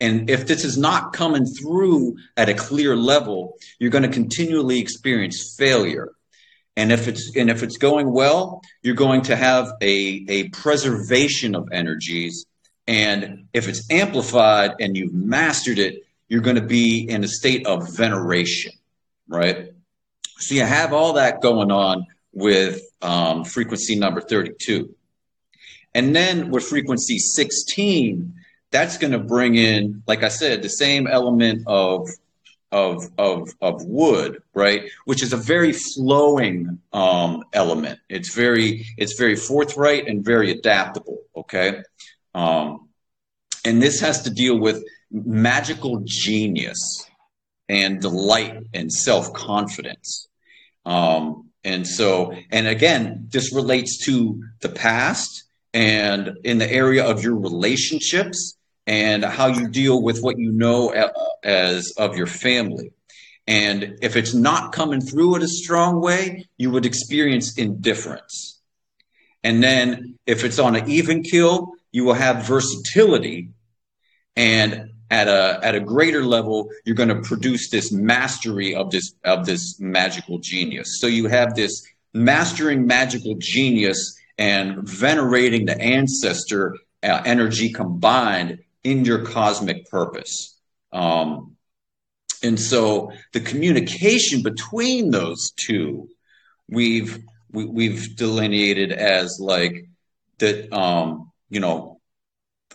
[0.00, 4.80] And if this is not coming through at a clear level, you're going to continually
[4.80, 6.10] experience failure.
[6.76, 11.54] And if it's and if it's going well, you're going to have a, a preservation
[11.56, 12.46] of energies
[12.88, 17.66] and if it's amplified and you've mastered it, you're going to be in a state
[17.66, 18.72] of veneration,
[19.28, 19.72] right?
[20.38, 24.94] So you have all that going on with um, frequency number 32.
[25.94, 28.34] And then with frequency 16,
[28.70, 32.08] that's going to bring in, like I said, the same element of
[32.70, 34.90] of of of wood, right?
[35.06, 37.98] Which is a very flowing um, element.
[38.08, 41.18] It's very it's very forthright and very adaptable.
[41.34, 41.82] Okay,
[42.34, 42.88] um,
[43.64, 47.06] and this has to deal with magical genius
[47.68, 50.28] and delight and self confidence.
[50.84, 55.44] Um, and so, and again, this relates to the past
[55.74, 58.56] and in the area of your relationships
[58.86, 61.12] and how you deal with what you know
[61.44, 62.92] as of your family.
[63.46, 68.60] And if it's not coming through in a strong way, you would experience indifference.
[69.42, 73.50] And then if it's on an even kill, you will have versatility
[74.36, 79.14] and at a at a greater level you're going to produce this mastery of this
[79.24, 80.98] of this magical genius.
[81.00, 81.82] So you have this
[82.14, 90.56] mastering magical genius and venerating the ancestor uh, energy combined in your cosmic purpose.
[90.92, 91.56] Um,
[92.42, 96.08] and so the communication between those two
[96.68, 97.18] we've
[97.50, 99.88] we, have we have delineated as like
[100.38, 102.00] that um, you know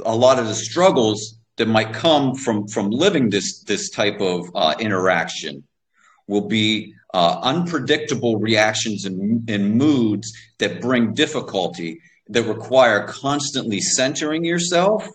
[0.04, 4.50] a lot of the struggles that might come from from living this this type of
[4.56, 5.64] uh, interaction
[6.28, 12.00] will be uh, unpredictable reactions and, and moods that bring difficulty
[12.30, 15.08] that require constantly centering yourself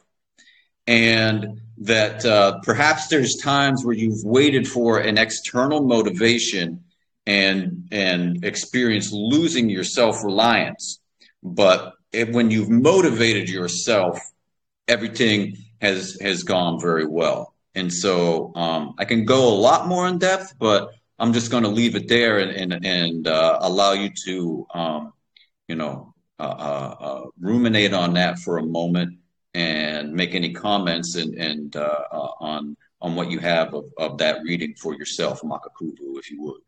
[0.86, 6.84] and that uh, perhaps there's times where you've waited for an external motivation
[7.26, 10.98] and and experience losing your self-reliance.
[11.42, 14.18] But it, when you've motivated yourself
[14.88, 17.54] everything has has gone very well.
[17.74, 21.62] And so um, I can go a lot more in depth, but I'm just going
[21.62, 25.12] to leave it there and and, and uh, allow you to um,
[25.68, 29.18] you know uh, uh, uh, ruminate on that for a moment
[29.54, 34.18] and make any comments and and uh, uh, on on what you have of, of
[34.18, 36.60] that reading for yourself, Makakuvu, if you would.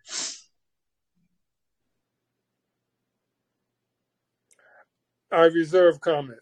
[5.32, 6.39] I reserve comment.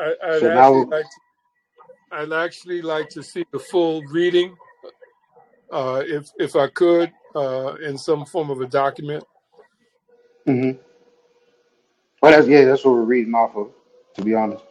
[0.00, 1.20] I, I'd, So actually now, like to,
[2.12, 4.56] I'd actually like to see the full reading,
[5.72, 9.24] uh, if if I could, uh, in some form of a document.
[10.46, 10.78] mhm.
[12.22, 13.70] But that's, yeah, that's what we're reading off of.
[14.16, 14.64] To be honest,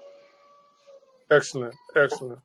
[1.31, 2.39] Excellent, excellent,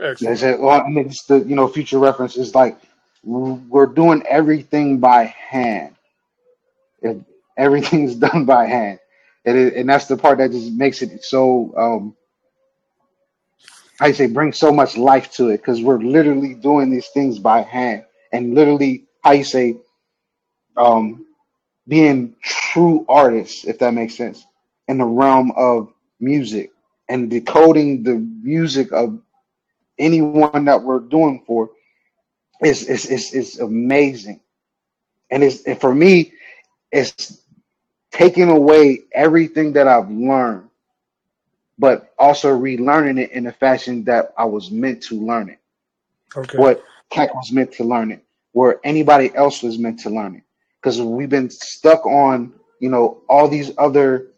[0.00, 0.38] excellent.
[0.38, 2.78] said, well, I mean, it's the you know future reference is like
[3.24, 5.96] we're doing everything by hand.
[7.02, 7.18] If
[7.58, 9.00] everything's done by hand,
[9.46, 12.16] and it, and that's the part that just makes it so um
[14.00, 15.58] I say bring so much life to it.
[15.58, 18.04] Because we're literally doing these things by hand.
[18.32, 19.78] And literally how you say
[20.76, 21.26] um
[21.88, 24.44] being true artists, if that makes sense,
[24.88, 26.72] in the realm of music.
[27.08, 29.20] And decoding the music of
[29.98, 31.70] anyone that we're doing for
[32.62, 34.40] is is is, is amazing.
[35.30, 36.34] And it's and for me,
[36.92, 37.43] it's
[38.14, 40.68] taking away everything that I've learned,
[41.78, 45.58] but also relearning it in a fashion that I was meant to learn it.
[46.36, 46.56] Okay.
[46.56, 50.42] What Cat was meant to learn it, where anybody else was meant to learn it.
[50.80, 54.28] Because we've been stuck on, you know, all these other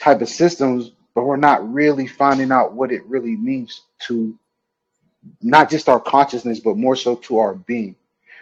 [0.00, 4.36] type of systems, but we're not really finding out what it really means to
[5.40, 7.94] not just our consciousness, but more so to our being.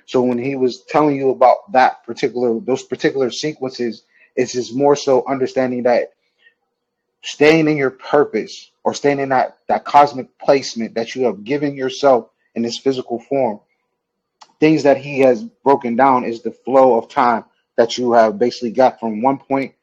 [0.07, 4.05] So when he was telling you about that particular, those particular sequences,
[4.39, 6.13] it's just more so understanding that
[7.23, 11.75] staying in your purpose or staying in that, that cosmic placement that you have given
[11.75, 13.59] yourself in this physical form,
[14.61, 17.45] things that he has broken down is the flow of time
[17.77, 19.75] that you have basically got from one point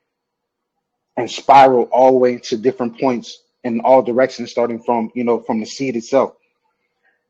[1.17, 5.39] and spiral all the way to different points in all directions, starting from, you know,
[5.41, 6.35] from the seed itself.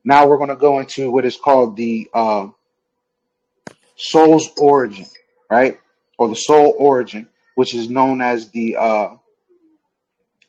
[0.04, 2.50] Now we're going to go into what is called the uh,
[3.96, 5.08] soul's origin,
[5.50, 5.80] right?
[6.18, 9.10] Or the soul origin, which is known as the uh,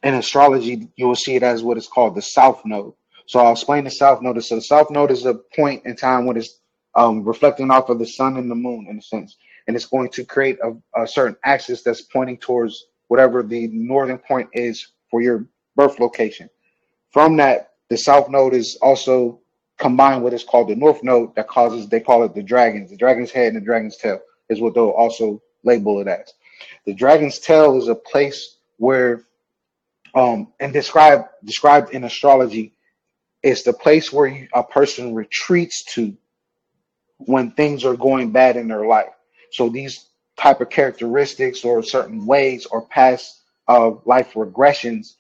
[0.02, 2.93] in astrology, you will see it as what is called the south node.
[3.26, 4.43] So I'll explain the south node.
[4.44, 6.60] So the south node is a point in time when it's
[6.94, 9.36] um, reflecting off of the sun and the moon, in a sense,
[9.66, 14.18] and it's going to create a, a certain axis that's pointing towards whatever the northern
[14.18, 16.48] point is for your birth location.
[17.12, 19.40] From that, the south node is also
[19.78, 22.90] combined with what's called the north node that causes they call it the dragons.
[22.90, 26.32] The dragon's head and the dragon's tail is what they'll also label it as.
[26.86, 29.24] The dragon's tail is a place where
[30.14, 32.72] um and described described in astrology
[33.43, 36.16] it's the place where a person retreats to
[37.18, 39.12] when things are going bad in their life.
[39.52, 40.06] So these
[40.36, 45.14] type of characteristics or certain ways or past uh, life regressions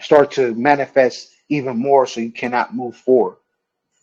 [0.00, 3.38] start to manifest even more so you cannot move forward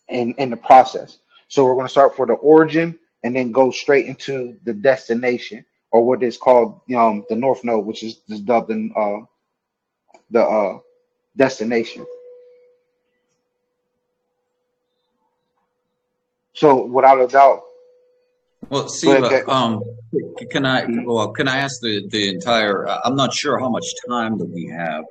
[0.09, 1.19] in in the process.
[1.47, 5.65] So we're going to start for the origin and then go straight into the destination
[5.91, 9.19] or what is called um, the north node which is, is dubbed in uh,
[10.31, 10.79] the uh,
[11.35, 12.05] destination.
[16.53, 17.61] So without a doubt,
[18.69, 18.87] Well.
[18.87, 19.83] Siva, um,
[20.51, 23.85] can I, well, can I ask the, the entire, uh, I'm not sure how much
[24.07, 25.03] time that we have.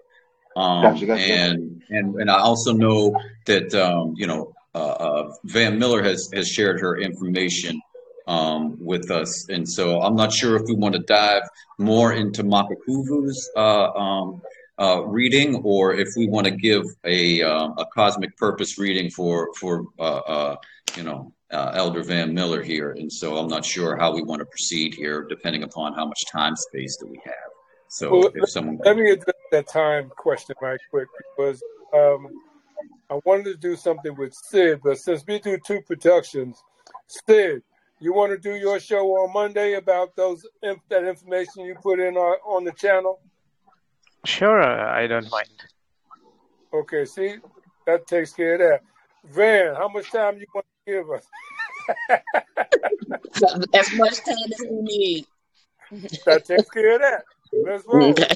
[0.54, 1.22] Gotcha, Um, gotcha.
[1.22, 3.14] and, and, and I also know
[3.46, 7.80] that, um, you know, uh, uh, Van Miller has, has shared her information,
[8.26, 9.48] um, with us.
[9.48, 11.42] And so I'm not sure if we want to dive
[11.78, 14.42] more into Makakuvu's, uh, um,
[14.78, 19.52] uh, reading or if we want to give a, uh, a cosmic purpose reading for,
[19.54, 20.56] for, uh, uh,
[20.96, 22.92] you know, uh, Elder Van Miller here.
[22.92, 26.24] And so I'm not sure how we want to proceed here, depending upon how much
[26.30, 27.34] time space that we have.
[27.88, 31.62] So Well, if someone let me address that time question right quick because
[31.92, 32.28] um,
[33.10, 36.56] I wanted to do something with Sid, but since we do two productions,
[37.06, 37.62] Sid,
[38.02, 42.16] you want to do your show on Monday about those that information you put in
[42.16, 43.20] our, on the channel?
[44.24, 45.48] Sure, I don't mind.
[46.74, 47.36] Okay, see,
[47.86, 48.80] that takes care of that.
[49.32, 51.24] Van, how much time you want to give us?
[53.74, 55.26] As much time as we need.
[56.26, 57.24] That takes care of that.
[57.52, 58.10] Let's roll.
[58.10, 58.34] Okay.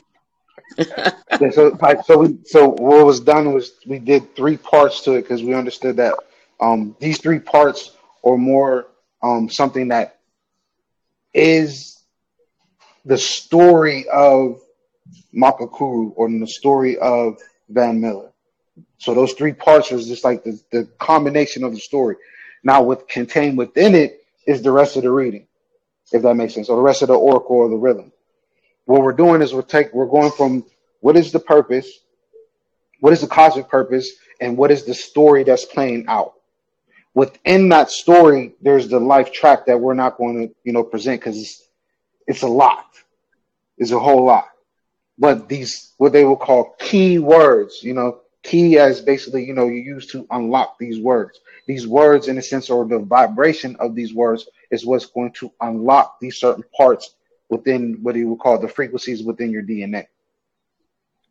[1.41, 1.77] Yeah, so
[2.07, 5.53] so we so what was done was we did three parts to it because we
[5.53, 6.15] understood that
[6.61, 8.87] um these three parts or more
[9.27, 10.19] um something that
[11.35, 12.03] is
[13.05, 14.61] the story of
[15.35, 17.39] Makakuvu or the story of
[17.69, 18.33] Van Miller.
[18.99, 22.17] So those three parts is just like the, the combination of the story.
[22.65, 25.47] Now what contained within it is the rest of the reading,
[26.13, 26.69] if that makes sense.
[26.69, 28.13] or the rest of the oracle or the rhythm.
[28.87, 30.65] What we're doing is we're take we're going from
[31.01, 31.89] what is the purpose,
[33.01, 36.36] what is the cosmic purpose, and what is the story that's playing out.
[37.17, 41.19] Within that story, there's the life track that we're not going to, you know, present
[41.19, 41.67] because it's,
[42.27, 42.85] it's a lot.
[43.79, 44.49] It's a whole lot.
[45.19, 49.67] But these what they will call key words, you know, key as basically, you know,
[49.67, 51.41] you use to unlock these words.
[51.67, 55.51] These words, in a sense, or the vibration of these words is what's going to
[55.63, 57.15] unlock these certain parts
[57.49, 60.07] within what you would call the frequencies within your DNA.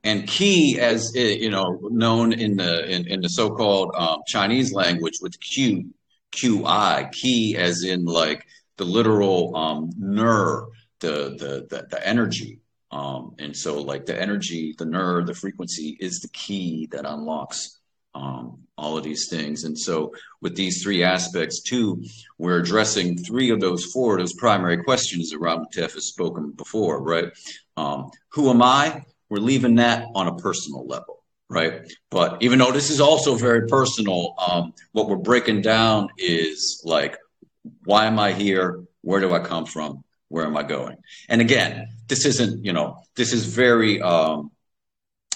[0.05, 4.71] And key, as eh, you know, known in the in, in the so-called um, Chinese
[4.71, 5.89] language with Q,
[6.31, 8.45] QI, key as in like
[8.77, 10.69] the literal um, nerve,
[10.99, 12.59] the, the the the energy.
[12.91, 17.79] Um, and so, like the energy, the nerve, the frequency is the key that unlocks
[18.13, 19.63] um, all of these things.
[19.63, 22.03] And so, with these three aspects, too,
[22.37, 27.31] we're addressing three of those four, those primary questions that Ramatef has spoken before, right?
[27.75, 29.03] Um, who am I?
[29.29, 31.81] We're leaving that on a personal level, right?
[32.09, 37.17] But even though this is also very personal, um, what we're breaking down is like,
[37.83, 38.83] why am I here?
[39.01, 40.03] Where do I come from?
[40.29, 40.97] Where am I going?
[41.29, 44.51] And again, this isn't, you know, this is very, um,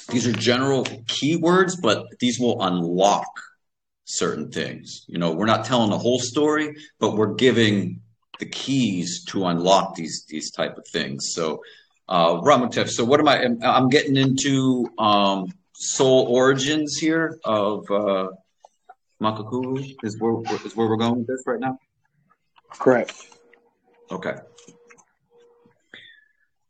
[0.09, 3.27] these are general keywords, but these will unlock
[4.05, 5.05] certain things.
[5.07, 8.01] You know, we're not telling the whole story, but we're giving
[8.39, 11.31] the keys to unlock these these type of things.
[11.33, 11.61] So,
[12.09, 13.45] uh, so what am I?
[13.63, 18.29] I'm getting into um, soul origins here of uh,
[19.21, 19.95] Makakuvu.
[20.03, 21.77] Is where is where we're going with this right now?
[22.71, 23.13] Correct.
[24.11, 24.33] Okay.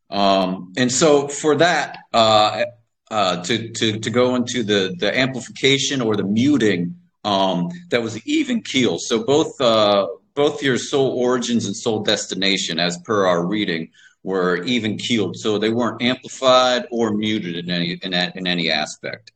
[0.10, 2.64] Um, and so for that, uh,
[3.12, 8.26] uh, to, to, to go into the, the amplification or the muting, um, that was
[8.26, 8.98] even keel.
[9.00, 13.92] So both, uh, both your soul origins and soul destination, as per our reading,
[14.24, 15.38] were even keeled.
[15.38, 19.32] So they weren't amplified or muted in any, in, in any aspect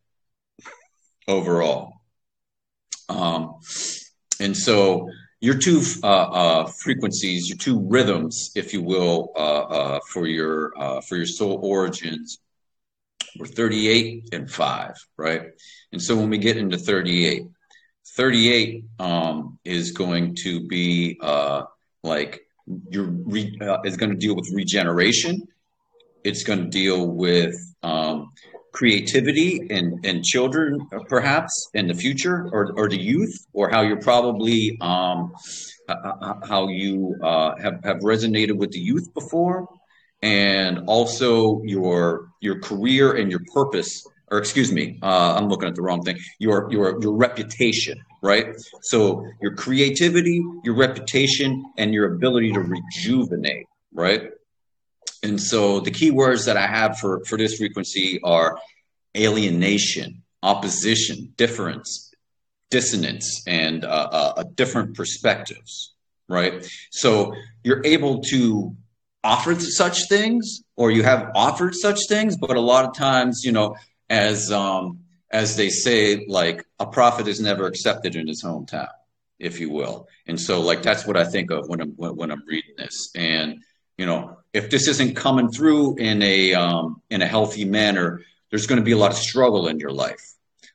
[1.27, 1.93] overall.
[3.09, 3.55] Um,
[4.39, 9.99] and so your two uh, uh, frequencies, your two rhythms, if you will, uh, uh
[10.11, 12.39] for your uh, for your soul origins
[13.37, 15.41] we're 38 and 5, right?
[15.91, 17.43] And so when we get into 38,
[18.15, 21.63] 38 um, is going to be uh,
[22.03, 22.41] like
[22.89, 25.41] your re- uh, is going to deal with regeneration.
[26.23, 28.29] It's going to deal with um,
[28.71, 34.01] creativity and and children, perhaps in the future, or or the youth, or how you're
[34.01, 35.33] probably um,
[35.87, 39.67] how you uh, have have resonated with the youth before
[40.23, 45.75] and also your your career and your purpose or excuse me uh, i'm looking at
[45.75, 48.55] the wrong thing your your your reputation right?
[48.81, 54.31] So your creativity your reputation and your ability to rejuvenate right?
[55.21, 58.57] And so the key words that i have for for this frequency are
[59.15, 62.11] alienation opposition difference
[62.71, 65.93] dissonance and uh, uh, different perspectives
[66.29, 66.65] right?
[66.89, 67.33] So
[67.63, 68.75] you're able to
[69.23, 73.51] offer such things or you have offered such things but a lot of times you
[73.51, 73.75] know
[74.09, 74.99] as um
[75.33, 78.87] as they say like a prophet is never accepted in his hometown
[79.39, 80.07] if you will.
[80.27, 83.11] And so like that's what i think of when i'm when i'm reading this.
[83.15, 83.61] And
[83.97, 88.67] you know if this isn't coming through in a um in a healthy manner there's
[88.67, 90.23] going to be a lot of struggle in your life.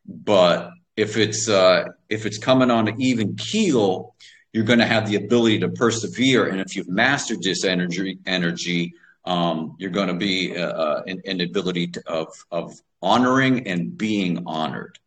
[0.07, 4.15] But if it's uh if it's coming on an even keel
[4.53, 6.47] you're going to have the ability to persevere.
[6.47, 8.95] And if you've mastered this energy, energy,
[9.25, 13.97] um, you're going to be uh, uh, an, an, ability to, of of honoring and
[13.97, 14.99] being honored.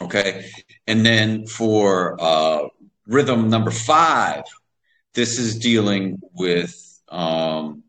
[0.00, 0.50] Okay,
[0.86, 2.68] and then for uh,
[3.06, 4.44] rhythm number five,
[5.14, 6.74] this is dealing with
[7.08, 7.82] um,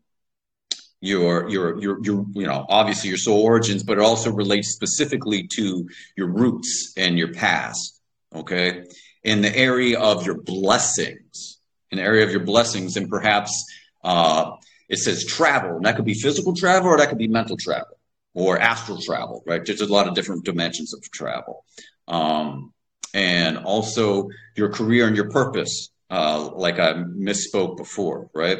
[1.00, 5.46] your your your your you know obviously your soul origins, but it also relates specifically
[5.54, 8.00] to your roots and your past.
[8.34, 8.84] Okay,
[9.22, 11.60] in the area of your blessings,
[11.90, 13.64] in the area of your blessings, and perhaps
[14.04, 14.52] uh,
[14.88, 17.98] it says travel, and that could be physical travel or that could be mental travel
[18.34, 19.64] or astral travel, right?
[19.64, 21.64] There's a lot of different dimensions of travel.
[22.06, 22.72] Um,
[23.14, 28.58] and also your career and your purpose, uh, like I misspoke before, right?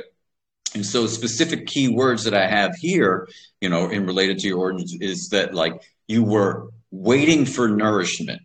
[0.74, 3.28] And so specific keywords that I have here,
[3.60, 5.74] you know, in related to your origins is that like
[6.08, 8.42] you were waiting for nourishment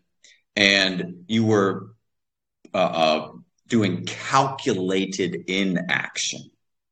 [0.55, 1.91] and you were
[2.73, 3.31] uh, uh,
[3.67, 6.51] doing calculated inaction,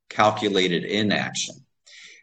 [0.10, 1.56] calculated inaction.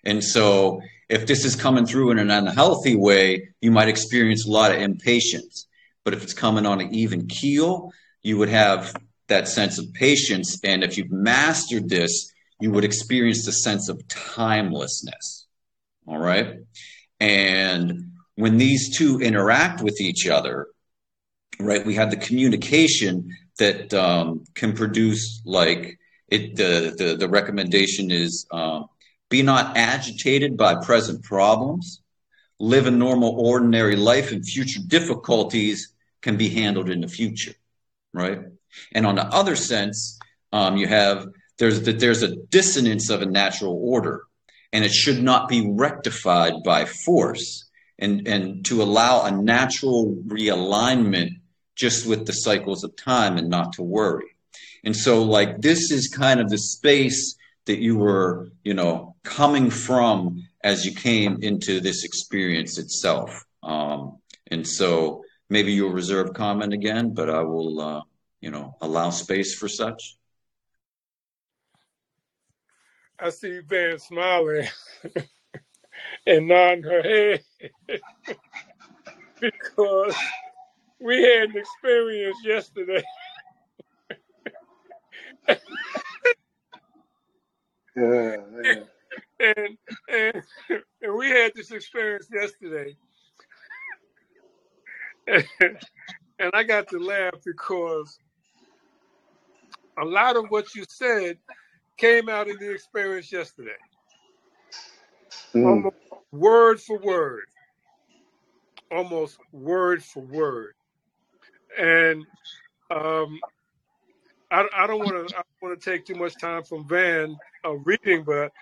[0.05, 4.51] And so, if this is coming through in an unhealthy way, you might experience a
[4.51, 5.67] lot of impatience.
[6.03, 7.93] But if it's coming on an even keel,
[8.23, 8.95] you would have
[9.29, 10.59] that sense of patience.
[10.65, 15.47] And if you've mastered this, you would experience the sense of timelessness.
[16.07, 16.59] All right.
[17.21, 20.67] And when these two interact with each other,
[21.59, 25.99] right, we have the communication that um, can produce like
[26.35, 26.57] it.
[26.57, 28.87] The the, the recommendation is um,
[29.29, 32.03] be not agitated by present problems.
[32.61, 35.93] Live a normal, ordinary life, and future difficulties
[36.23, 37.55] can be handled in the future,
[38.13, 38.41] right?
[38.93, 40.19] And on the other sense,
[40.53, 41.27] um, you have
[41.59, 44.25] there's that there's a dissonance of a natural order,
[44.73, 51.31] and it should not be rectified by force, and and to allow a natural realignment
[51.75, 54.34] just with the cycles of time and not to worry.
[54.85, 57.37] And so, like, this is kind of the space
[57.67, 63.45] that you were, you know, coming from as you came into this experience itself.
[63.63, 64.19] Um,
[64.51, 68.03] and so, maybe you'll reserve comment again, but I will, uh,
[68.41, 70.17] you know, allow space for such.
[73.19, 74.67] I see Van smiling
[76.27, 77.45] and nodding her head
[79.41, 80.15] because
[81.01, 83.03] we had an experience yesterday.
[87.97, 88.75] Yeah, yeah.
[89.41, 90.43] and, and
[91.03, 92.97] and we had this experience yesterday.
[95.29, 98.19] and I got to laugh because
[99.99, 101.39] a lot of what you said
[101.99, 103.71] came out of the experience yesterday.
[105.55, 105.65] Mm.
[105.69, 105.97] Almost
[106.33, 107.45] word for word.
[108.91, 110.75] Almost word for word.
[111.79, 112.25] And
[112.91, 113.41] um,
[114.51, 117.37] I, I don't want to I don't want to take too much time from Van
[117.65, 118.53] uh, reading, but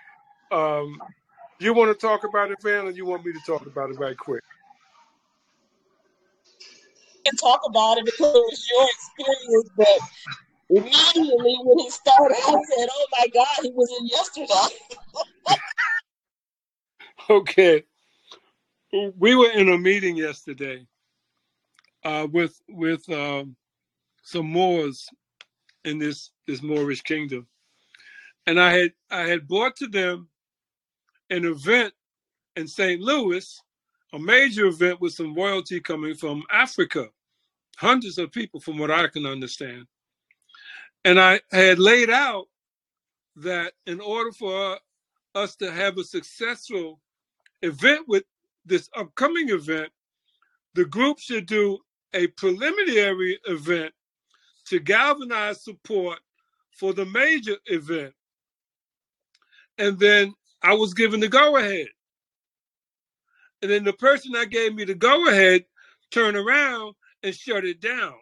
[0.55, 1.01] um,
[1.59, 3.99] you want to talk about it, Van, or you want me to talk about it
[3.99, 4.43] right quick?
[7.25, 9.99] And talk about it because it was your experience, but
[10.69, 14.75] immediately when he started, I said, "Oh my God, he was in yesterday."
[17.29, 17.83] Okay,
[19.17, 20.85] we were in a meeting yesterday
[22.03, 23.55] uh, with with um,
[24.23, 25.07] some Moors
[25.85, 27.47] in this this Moorish kingdom,
[28.47, 30.29] and I had I had brought to them
[31.29, 31.93] an event
[32.55, 33.01] in St.
[33.01, 33.61] Louis,
[34.13, 37.07] a major event with some royalty coming from Africa,
[37.77, 39.87] hundreds of people, from what I can understand.
[41.05, 42.45] And I had laid out
[43.37, 44.79] that in order for
[45.35, 46.99] us to have a successful
[47.61, 48.23] event with
[48.65, 49.91] this upcoming event,
[50.75, 51.79] the group should do
[52.13, 53.93] a preliminary event
[54.65, 56.19] to galvanize support
[56.71, 58.13] for the major event.
[59.77, 61.87] And then I was given the go ahead.
[63.61, 65.65] And then the person that gave me the go ahead
[66.11, 68.13] turned around and shut it down.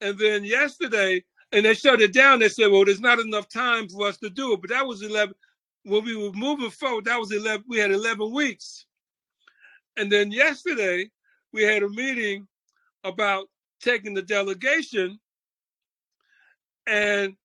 [0.00, 1.22] And then yesterday,
[1.52, 4.30] and they shut it down, they said, well, there's not enough time for us to
[4.30, 4.60] do it.
[4.60, 5.34] But that was 11,
[5.84, 8.86] when we were moving forward, that was 11, we had 11 weeks.
[9.96, 11.10] And then yesterday,
[11.52, 12.46] we had a meeting
[13.04, 13.48] about
[13.80, 15.18] taking the delegation,
[16.86, 17.36] and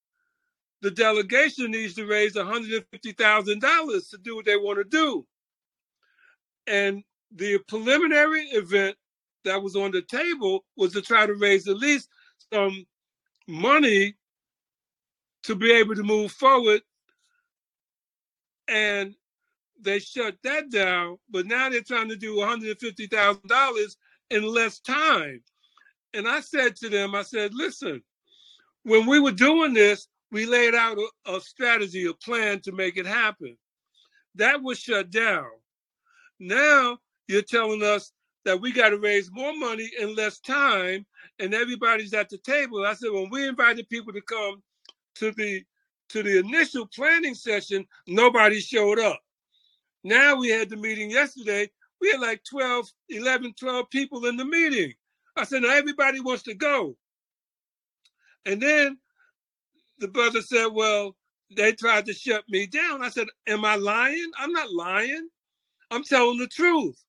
[0.81, 5.25] the delegation needs to raise $150,000 to do what they want to do.
[6.67, 8.95] And the preliminary event
[9.43, 12.09] that was on the table was to try to raise at least
[12.53, 12.85] some
[13.47, 14.15] money
[15.43, 16.81] to be able to move forward.
[18.67, 19.15] And
[19.79, 23.95] they shut that down, but now they're trying to do $150,000
[24.31, 25.43] in less time.
[26.15, 28.01] And I said to them, I said, listen,
[28.83, 32.97] when we were doing this, we laid out a, a strategy, a plan to make
[32.97, 33.57] it happen.
[34.35, 35.49] That was shut down.
[36.39, 36.97] Now
[37.27, 38.11] you're telling us
[38.45, 41.05] that we got to raise more money in less time,
[41.39, 42.85] and everybody's at the table.
[42.85, 44.61] I said, when we invited people to come
[45.15, 45.63] to the
[46.09, 49.19] to the initial planning session, nobody showed up.
[50.03, 51.67] Now we had the meeting yesterday.
[51.99, 54.93] We had like 12, 11, 12 people in the meeting.
[55.37, 56.95] I said, now everybody wants to go.
[58.45, 58.97] And then
[59.99, 61.15] the brother said, well,
[61.55, 63.03] they tried to shut me down.
[63.03, 64.31] I said, am I lying?
[64.37, 65.29] I'm not lying.
[65.91, 67.03] I'm telling the truth.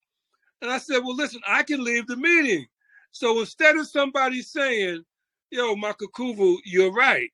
[0.63, 2.67] And I said, well, listen, I can leave the meeting.
[3.13, 5.05] So instead of somebody saying,
[5.51, 7.31] yo, Makakuvu, you're right.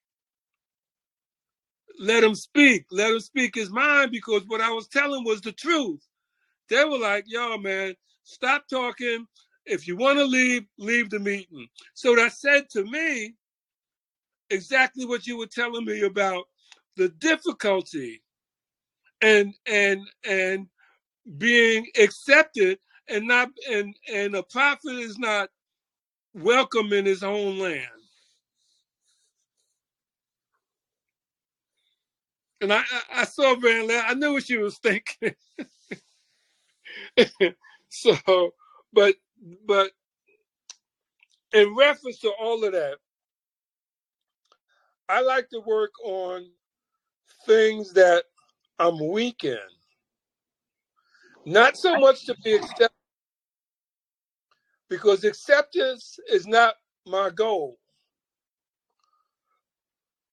[2.00, 2.86] Let him speak.
[2.90, 6.00] Let him speak his mind because what I was telling was the truth.
[6.68, 7.94] They were like, yo, man,
[8.24, 9.26] stop talking.
[9.66, 11.68] If you want to leave, leave the meeting.
[11.94, 13.34] So that said to me
[14.50, 16.44] exactly what you were telling me about
[16.96, 18.22] the difficulty
[19.22, 20.66] and and and
[21.38, 22.78] being accepted
[23.08, 25.50] and not and and a prophet is not
[26.34, 27.86] welcome in his own land.
[32.62, 35.34] And I, I, I saw Van I knew what she was thinking.
[37.90, 38.52] so,
[38.92, 39.14] but
[39.66, 39.90] but
[41.52, 42.96] in reference to all of that,
[45.08, 46.46] I like to work on
[47.46, 48.24] things that
[48.78, 49.58] I'm weak in.
[51.44, 52.90] Not so much to be accepted,
[54.88, 56.74] because acceptance is not
[57.06, 57.78] my goal.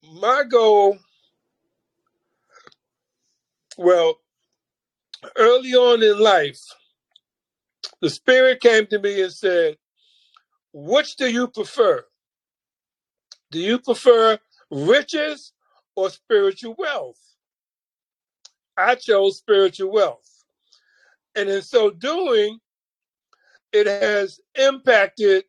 [0.03, 0.97] my goal,
[3.77, 4.19] well,
[5.37, 6.61] early on in life,
[8.01, 9.77] the spirit came to me and said,
[10.73, 12.05] Which do you prefer?
[13.51, 14.37] Do you prefer
[14.71, 15.53] riches
[15.95, 17.19] or spiritual wealth?
[18.77, 20.45] I chose spiritual wealth.
[21.35, 22.59] And in so doing,
[23.73, 25.43] it has impacted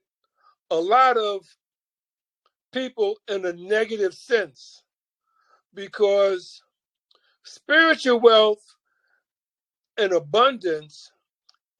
[0.70, 1.46] a lot of
[2.72, 4.82] people in a negative sense
[5.74, 6.62] because
[7.44, 8.62] spiritual wealth
[9.96, 11.12] and abundance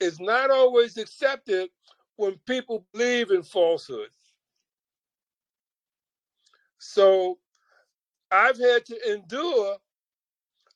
[0.00, 1.70] is not always accepted
[2.16, 4.10] when people believe in falsehood.
[6.78, 7.38] So
[8.30, 9.76] I've had to endure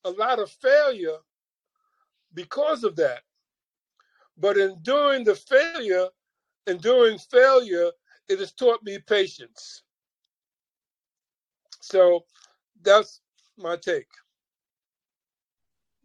[0.05, 1.19] a lot of failure
[2.35, 3.23] because of that.
[4.37, 6.09] But enduring the failure,
[6.67, 7.91] enduring failure,
[8.29, 9.83] it has taught me patience.
[11.81, 12.25] So
[12.83, 13.21] that's
[13.57, 14.09] my take.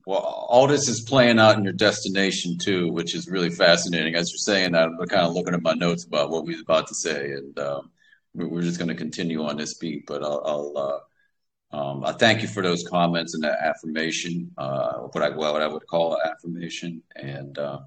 [0.05, 4.15] Well, all this is playing out in your destination too, which is really fascinating.
[4.15, 6.61] As you're saying that, I'm kind of looking at my notes about what we was
[6.61, 7.91] about to say, and um,
[8.33, 10.05] we're just going to continue on this beat.
[10.07, 10.99] But I'll, I'll uh,
[11.71, 15.67] um, I thank you for those comments and that affirmation, uh, what I what I
[15.67, 17.79] would call affirmation, and uh,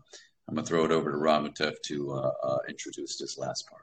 [0.49, 3.83] I'm gonna throw it over to Ramatef to uh, uh, introduce this last part.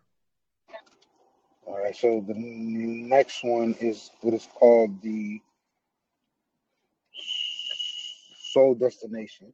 [1.65, 1.95] All right.
[1.95, 5.41] So the next one is what is called the
[8.59, 9.53] soul destination.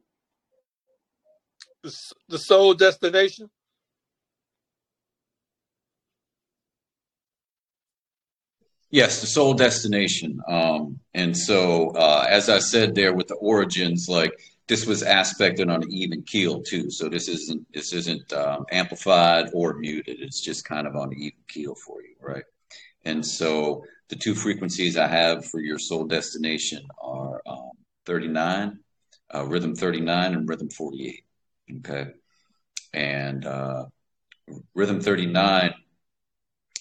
[1.82, 1.96] The,
[2.28, 3.48] the soul destination.
[8.90, 10.40] Yes, the soul destination.
[10.48, 14.32] Um, and so, uh, as I said there with the origins, like
[14.68, 16.90] this was aspected on an even keel too.
[16.90, 20.20] So this isn't this isn't um, amplified or muted.
[20.20, 22.44] It's just kind of on an even keel for you, right?
[23.04, 27.70] And so the two frequencies I have for your soul destination are um,
[28.06, 28.78] 39,
[29.34, 31.24] uh, rhythm 39, and rhythm 48.
[31.78, 32.06] Okay,
[32.92, 33.86] and uh,
[34.74, 35.74] rhythm 39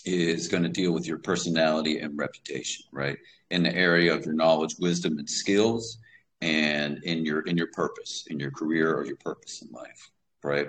[0.05, 3.17] is going to deal with your personality and reputation, right?
[3.49, 5.97] In the area of your knowledge, wisdom, and skills,
[6.41, 10.11] and in your in your purpose, in your career or your purpose in life,
[10.43, 10.67] right?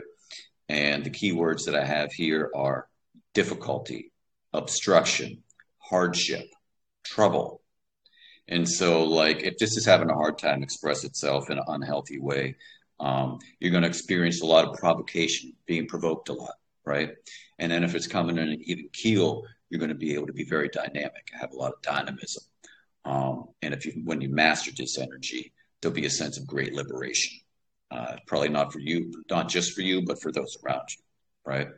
[0.69, 2.89] And the key words that I have here are
[3.35, 4.13] difficulty,
[4.53, 5.43] obstruction,
[5.79, 6.49] hardship,
[7.05, 7.61] trouble.
[8.49, 12.19] And so, like, if this is having a hard time express itself in an unhealthy
[12.19, 12.57] way,
[13.01, 16.55] um, you're going to experience a lot of provocation, being provoked a lot,
[16.85, 17.11] right?
[17.59, 20.33] And then if it's coming in an even keel, you're going to be able to
[20.33, 22.45] be very dynamic, have a lot of dynamism.
[23.05, 26.73] Um, and if you, when you master this energy, there'll be a sense of great
[26.73, 27.39] liberation.
[27.91, 31.03] Uh, probably not for you, not just for you, but for those around you,
[31.45, 31.69] right?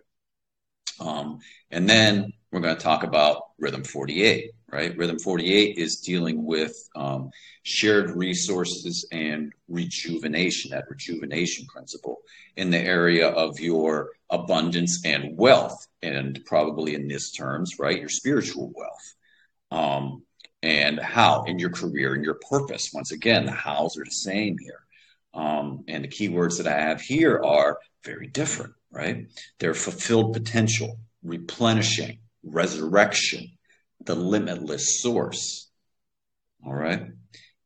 [1.01, 1.39] Um,
[1.71, 4.97] and then we're going to talk about Rhythm 48, right?
[4.97, 7.31] Rhythm 48 is dealing with um,
[7.63, 12.19] shared resources and rejuvenation, that rejuvenation principle
[12.57, 17.99] in the area of your abundance and wealth, and probably in this terms, right?
[17.99, 19.15] Your spiritual wealth.
[19.71, 20.23] Um,
[20.63, 22.91] and how in your career and your purpose.
[22.93, 24.81] Once again, the hows are the same here.
[25.35, 29.27] Um, and the keywords that I have here are very different, right?
[29.59, 33.58] They're fulfilled potential, replenishing, resurrection,
[34.09, 35.69] the limitless source.
[36.67, 37.03] All right.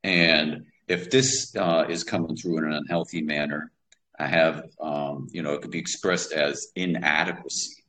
[0.03, 3.71] And if this uh, is coming through in an unhealthy manner,
[4.19, 7.85] I have, um, you know, it could be expressed as inadequacy.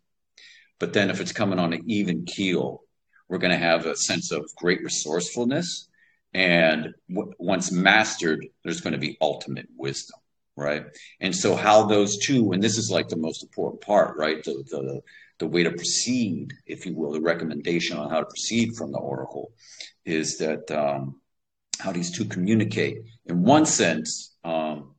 [0.79, 2.83] But then if it's coming on an even keel,
[3.27, 5.89] we're going to have a sense of great resourcefulness.
[6.35, 10.19] And w- once mastered, there's going to be ultimate wisdom,
[10.55, 10.85] right?
[11.19, 14.43] And so, how those two, and this is like the most important part, right?
[14.43, 15.01] The, the,
[15.39, 18.99] the way to proceed, if you will, the recommendation on how to proceed from the
[18.99, 19.51] oracle
[20.05, 21.19] is that um,
[21.79, 22.97] how these two communicate.
[23.25, 24.95] In one sense, um,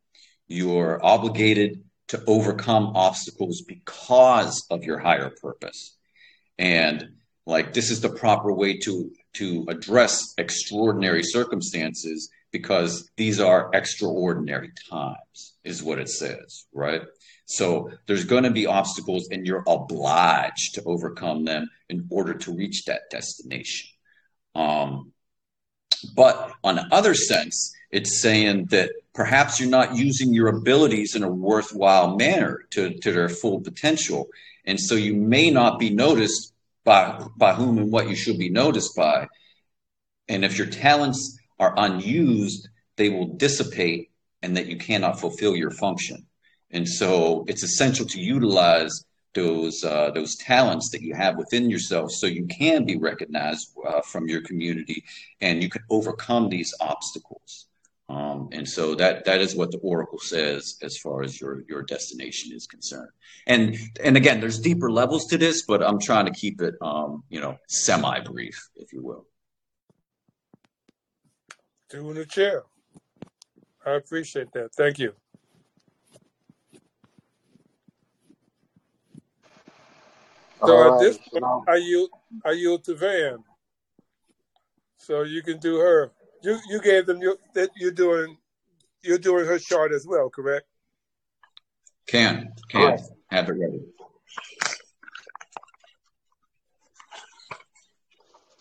[0.48, 5.96] you're obligated to overcome obstacles because of your higher purpose.
[6.58, 7.14] And
[7.46, 14.70] like this is the proper way to to address extraordinary circumstances because these are extraordinary
[14.90, 17.02] times is what it says right
[17.46, 22.54] so there's going to be obstacles and you're obliged to overcome them in order to
[22.54, 23.88] reach that destination
[24.54, 25.12] um,
[26.14, 31.22] but on the other sense it's saying that perhaps you're not using your abilities in
[31.22, 34.28] a worthwhile manner to, to their full potential
[34.64, 36.54] and so you may not be noticed
[36.84, 39.26] by by whom and what you should be noticed by.
[40.28, 44.10] And if your talents are unused, they will dissipate
[44.42, 46.26] and that you cannot fulfill your function.
[46.74, 52.10] And so it's essential to utilize those uh, those talents that you have within yourself,
[52.10, 55.04] so you can be recognized uh, from your community,
[55.40, 57.66] and you can overcome these obstacles.
[58.08, 61.82] Um, and so that that is what the oracle says as far as your your
[61.82, 63.10] destination is concerned.
[63.46, 67.22] And and again, there's deeper levels to this, but I'm trying to keep it um,
[67.30, 69.26] you know semi brief, if you will.
[71.88, 72.64] Two in the chair.
[73.86, 74.74] I appreciate that.
[74.74, 75.14] Thank you.
[80.60, 81.00] So All at right.
[81.00, 82.10] this point, now, I yield,
[82.44, 83.38] I yield to Van.
[84.96, 86.12] So you can do her.
[86.42, 88.36] You you gave them your, that you're doing
[89.02, 90.66] you're doing her chart as well, correct?
[92.06, 93.02] Can can correct.
[93.30, 93.80] have it ready.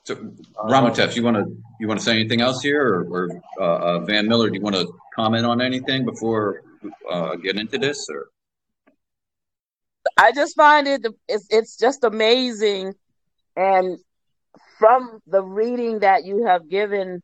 [0.06, 0.16] So
[0.58, 0.84] All right.
[0.84, 4.00] Ramatef, you want to you want to say anything else here, or, or uh, uh,
[4.00, 6.62] Van Miller, do you want to comment on anything before
[7.10, 8.10] uh, get into this?
[8.10, 8.28] Or
[10.18, 12.94] I just find it it's it's just amazing,
[13.56, 13.98] and
[14.80, 17.22] from the reading that you have given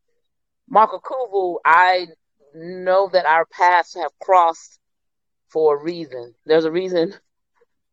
[0.70, 2.07] Marco Kuvu, I
[2.53, 4.80] know that our paths have crossed
[5.49, 6.34] for a reason.
[6.45, 7.14] There's a reason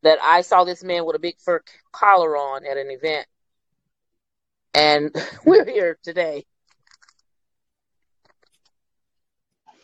[0.02, 1.62] that I saw this man with a big fur
[1.92, 3.26] collar on at an event,
[4.74, 5.14] and
[5.44, 6.44] we're here today.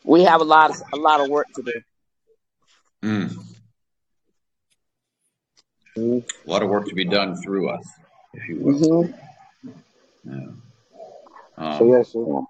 [0.05, 1.73] We have a lot of a lot of work to do.
[3.03, 3.52] mm,
[5.97, 6.25] Mhm.
[6.47, 7.87] a lot of work to be done through us,
[8.33, 9.05] if you will.
[9.05, 9.13] hmm
[10.25, 11.79] Yeah.
[11.79, 12.47] So yes, yeah, so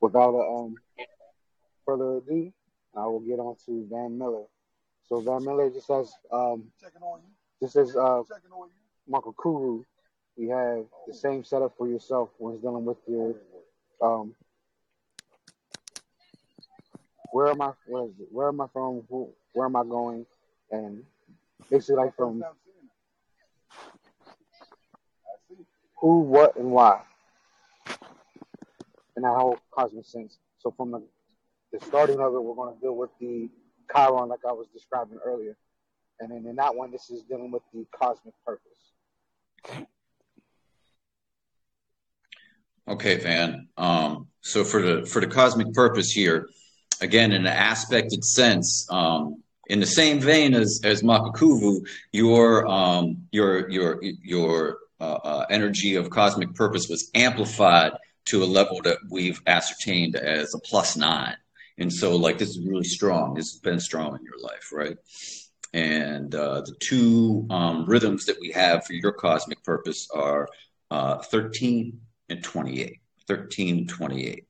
[0.00, 0.76] without a, um
[1.84, 2.52] further ado,
[2.96, 4.44] I will get on to Van Miller.
[5.08, 6.70] So Van Miller just as um
[7.60, 8.22] just as uh
[9.08, 9.84] Marco Kuru,
[10.36, 13.34] you have the same setup for yourself when it's dealing with your
[14.00, 14.34] um
[17.32, 18.28] where am I where is it?
[18.30, 19.02] Where am I from?
[19.10, 20.26] Who, where am I going?
[20.70, 21.04] And
[21.70, 22.42] basically like from
[26.00, 27.02] who, what, and why
[29.16, 30.38] and whole cosmic sense.
[30.58, 31.02] So from the,
[31.72, 33.48] the starting of it, we're going to deal with the
[33.94, 35.56] Chiron, like I was describing earlier,
[36.20, 38.72] and then in that one, this is dealing with the cosmic purpose.
[42.86, 43.68] Okay, Van.
[43.76, 46.48] Um, so for the for the cosmic purpose here,
[47.00, 53.26] again, in an aspected sense, um, in the same vein as as Makakuvu, your um,
[53.32, 57.92] your your your uh, uh, energy of cosmic purpose was amplified
[58.26, 61.36] to a level that we've ascertained as a plus nine.
[61.76, 63.34] And so, like, this is really strong.
[63.34, 64.96] This has been strong in your life, right?
[65.72, 70.48] And uh, the two um, rhythms that we have for your cosmic purpose are
[70.90, 73.00] uh, 13 and 28.
[73.26, 74.46] 13 and 28.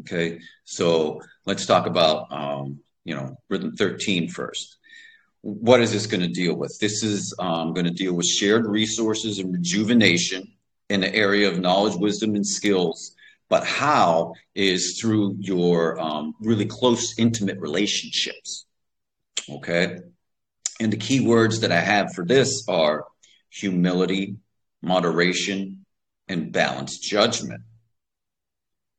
[0.00, 4.76] Okay, so let's talk about um, you know rhythm 13 first.
[5.40, 6.76] What is this going to deal with?
[6.78, 10.52] This is um, going to deal with shared resources and rejuvenation
[10.90, 13.14] in the area of knowledge, wisdom, and skills.
[13.48, 18.66] But how is through your um, really close, intimate relationships.
[19.48, 20.00] Okay,
[20.80, 23.06] and the key words that I have for this are
[23.48, 24.36] humility,
[24.82, 25.86] moderation,
[26.28, 27.62] and balanced judgment.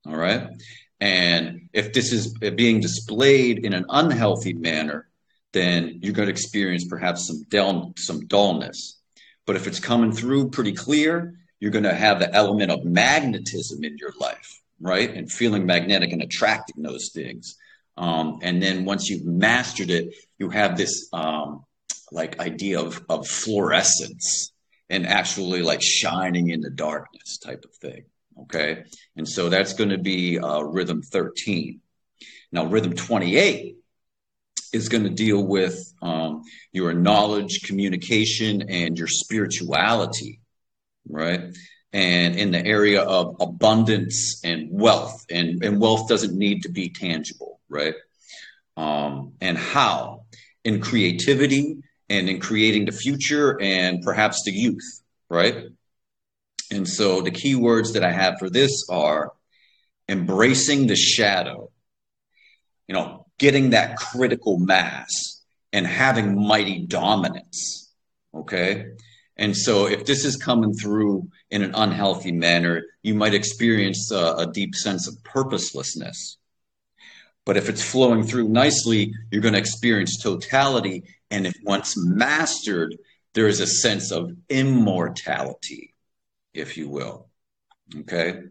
[0.07, 0.49] All right.
[1.01, 5.07] And if this is being displayed in an unhealthy manner,
[5.53, 8.99] then you're going to experience perhaps some dull, some dullness.
[9.45, 13.84] But if it's coming through pretty clear, you're going to have the element of magnetism
[13.84, 15.13] in your life, right?
[15.13, 17.55] And feeling magnetic and attracting those things.
[17.97, 21.65] Um, and then once you've mastered it, you have this um,
[22.11, 24.53] like idea of, of fluorescence
[24.89, 28.03] and actually like shining in the darkness type of thing.
[28.44, 28.84] Okay.
[29.16, 31.82] And so that's going to be uh, rhythm 13.
[32.52, 33.76] Now, rhythm 28
[34.74, 40.40] is going to deal with um, your knowledge, communication, and your spirituality,
[41.07, 41.56] right?
[41.91, 46.90] And in the area of abundance and wealth, and, and wealth doesn't need to be
[46.90, 47.95] tangible, right?
[48.78, 50.26] Um, and how
[50.64, 51.78] in creativity
[52.10, 55.66] and in creating the future and perhaps the youth, right?
[56.72, 59.34] And so the key words that I have for this are
[60.08, 61.72] embracing the shadow,
[62.88, 65.10] you know, getting that critical mass
[65.72, 67.91] and having mighty dominance.
[68.34, 68.86] Okay.
[69.38, 74.36] And so if this is coming through in an unhealthy manner, you might experience a,
[74.40, 76.38] a deep sense of purposelessness.
[77.46, 81.06] But if it's flowing through nicely, you're going to experience totality.
[81.32, 82.96] And if once mastered,
[83.34, 85.94] there is a sense of immortality,
[86.53, 87.30] if you will.
[88.01, 88.41] Okay.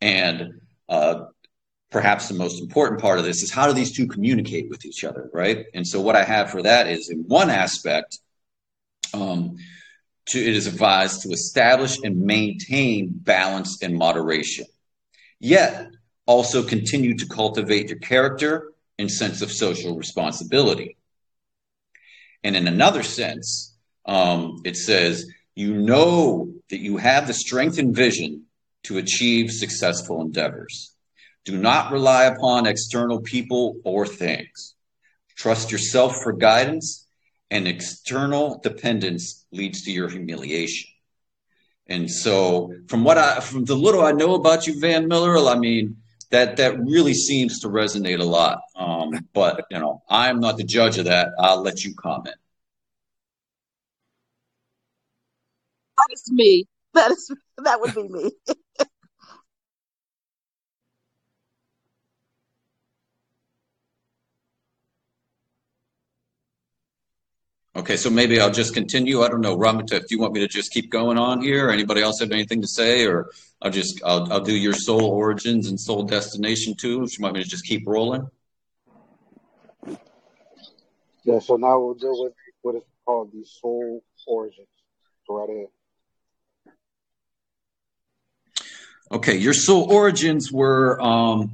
[0.00, 1.24] And uh,
[1.90, 5.04] perhaps the most important part of this is how do these two communicate with each
[5.04, 5.66] other, right?
[5.74, 8.18] And so what I have for that is in one aspect,
[9.14, 9.56] Um,
[10.30, 14.66] to, it is advised to establish and maintain balance and moderation,
[15.40, 15.88] yet
[16.26, 18.52] also continue to cultivate your character
[18.98, 20.90] and sense of social responsibility.
[22.44, 25.14] And in another sense, um, it says,
[25.58, 28.44] you know that you have the strength and vision
[28.84, 30.94] to achieve successful endeavors.
[31.44, 34.76] Do not rely upon external people or things.
[35.34, 37.08] Trust yourself for guidance,
[37.50, 40.90] and external dependence leads to your humiliation.
[41.88, 45.58] And so, from what I, from the little I know about you, Van Miller, I
[45.58, 45.96] mean,
[46.30, 48.60] that that really seems to resonate a lot.
[48.76, 51.30] Um, but you know, I'm not the judge of that.
[51.36, 52.36] I'll let you comment.
[56.08, 56.66] That is me.
[56.94, 58.30] That is that would be me.
[67.76, 69.22] Okay, so maybe I'll just continue.
[69.22, 72.00] I don't know, Ramita, if you want me to just keep going on here, anybody
[72.00, 73.30] else have anything to say, or
[73.62, 77.02] I'll just I'll I'll do your soul origins and soul destination too.
[77.02, 78.26] If you want me to just keep rolling.
[81.24, 82.32] Yeah, so now we'll deal with
[82.62, 84.66] what is called the soul origins.
[85.28, 85.66] Go right ahead.
[89.10, 91.52] Okay, your soul origins were um,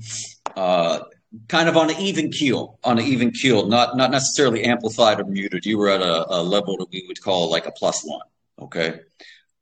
[0.56, 1.00] uh,
[1.48, 5.24] kind of on an even keel, on an even keel, not not necessarily amplified or
[5.24, 5.64] muted.
[5.64, 8.26] You were at a, a level that we would call like a plus one.
[8.60, 9.00] Okay.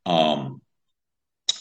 [0.07, 0.63] Um,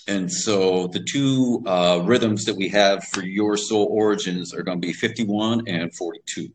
[0.08, 4.82] and so the two uh, rhythms that we have for your soul origins are going
[4.82, 6.50] to be 51 and 42.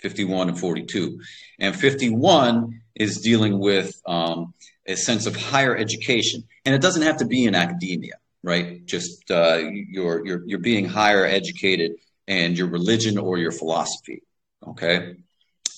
[0.00, 1.20] 51 and 42.
[1.58, 4.54] And 51 is dealing with um,
[4.86, 6.44] a sense of higher education.
[6.64, 8.84] And it doesn't have to be in academia, right?
[8.86, 11.92] Just uh, you're, you're being higher educated
[12.26, 14.22] and your religion or your philosophy.
[14.66, 15.16] Okay.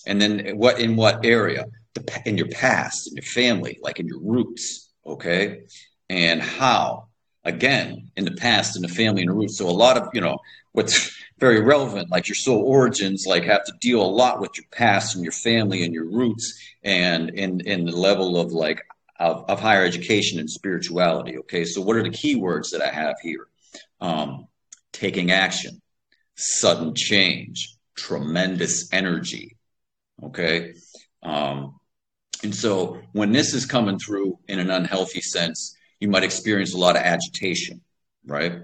[0.06, 1.66] And then what in what area?
[1.94, 4.90] The, in your past, in your family, like in your roots.
[5.06, 5.62] Okay.
[6.08, 7.08] And how?
[7.44, 9.56] Again, in the past, in the family and the roots.
[9.56, 10.38] So a lot of, you know,
[10.72, 14.66] what's very relevant, like your soul origins, like have to deal a lot with your
[14.70, 18.82] past and your family and your roots and in in the level of like
[19.20, 21.38] of, of higher education and spirituality.
[21.38, 21.64] Okay.
[21.64, 23.46] So what are the key words that I have here?
[24.00, 24.48] Um,
[24.92, 25.80] taking action,
[26.36, 29.56] sudden change, tremendous energy.
[30.22, 30.74] Okay.
[31.22, 31.78] Um,
[32.42, 36.78] and so when this is coming through in an unhealthy sense, you might experience a
[36.78, 37.82] lot of agitation,
[38.26, 38.54] right?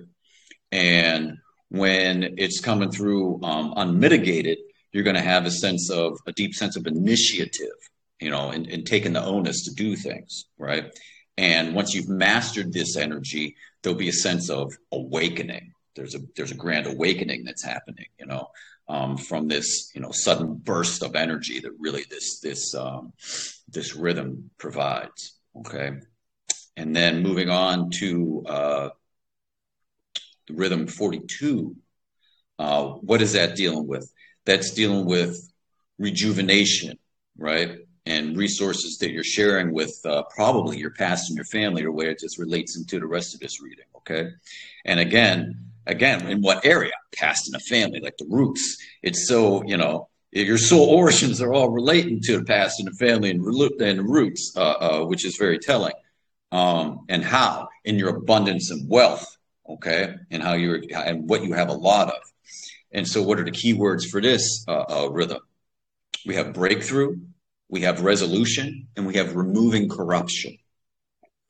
[0.73, 1.37] And
[1.69, 4.59] when it's coming through um, unmitigated,
[4.93, 7.77] you're going to have a sense of a deep sense of initiative,
[8.21, 10.93] you know, and, and taking the onus to do things, right?
[11.37, 16.53] And once you've mastered this energy, there'll be a sense of awakening, there's a there's
[16.53, 18.49] a grand awakening that's happening, you know,
[18.89, 23.13] um, from this you know sudden burst of energy that really this this um,
[23.69, 25.39] this rhythm provides.
[25.59, 25.93] Okay,
[26.77, 28.89] and then moving on to uh,
[30.47, 31.75] the rhythm 42.
[32.59, 34.11] Uh, what is that dealing with?
[34.45, 35.37] That's dealing with
[35.99, 36.99] rejuvenation,
[37.37, 37.79] right?
[38.07, 42.11] And resources that you're sharing with uh, probably your past and your family, or where
[42.11, 43.85] it just relates into the rest of this reading.
[43.97, 44.31] Okay.
[44.85, 46.93] And again, again, in what area?
[47.17, 48.79] Past in a family, like the roots.
[49.03, 52.97] It's so, you know, your soul origins are all relating to the past and the
[52.97, 53.43] family and,
[53.81, 55.95] and roots, uh, uh, which is very telling.
[56.53, 59.27] Um, and how in your abundance and wealth,
[59.69, 62.23] okay, and how you're and what you have a lot of.
[62.93, 65.41] And so, what are the key words for this uh, uh rhythm?
[66.25, 67.17] We have breakthrough,
[67.69, 70.59] we have resolution, and we have removing corruption.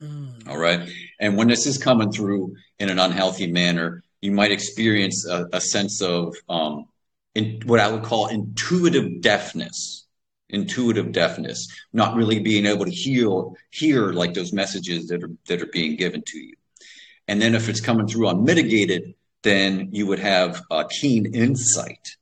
[0.03, 0.49] Mm.
[0.49, 0.89] All right.
[1.21, 5.61] And when this is coming through in an unhealthy manner, you might experience a, a
[5.61, 6.87] sense of um,
[7.35, 10.03] in, what I would call intuitive deafness.
[10.49, 13.29] Intuitive deafness, not really being able to hear
[13.73, 16.55] hear like those messages that are that are being given to you.
[17.27, 22.17] And then if it's coming through unmitigated, then you would have a keen insight.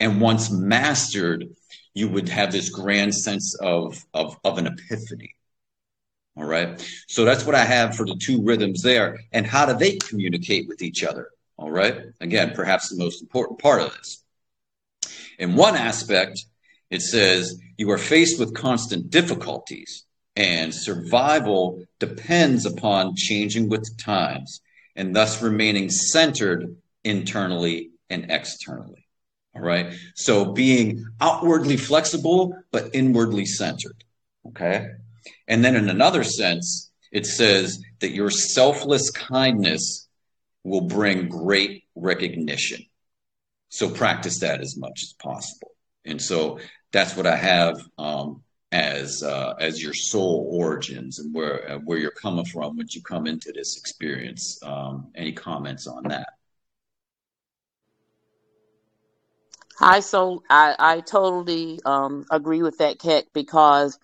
[0.00, 1.48] And once mastered,
[1.96, 5.34] you would have this grand sense of, of, of an epiphany.
[6.36, 6.78] All right.
[7.08, 9.18] So that's what I have for the two rhythms there.
[9.32, 11.30] And how do they communicate with each other?
[11.56, 12.02] All right.
[12.20, 14.22] Again, perhaps the most important part of this.
[15.38, 16.44] In one aspect,
[16.90, 20.04] it says you are faced with constant difficulties,
[20.36, 24.60] and survival depends upon changing with the times
[24.96, 29.05] and thus remaining centered internally and externally.
[29.56, 29.94] All right.
[30.14, 34.04] So being outwardly flexible, but inwardly centered.
[34.48, 34.88] Okay.
[35.48, 40.08] And then in another sense, it says that your selfless kindness
[40.64, 42.84] will bring great recognition.
[43.68, 45.72] So practice that as much as possible.
[46.04, 46.58] And so
[46.92, 48.42] that's what I have um,
[48.72, 53.02] as uh, as your soul origins and where uh, where you're coming from when you
[53.02, 54.58] come into this experience.
[54.62, 56.35] Um, any comments on that?
[59.80, 63.98] I so I, I totally um, agree with that, Keck, because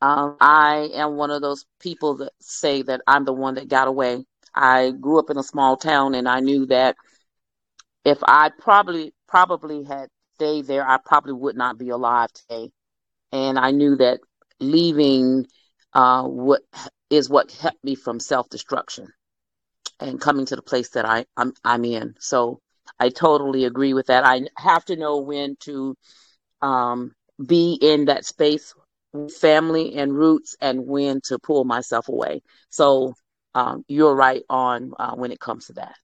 [0.00, 3.88] um, I am one of those people that say that I'm the one that got
[3.88, 4.24] away.
[4.54, 6.96] I grew up in a small town, and I knew that
[8.04, 12.70] if I probably probably had stayed there, I probably would not be alive today.
[13.32, 14.20] And I knew that
[14.60, 15.46] leaving
[15.92, 16.62] uh, what
[17.10, 19.08] is what kept me from self destruction
[20.00, 22.14] and coming to the place that I I'm, I'm in.
[22.20, 22.60] So
[22.98, 24.24] I totally agree with that.
[24.24, 25.96] I have to know when to
[26.62, 27.12] um,
[27.44, 28.74] be in that space
[29.40, 32.42] family and roots and when to pull myself away.
[32.70, 33.14] So
[33.54, 35.94] um, you're right on uh, when it comes to that.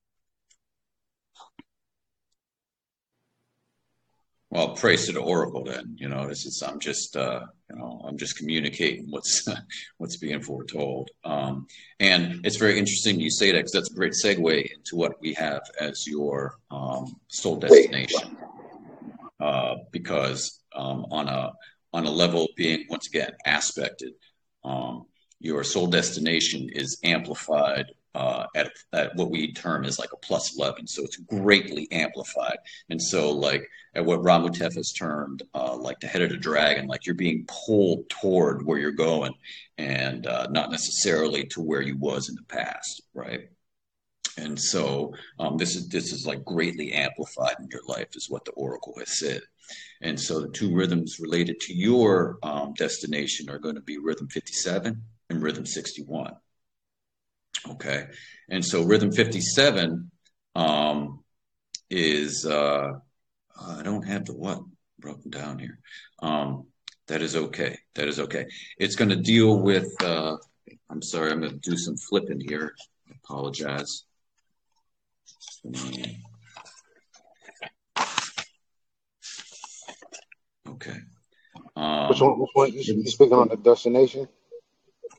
[4.55, 5.65] Well, praise to the Oracle.
[5.65, 9.45] Then you know this is I'm just uh, you know I'm just communicating what's
[9.97, 11.67] what's being foretold, um,
[11.99, 15.33] and it's very interesting you say that because that's a great segue into what we
[15.33, 18.37] have as your um, soul destination.
[19.41, 21.51] Uh, because um, on a
[21.91, 24.13] on a level being once again aspected,
[24.63, 25.03] um,
[25.41, 30.57] your soul destination is amplified uh, at, at what we term as like a plus
[30.57, 30.87] 11.
[30.87, 32.57] So it's greatly amplified.
[32.89, 36.87] And so, like, at what Ramatef has termed uh, like the head of the dragon,
[36.87, 39.33] like you're being pulled toward where you're going
[39.77, 43.49] and uh, not necessarily to where you was in the past, right?
[44.37, 48.43] And so um, this is this is like greatly amplified in your life, is what
[48.43, 49.41] the oracle has said.
[50.01, 54.27] And so the two rhythms related to your um, destination are going to be rhythm
[54.27, 56.35] 57 and rhythm 61.
[57.71, 58.05] Okay.
[58.49, 60.11] And so rhythm 57
[60.55, 61.23] um,
[61.89, 62.93] is, uh,
[63.59, 64.59] I don't have the what
[64.99, 65.79] broken down here.
[66.19, 66.67] Um,
[67.07, 67.77] that is okay.
[67.95, 68.45] That is okay.
[68.77, 70.37] It's going to deal with, uh,
[70.89, 72.73] I'm sorry, I'm going to do some flipping here.
[73.07, 74.03] I apologize.
[80.67, 80.97] Okay.
[81.75, 82.39] Um, which one?
[82.39, 82.73] Which one?
[82.73, 84.27] You speaking on the destination?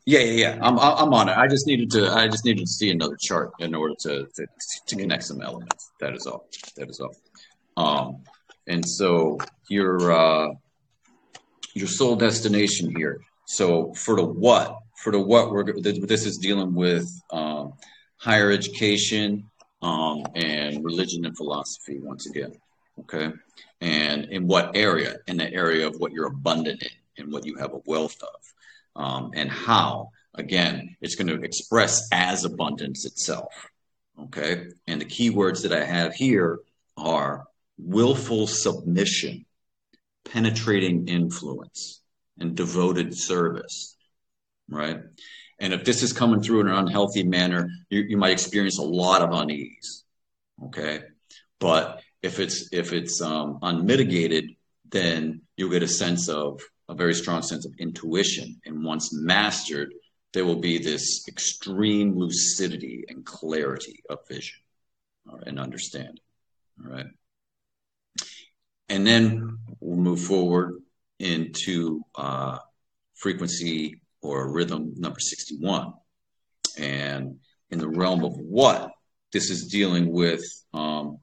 [0.08, 0.58] Yeah, yeah, yeah.
[0.62, 1.36] I'm I'm on it.
[1.36, 4.46] I just needed to I just needed to see another chart in order to to,
[4.86, 5.90] to connect some elements.
[5.98, 6.48] That is all.
[6.76, 7.14] That is all.
[7.76, 8.22] Um,
[8.68, 9.38] and so
[9.68, 10.54] your uh,
[11.74, 13.20] your soul destination here.
[13.46, 14.78] So for the what?
[15.02, 17.72] For the what we're this is dealing with um,
[18.16, 19.50] higher education
[19.82, 22.52] um, and religion and philosophy once again.
[23.00, 23.32] Okay,
[23.80, 25.16] and in what area?
[25.26, 28.55] In the area of what you're abundant in and what you have a wealth of
[28.96, 30.10] um, and how.
[30.34, 33.52] Again, it's going to express as abundance itself.
[34.20, 34.66] Okay.
[34.86, 36.58] And the keywords that I have here
[36.96, 37.46] are
[37.78, 39.46] willful submission,
[40.24, 42.02] penetrating influence,
[42.38, 43.96] and devoted service.
[44.68, 45.00] Right.
[45.58, 48.82] And if this is coming through in an unhealthy manner, you, you might experience a
[48.82, 50.04] lot of unease.
[50.66, 51.00] Okay.
[51.58, 54.50] But if it's if it's um, unmitigated,
[54.88, 58.60] then you'll get a sense of a very strong sense of intuition.
[58.64, 59.92] And once mastered,
[60.32, 64.60] there will be this extreme lucidity and clarity of vision
[65.46, 66.18] and understanding.
[66.84, 67.06] All right.
[68.88, 70.74] And then we'll move forward
[71.18, 72.58] into uh,
[73.14, 75.94] frequency or rhythm number 61.
[76.78, 77.38] And
[77.70, 78.92] in the realm of what,
[79.32, 81.18] this is dealing with um,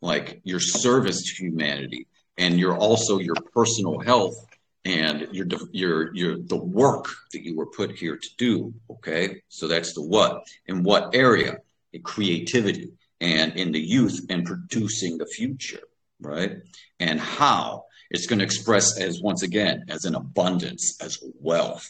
[0.00, 2.06] like your service to humanity
[2.38, 4.34] and you're also your personal health
[4.84, 9.42] and your your your the work that you were put here to do okay?
[9.48, 10.46] So that's the what.
[10.66, 11.58] In what area?
[11.92, 15.80] In creativity and in the youth and producing the future
[16.20, 16.58] right?
[17.00, 17.84] And how?
[18.10, 21.86] It's going to express as once again as an abundance as wealth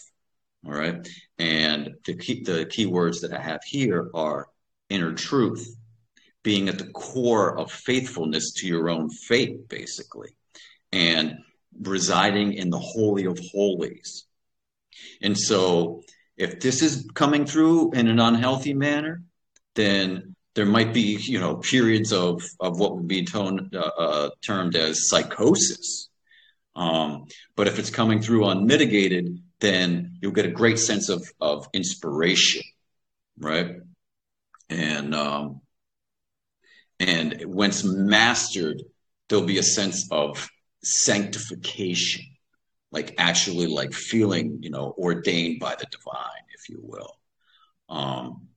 [0.66, 1.06] all right?
[1.38, 4.48] And the key the key words that i have here are
[4.88, 5.76] inner truth
[6.42, 10.36] being at the core of faithfulness to your own faith basically.
[10.92, 11.38] And
[11.80, 14.26] residing in the Holy of Holies.
[15.22, 16.02] And so,
[16.36, 19.22] if this is coming through in an unhealthy manner,
[19.74, 24.30] then there might be, you know, periods of, of what would be toned, uh, uh,
[24.44, 26.08] termed as psychosis.
[26.76, 27.26] Um,
[27.56, 32.62] but if it's coming through unmitigated, then you'll get a great sense of, of inspiration,
[33.38, 33.76] right?
[34.68, 35.60] And um,
[37.00, 38.82] and once mastered,
[39.28, 40.48] there'll be a sense of
[40.84, 42.24] sanctification,
[42.92, 47.18] like actually like feeling, you know, ordained by the divine, if you will.
[47.88, 48.48] Um,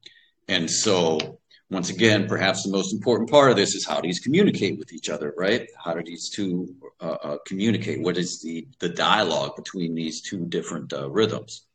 [0.47, 1.39] and so
[1.69, 4.93] once again, perhaps the most important part of this is how do these communicate with
[4.93, 5.67] each other, right?
[5.83, 8.01] How do these two uh, uh, communicate?
[8.01, 11.65] What is the the dialogue between these two different uh, rhythms?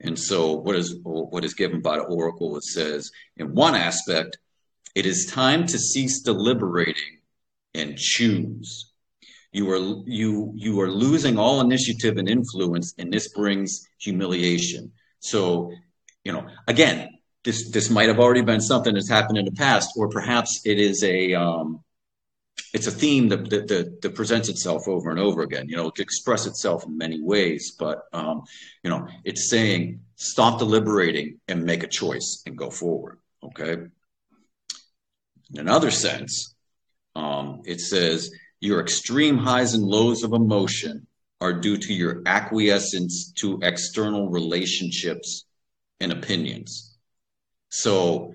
[0.00, 2.56] And so, what is what is given by the oracle?
[2.56, 4.38] It says, in one aspect,
[4.94, 7.18] it is time to cease deliberating
[7.74, 8.89] and choose.
[9.52, 14.92] You are you you are losing all initiative and influence, and this brings humiliation.
[15.18, 15.72] So,
[16.24, 17.08] you know, again,
[17.42, 20.78] this this might have already been something that's happened in the past, or perhaps it
[20.78, 21.82] is a um,
[22.72, 25.68] it's a theme that, that, that, that, presents itself over and over again.
[25.68, 28.42] You know, it express itself in many ways, but um,
[28.84, 33.18] you know, it's saying stop deliberating and make a choice and go forward.
[33.42, 33.72] Okay.
[35.52, 36.54] In another sense,
[37.16, 41.06] um, it says your extreme highs and lows of emotion
[41.40, 45.46] are due to your acquiescence to external relationships
[46.00, 46.98] and opinions.
[47.70, 48.34] So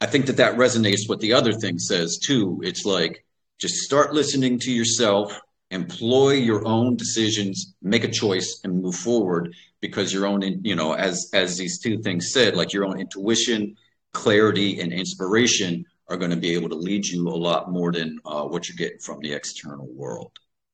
[0.00, 2.60] I think that that resonates what the other thing says too.
[2.64, 3.24] It's like
[3.58, 5.38] just start listening to yourself,
[5.70, 10.94] employ your own decisions, make a choice, and move forward because your own, you know,
[10.94, 13.76] as as these two things said, like your own intuition,
[14.12, 18.18] clarity, and inspiration are going to be able to lead you a lot more than
[18.26, 20.32] uh, what you're getting from the external world.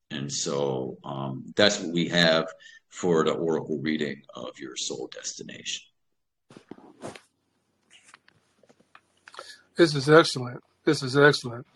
[0.09, 2.47] And so um, that's what we have
[2.89, 5.83] for the oracle reading of your soul destination.
[9.77, 10.63] This is excellent.
[10.85, 11.67] This is excellent.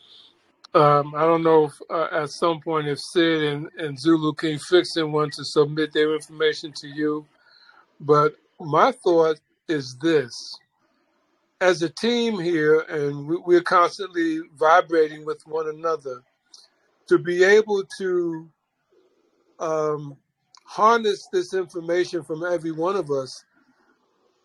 [0.74, 4.58] Um, I don't know if uh, at some point if Sid and, and Zulu King
[4.58, 7.26] Fixin want to submit their information to you,
[8.00, 10.32] but my thought is this.
[11.62, 16.24] As a team here, and we, we're constantly vibrating with one another,
[17.08, 18.50] to be able to
[19.60, 20.18] um,
[20.66, 23.46] harness this information from every one of us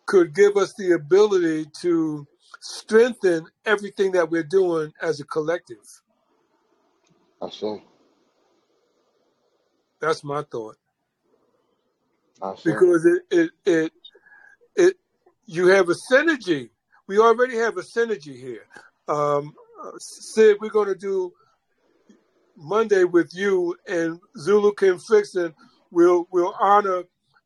[0.06, 2.26] could give us the ability to
[2.60, 6.02] strengthen everything that we're doing as a collective.
[7.43, 7.82] I see.
[10.01, 10.76] That's my thought.
[12.40, 12.70] I see.
[12.70, 13.93] Because it it it
[14.76, 14.97] it
[15.47, 16.70] you have a synergy.
[17.06, 18.66] We already have a synergy here.
[19.08, 19.54] Um,
[19.98, 21.32] Sid, we're going to do
[22.56, 25.54] Monday with you and Zulu King Fixin.
[25.90, 27.04] We'll we'll honor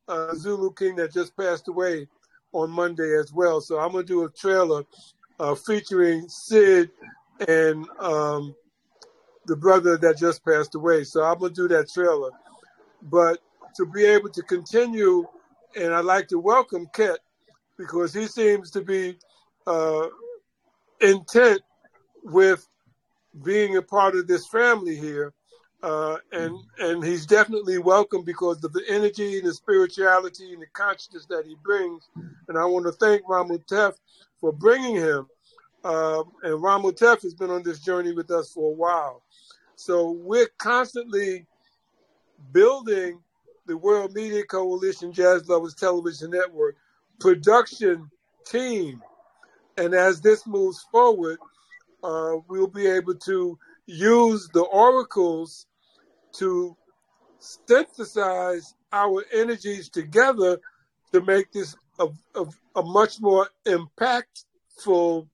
[0.09, 2.09] uh, Zulu King that just passed away
[2.53, 3.61] on Monday as well.
[3.61, 4.85] So I'm gonna do a trailer
[5.39, 6.91] uh, featuring Sid
[7.49, 8.55] and um,
[9.47, 11.05] the brother that just passed away.
[11.05, 12.31] So I'm gonna do that trailer.
[13.03, 13.41] But
[13.77, 15.27] to be able to continue,
[15.77, 17.19] and I'd like to welcome Ket
[17.77, 19.16] because he seems to be
[19.71, 20.09] uh,
[21.01, 21.63] intent
[22.25, 22.67] with
[23.45, 25.33] being a part of this family here.
[25.83, 30.67] Uh, and and he's definitely welcome because of the energy and the spirituality and the
[30.75, 32.11] consciousness that he brings.
[32.49, 33.95] And I want to thank Ramatef
[34.41, 35.27] for bringing him.
[35.83, 39.23] Um, and Ramatef has been on this journey with us for a while.
[39.77, 41.47] So we're constantly
[42.53, 43.21] building
[43.67, 46.77] the World Media Coalition Jazz Lovers Television Network
[47.21, 48.11] production
[48.45, 49.01] team.
[49.81, 51.39] And as this moves forward,
[52.02, 55.66] uh, we'll be able to use the oracles
[56.35, 56.77] to
[57.39, 60.61] synthesize our energies together
[61.12, 62.44] to make this a, a,
[62.77, 65.27] a much more impactful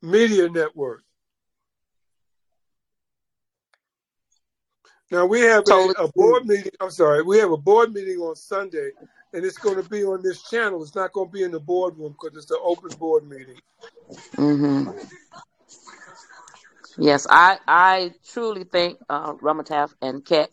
[0.00, 1.02] media network.
[5.10, 6.72] Now we have a, a, board meeting.
[6.80, 8.92] I'm sorry, we have a board meeting on Sunday,
[9.32, 10.82] and it's going to be on this channel.
[10.82, 13.56] It's not going to be in the boardroom because it's an open board meeting.
[14.36, 14.90] Mm-hmm.
[16.98, 20.50] Yes, I I truly thank uh, Ramatef and Keck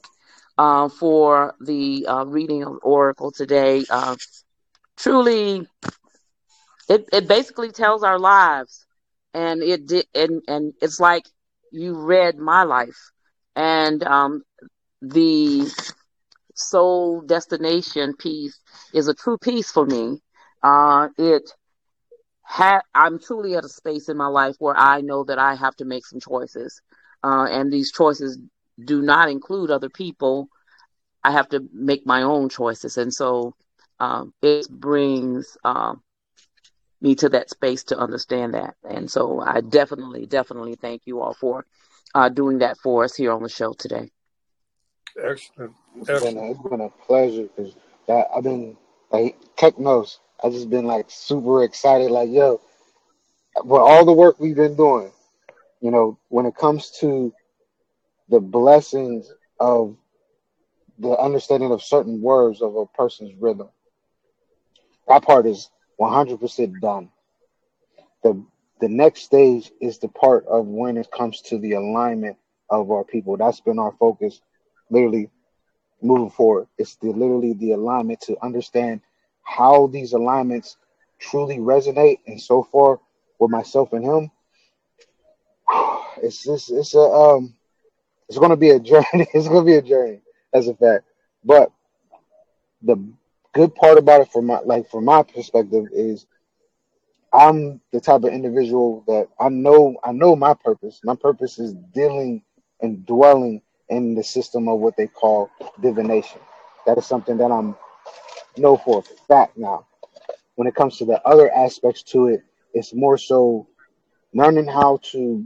[0.57, 3.83] uh, for the uh, reading of Oracle today.
[3.89, 4.15] Uh,
[4.97, 5.67] truly,
[6.89, 8.85] it it basically tells our lives,
[9.33, 11.25] and it did, and and it's like
[11.71, 13.11] you read my life,
[13.55, 14.43] and um,
[15.01, 15.67] the
[16.57, 18.59] soul destination piece
[18.93, 20.19] is a true piece for me.
[20.63, 21.49] Uh, it
[22.41, 25.75] ha- I'm truly at a space in my life where I know that I have
[25.77, 26.81] to make some choices,
[27.23, 28.39] uh, and these choices
[28.83, 30.49] do not include other people.
[31.23, 33.53] I have to make my own choices, and so
[33.99, 36.01] um, it brings um,
[37.01, 38.75] me to that space to understand that.
[38.83, 41.65] And so I definitely, definitely thank you all for
[42.15, 44.09] uh, doing that for us here on the show today.
[45.21, 45.73] Excellent.
[45.99, 47.73] It's been a, it's been a pleasure because
[48.09, 48.77] I've been
[49.11, 52.61] like Keck knows I just been like super excited, like yo,
[53.67, 55.11] for all the work we've been doing.
[55.81, 57.33] You know, when it comes to
[58.29, 59.95] the blessings of
[60.99, 63.69] the understanding of certain words of a person's rhythm,
[65.07, 65.69] that part is
[65.99, 67.09] 100% done.
[68.23, 68.43] The
[68.79, 72.37] the next stage is the part of when it comes to the alignment
[72.69, 73.35] of our people.
[73.37, 74.39] That's been our focus,
[74.91, 75.31] literally
[76.01, 76.67] moving forward.
[76.77, 79.01] It's the literally the alignment to understand
[79.43, 80.77] how these alignments
[81.19, 82.19] truly resonate.
[82.27, 82.99] And so far,
[83.39, 84.31] with myself and him,
[86.23, 87.55] it's just it's a um,
[88.29, 89.05] it's going to be a journey.
[89.13, 90.21] it's going to be a journey.
[90.53, 91.05] as a fact.
[91.43, 91.71] But
[92.81, 92.97] the
[93.53, 96.25] good part about it, from my like from my perspective, is
[97.33, 101.01] I'm the type of individual that I know I know my purpose.
[101.03, 102.43] My purpose is dealing
[102.81, 105.49] and dwelling in the system of what they call
[105.81, 106.39] divination.
[106.85, 107.75] That is something that I'm
[108.57, 109.85] know for a fact now.
[110.55, 112.41] When it comes to the other aspects to it,
[112.73, 113.67] it's more so
[114.33, 115.45] learning how to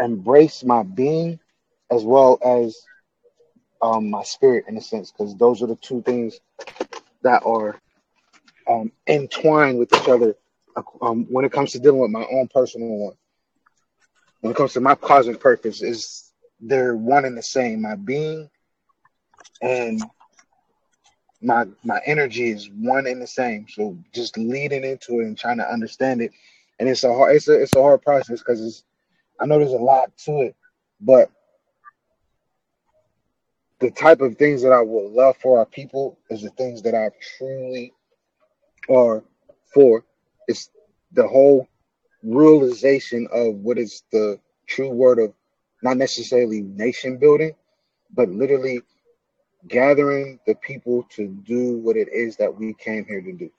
[0.00, 1.38] embrace my being
[1.90, 2.76] as well as
[3.82, 6.40] um, my spirit in a sense, because those are the two things
[7.22, 7.80] that are
[8.68, 10.36] um, entwined with each other
[11.00, 13.14] um, when it comes to dealing with my own personal one.
[14.42, 17.82] When it comes to my cosmic purpose, is they're one and the same.
[17.82, 18.50] My being
[19.62, 20.02] and
[21.40, 23.66] my my energy is one and the same.
[23.68, 26.32] So just leading into it and trying to understand it,
[26.80, 28.82] and it's a hard it's a it's a hard process because it's
[29.40, 30.56] I know there's a lot to it,
[31.00, 31.30] but
[33.78, 36.96] the type of things that I would love for our people is the things that
[36.96, 37.92] I truly
[38.90, 39.22] are
[39.72, 40.04] for.
[40.48, 40.68] It's
[41.12, 41.68] the whole
[42.22, 45.32] realization of what is the true word of
[45.82, 47.52] not necessarily nation building,
[48.14, 48.82] but literally
[49.68, 53.50] gathering the people to do what it is that we came here to do.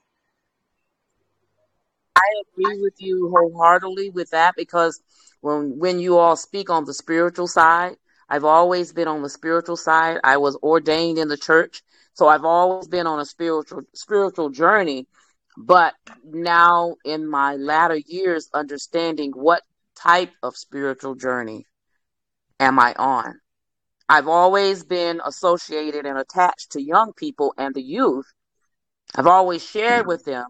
[2.16, 5.02] I agree with you wholeheartedly with that because
[5.40, 7.96] when when you all speak on the spiritual side,
[8.28, 10.18] I've always been on the spiritual side.
[10.24, 11.82] I was ordained in the church,
[12.14, 15.06] so I've always been on a spiritual spiritual journey.
[15.56, 19.62] But now in my latter years, understanding what
[19.94, 21.66] type of spiritual journey
[22.58, 23.40] am I on?
[24.08, 28.26] I've always been associated and attached to young people and the youth.
[29.14, 30.46] I've always shared with them.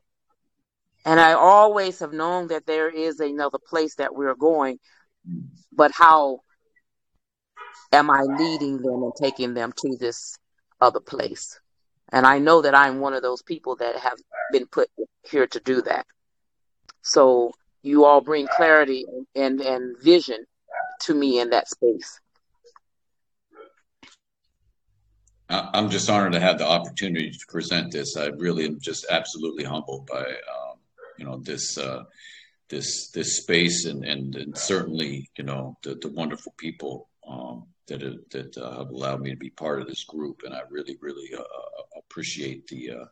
[1.05, 4.78] And I always have known that there is another place that we're going.
[5.70, 6.41] But how
[7.92, 10.36] am I leading them and taking them to this
[10.81, 11.60] other place?
[12.10, 14.18] And I know that I'm one of those people that have
[14.52, 14.89] been put
[15.23, 16.07] here to do that.
[17.02, 17.52] So
[17.83, 20.44] you all bring clarity and, and vision
[21.02, 22.20] to me in that space.
[25.49, 28.16] I'm just honored to have the opportunity to present this.
[28.16, 30.78] I really am just absolutely humbled by, um,
[31.18, 32.05] you know, this uh,
[32.70, 38.31] this this space and, and, and certainly, you know, the, the wonderful people um, that
[38.31, 41.31] that uh, have allowed me to be part of this group, and I really, really
[41.35, 43.05] uh, uh appreciate the, uh,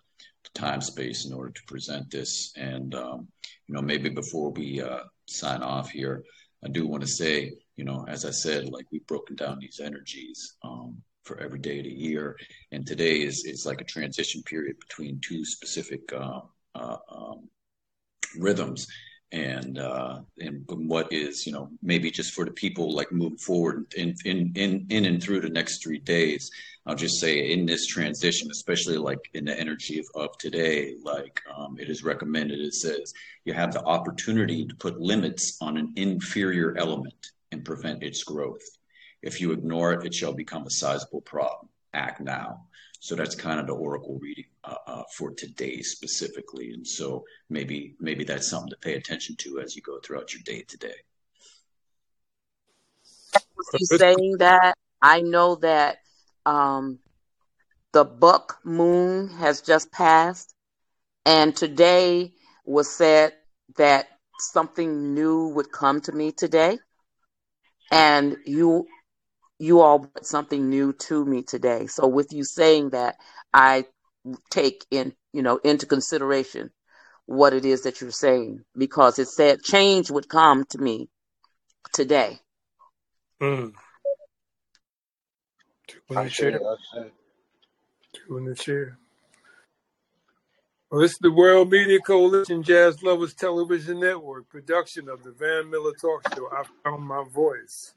[0.45, 2.53] the, time space in order to present this.
[2.57, 3.29] And um,
[3.67, 6.25] you know, maybe before we uh, sign off here,
[6.65, 9.81] I do want to say, you know, as I said, like we've broken down these
[9.81, 10.57] energies.
[10.63, 12.37] Um, for every day of the year.
[12.73, 16.41] And today is, is like a transition period between two specific uh,
[16.75, 17.49] uh, um,
[18.39, 18.87] rhythms.
[19.33, 23.87] And uh, and what is you know maybe just for the people like moving forward
[23.97, 26.51] in in in in and through the next three days,
[26.85, 31.41] I'll just say in this transition, especially like in the energy of, of today, like
[31.57, 32.61] um, it is recommended.
[32.61, 33.15] It says
[33.47, 38.63] you have the opportunity to put limits on an inferior element and prevent its growth.
[39.23, 41.69] If you ignore it, it shall become a sizable problem.
[41.95, 42.67] Act now.
[43.03, 47.97] So that's kind of the oracle reading uh, uh, for today specifically, and so maybe
[47.99, 50.95] maybe that's something to pay attention to as you go throughout your day today.
[53.83, 54.77] Saying that?
[55.03, 55.99] I know that
[56.47, 57.01] um,
[57.93, 60.55] the buck moon has just passed,
[61.27, 63.33] and today was said
[63.79, 64.07] that
[64.39, 66.79] something new would come to me today,
[67.91, 68.87] and you
[69.63, 71.87] you all brought something new to me today.
[71.87, 73.17] So with you saying that,
[73.55, 73.85] I
[74.51, 76.71] take in, you know, into consideration
[77.27, 81.09] what it is that you're saying because it said change would come to me
[81.93, 82.41] today.
[83.41, 83.73] Mm.
[85.87, 86.61] Two in the chair.
[88.13, 88.99] Two in the chair.
[90.91, 95.71] Well, this is the World Media Coalition Jazz Lovers Television Network production of the Van
[95.71, 96.49] Miller Talk Show.
[96.53, 97.95] I found my voice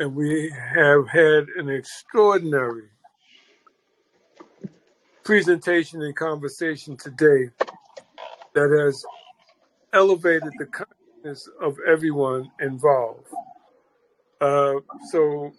[0.00, 2.88] and we have had an extraordinary
[5.24, 7.50] presentation and conversation today
[8.54, 9.04] that has
[9.92, 13.26] elevated the consciousness of everyone involved.
[14.40, 14.74] Uh,
[15.10, 15.52] so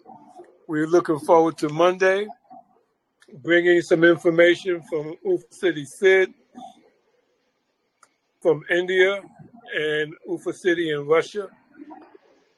[0.66, 2.26] we're looking forward to Monday,
[3.42, 6.32] bringing some information from Ufa City Sid,
[8.40, 9.20] from India
[9.78, 11.48] and Ufa City in Russia.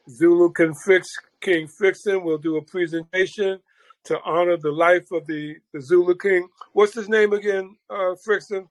[0.08, 0.52] Zulu
[0.84, 3.58] Fix, King Fixin will do a presentation
[4.04, 6.48] to honor the life of the, the Zulu King.
[6.72, 8.68] What's his name again, uh, Fixin?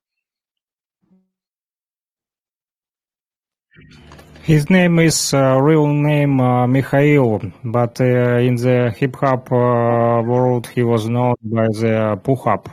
[4.43, 9.55] His name is uh, real name uh, Mikhail, but uh, in the hip hop uh,
[10.25, 12.65] world he was known by the Puhap.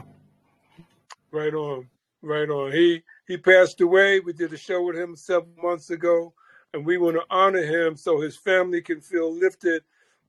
[1.30, 1.86] Right on,
[2.22, 2.72] right on.
[2.72, 4.20] He he passed away.
[4.20, 6.32] We did a show with him several months ago,
[6.74, 9.82] and we want to honor him so his family can feel lifted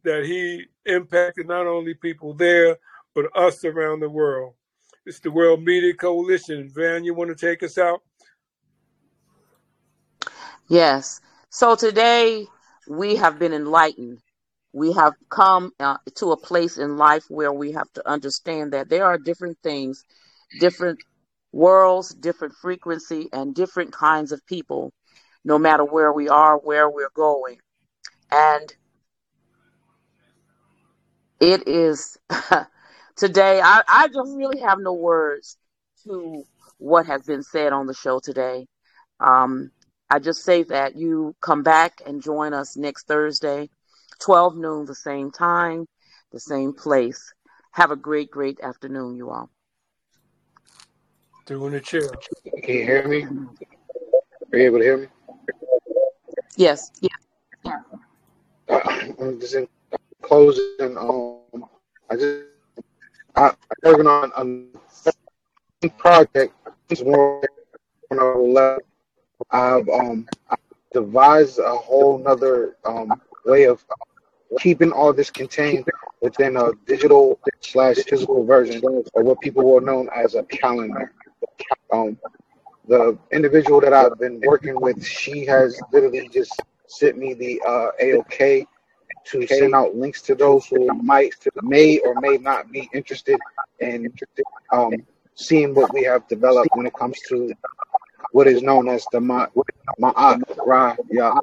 [0.04, 2.78] that he impacted not only people there
[3.14, 4.54] but us around the world.
[5.06, 6.70] It's the World Media Coalition.
[6.70, 8.02] Van, you want to take us out?
[10.68, 11.20] Yes.
[11.50, 12.46] So today
[12.88, 14.20] we have been enlightened.
[14.72, 18.88] We have come uh, to a place in life where we have to understand that
[18.90, 20.06] there are different things,
[20.60, 21.00] different
[21.52, 24.94] worlds, different frequency, and different kinds of people,
[25.50, 27.58] no matter where we are, where we're going.
[28.30, 28.72] And
[31.40, 32.20] it is
[33.16, 35.58] today, I, I just really have no words
[36.04, 36.44] to
[36.78, 38.68] what has been said on the show today.
[39.20, 39.72] Um,
[40.12, 43.72] I just say that you come back and join us next Thursday,
[44.22, 45.88] 12 noon, the same time,
[46.32, 47.34] the same place.
[47.72, 49.50] Have a great, great afternoon, you all.
[51.48, 52.12] Through in the chair.
[52.62, 53.24] Can you hear me?
[53.24, 55.08] Are you able to hear me?
[56.60, 57.16] Yes, yeah.
[58.68, 59.66] Uh, just in
[60.22, 60.98] closing.
[60.98, 61.66] Um,
[62.10, 62.44] I just
[63.38, 63.56] I, I'm
[63.86, 64.68] working on
[65.84, 66.54] a project.
[69.52, 70.58] I've um I've
[70.94, 73.82] devised a whole nother um way of
[74.60, 75.86] keeping all this contained
[76.22, 81.14] within a digital slash physical version of what people will know as a calendar.
[81.94, 82.18] Um,
[82.90, 87.92] the individual that I've been working with, she has literally just sent me the uh,
[88.02, 88.66] AOK
[89.26, 93.40] to send out links to those who might, may or may not be interested
[93.80, 94.12] in
[94.72, 94.94] um,
[95.36, 97.54] seeing what we have developed when it comes to
[98.32, 101.40] what is known as the Ma'at Ra Ya.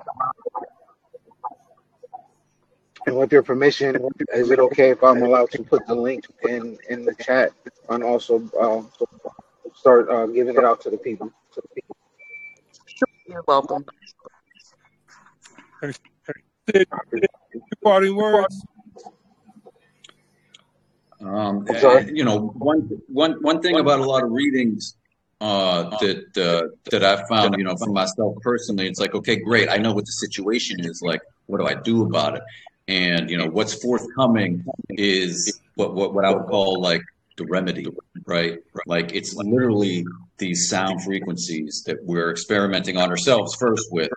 [3.06, 6.76] And with your permission, is it okay if I'm allowed to put the link in
[6.90, 7.52] in the chat
[7.88, 8.82] and also uh,
[9.74, 11.32] start uh, giving it out to the people?
[11.54, 11.96] To the people.
[13.28, 13.84] You're welcome.
[17.82, 18.64] Parting words.
[21.20, 24.96] Um, I'm you know, one one one thing about a lot of readings
[25.40, 29.68] uh, that uh, that I found, you know, for myself personally, it's like, okay, great,
[29.68, 31.02] I know what the situation is.
[31.02, 32.42] Like, what do I do about it?
[32.88, 37.02] And you know, what's forthcoming is what what what I would call like
[37.36, 37.86] the remedy,
[38.26, 38.58] right?
[38.86, 40.04] Like, it's literally
[40.38, 44.10] these sound frequencies that we're experimenting on ourselves first with,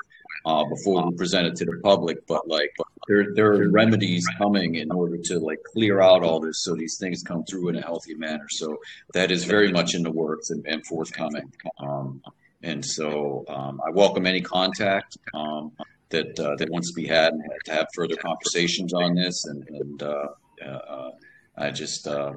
[0.45, 2.25] uh, before we present it to the public.
[2.27, 2.71] But like,
[3.07, 6.97] there there are remedies coming in order to like clear out all this, so these
[6.99, 8.47] things come through in a healthy manner.
[8.49, 8.77] So
[9.13, 11.51] that is very much in the works and, and forthcoming.
[11.79, 12.21] Um,
[12.61, 15.71] and so um, I welcome any contact um,
[16.09, 19.45] that uh, that wants to be had and to have further conversations on this.
[19.45, 20.27] And, and uh,
[20.65, 21.11] uh,
[21.57, 22.33] I just uh,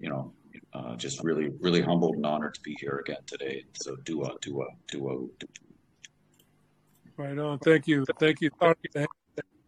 [0.00, 0.32] you know.
[0.72, 3.64] Uh, just really, really humbled and honored to be here again today.
[3.72, 5.46] So do a, do a, do a,
[7.20, 7.58] Right on.
[7.58, 8.06] Thank you.
[8.18, 8.50] Thank you.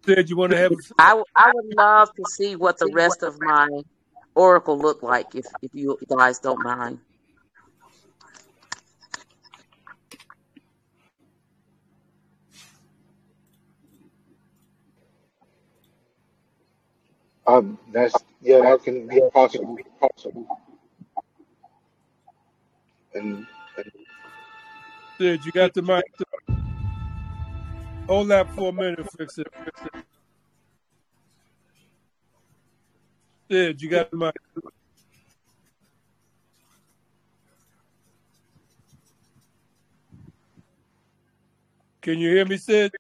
[0.07, 0.73] Sid, you want to have?
[0.99, 3.69] I, I would love to see what the rest of my
[4.35, 6.99] oracle look like if, if you guys don't mind.
[17.47, 19.79] Um, that's yeah, that can be possible.
[20.01, 20.61] Possible.
[23.15, 23.47] And,
[23.77, 23.93] and
[25.19, 26.05] Sid, you got the mic.
[28.09, 29.07] Hold that for a minute.
[29.17, 29.47] Fix it.
[29.65, 30.05] Fix it.
[33.51, 34.35] Sid, you got the mic.
[42.01, 42.93] Can you hear me, Sid?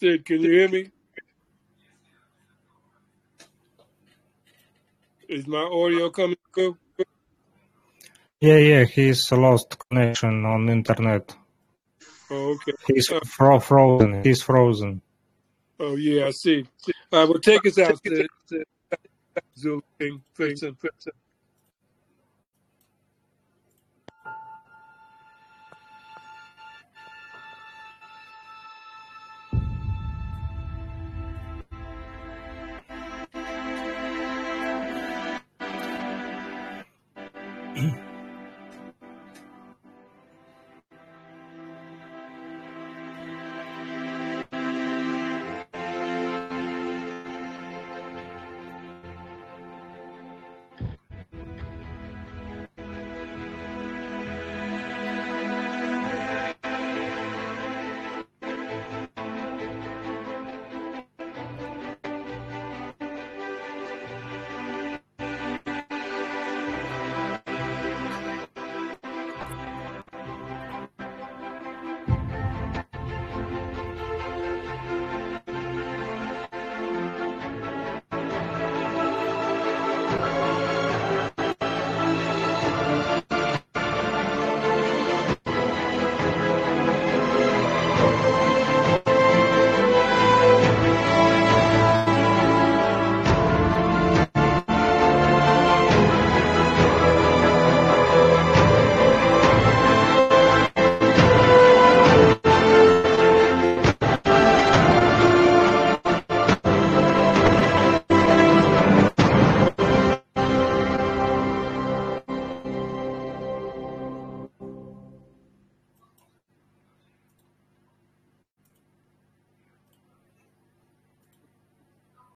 [0.00, 0.90] Sid, can you hear me?
[5.28, 6.78] Is my audio coming through?
[8.40, 11.36] Yeah, yeah, he's lost connection on internet.
[12.30, 12.72] Oh, okay.
[12.86, 14.24] He's fro- frozen.
[14.24, 15.02] He's frozen.
[15.78, 16.64] oh, yeah, I see.
[17.12, 18.26] All right, well, take us out, Sid.
[19.58, 20.62] Zulu King, fix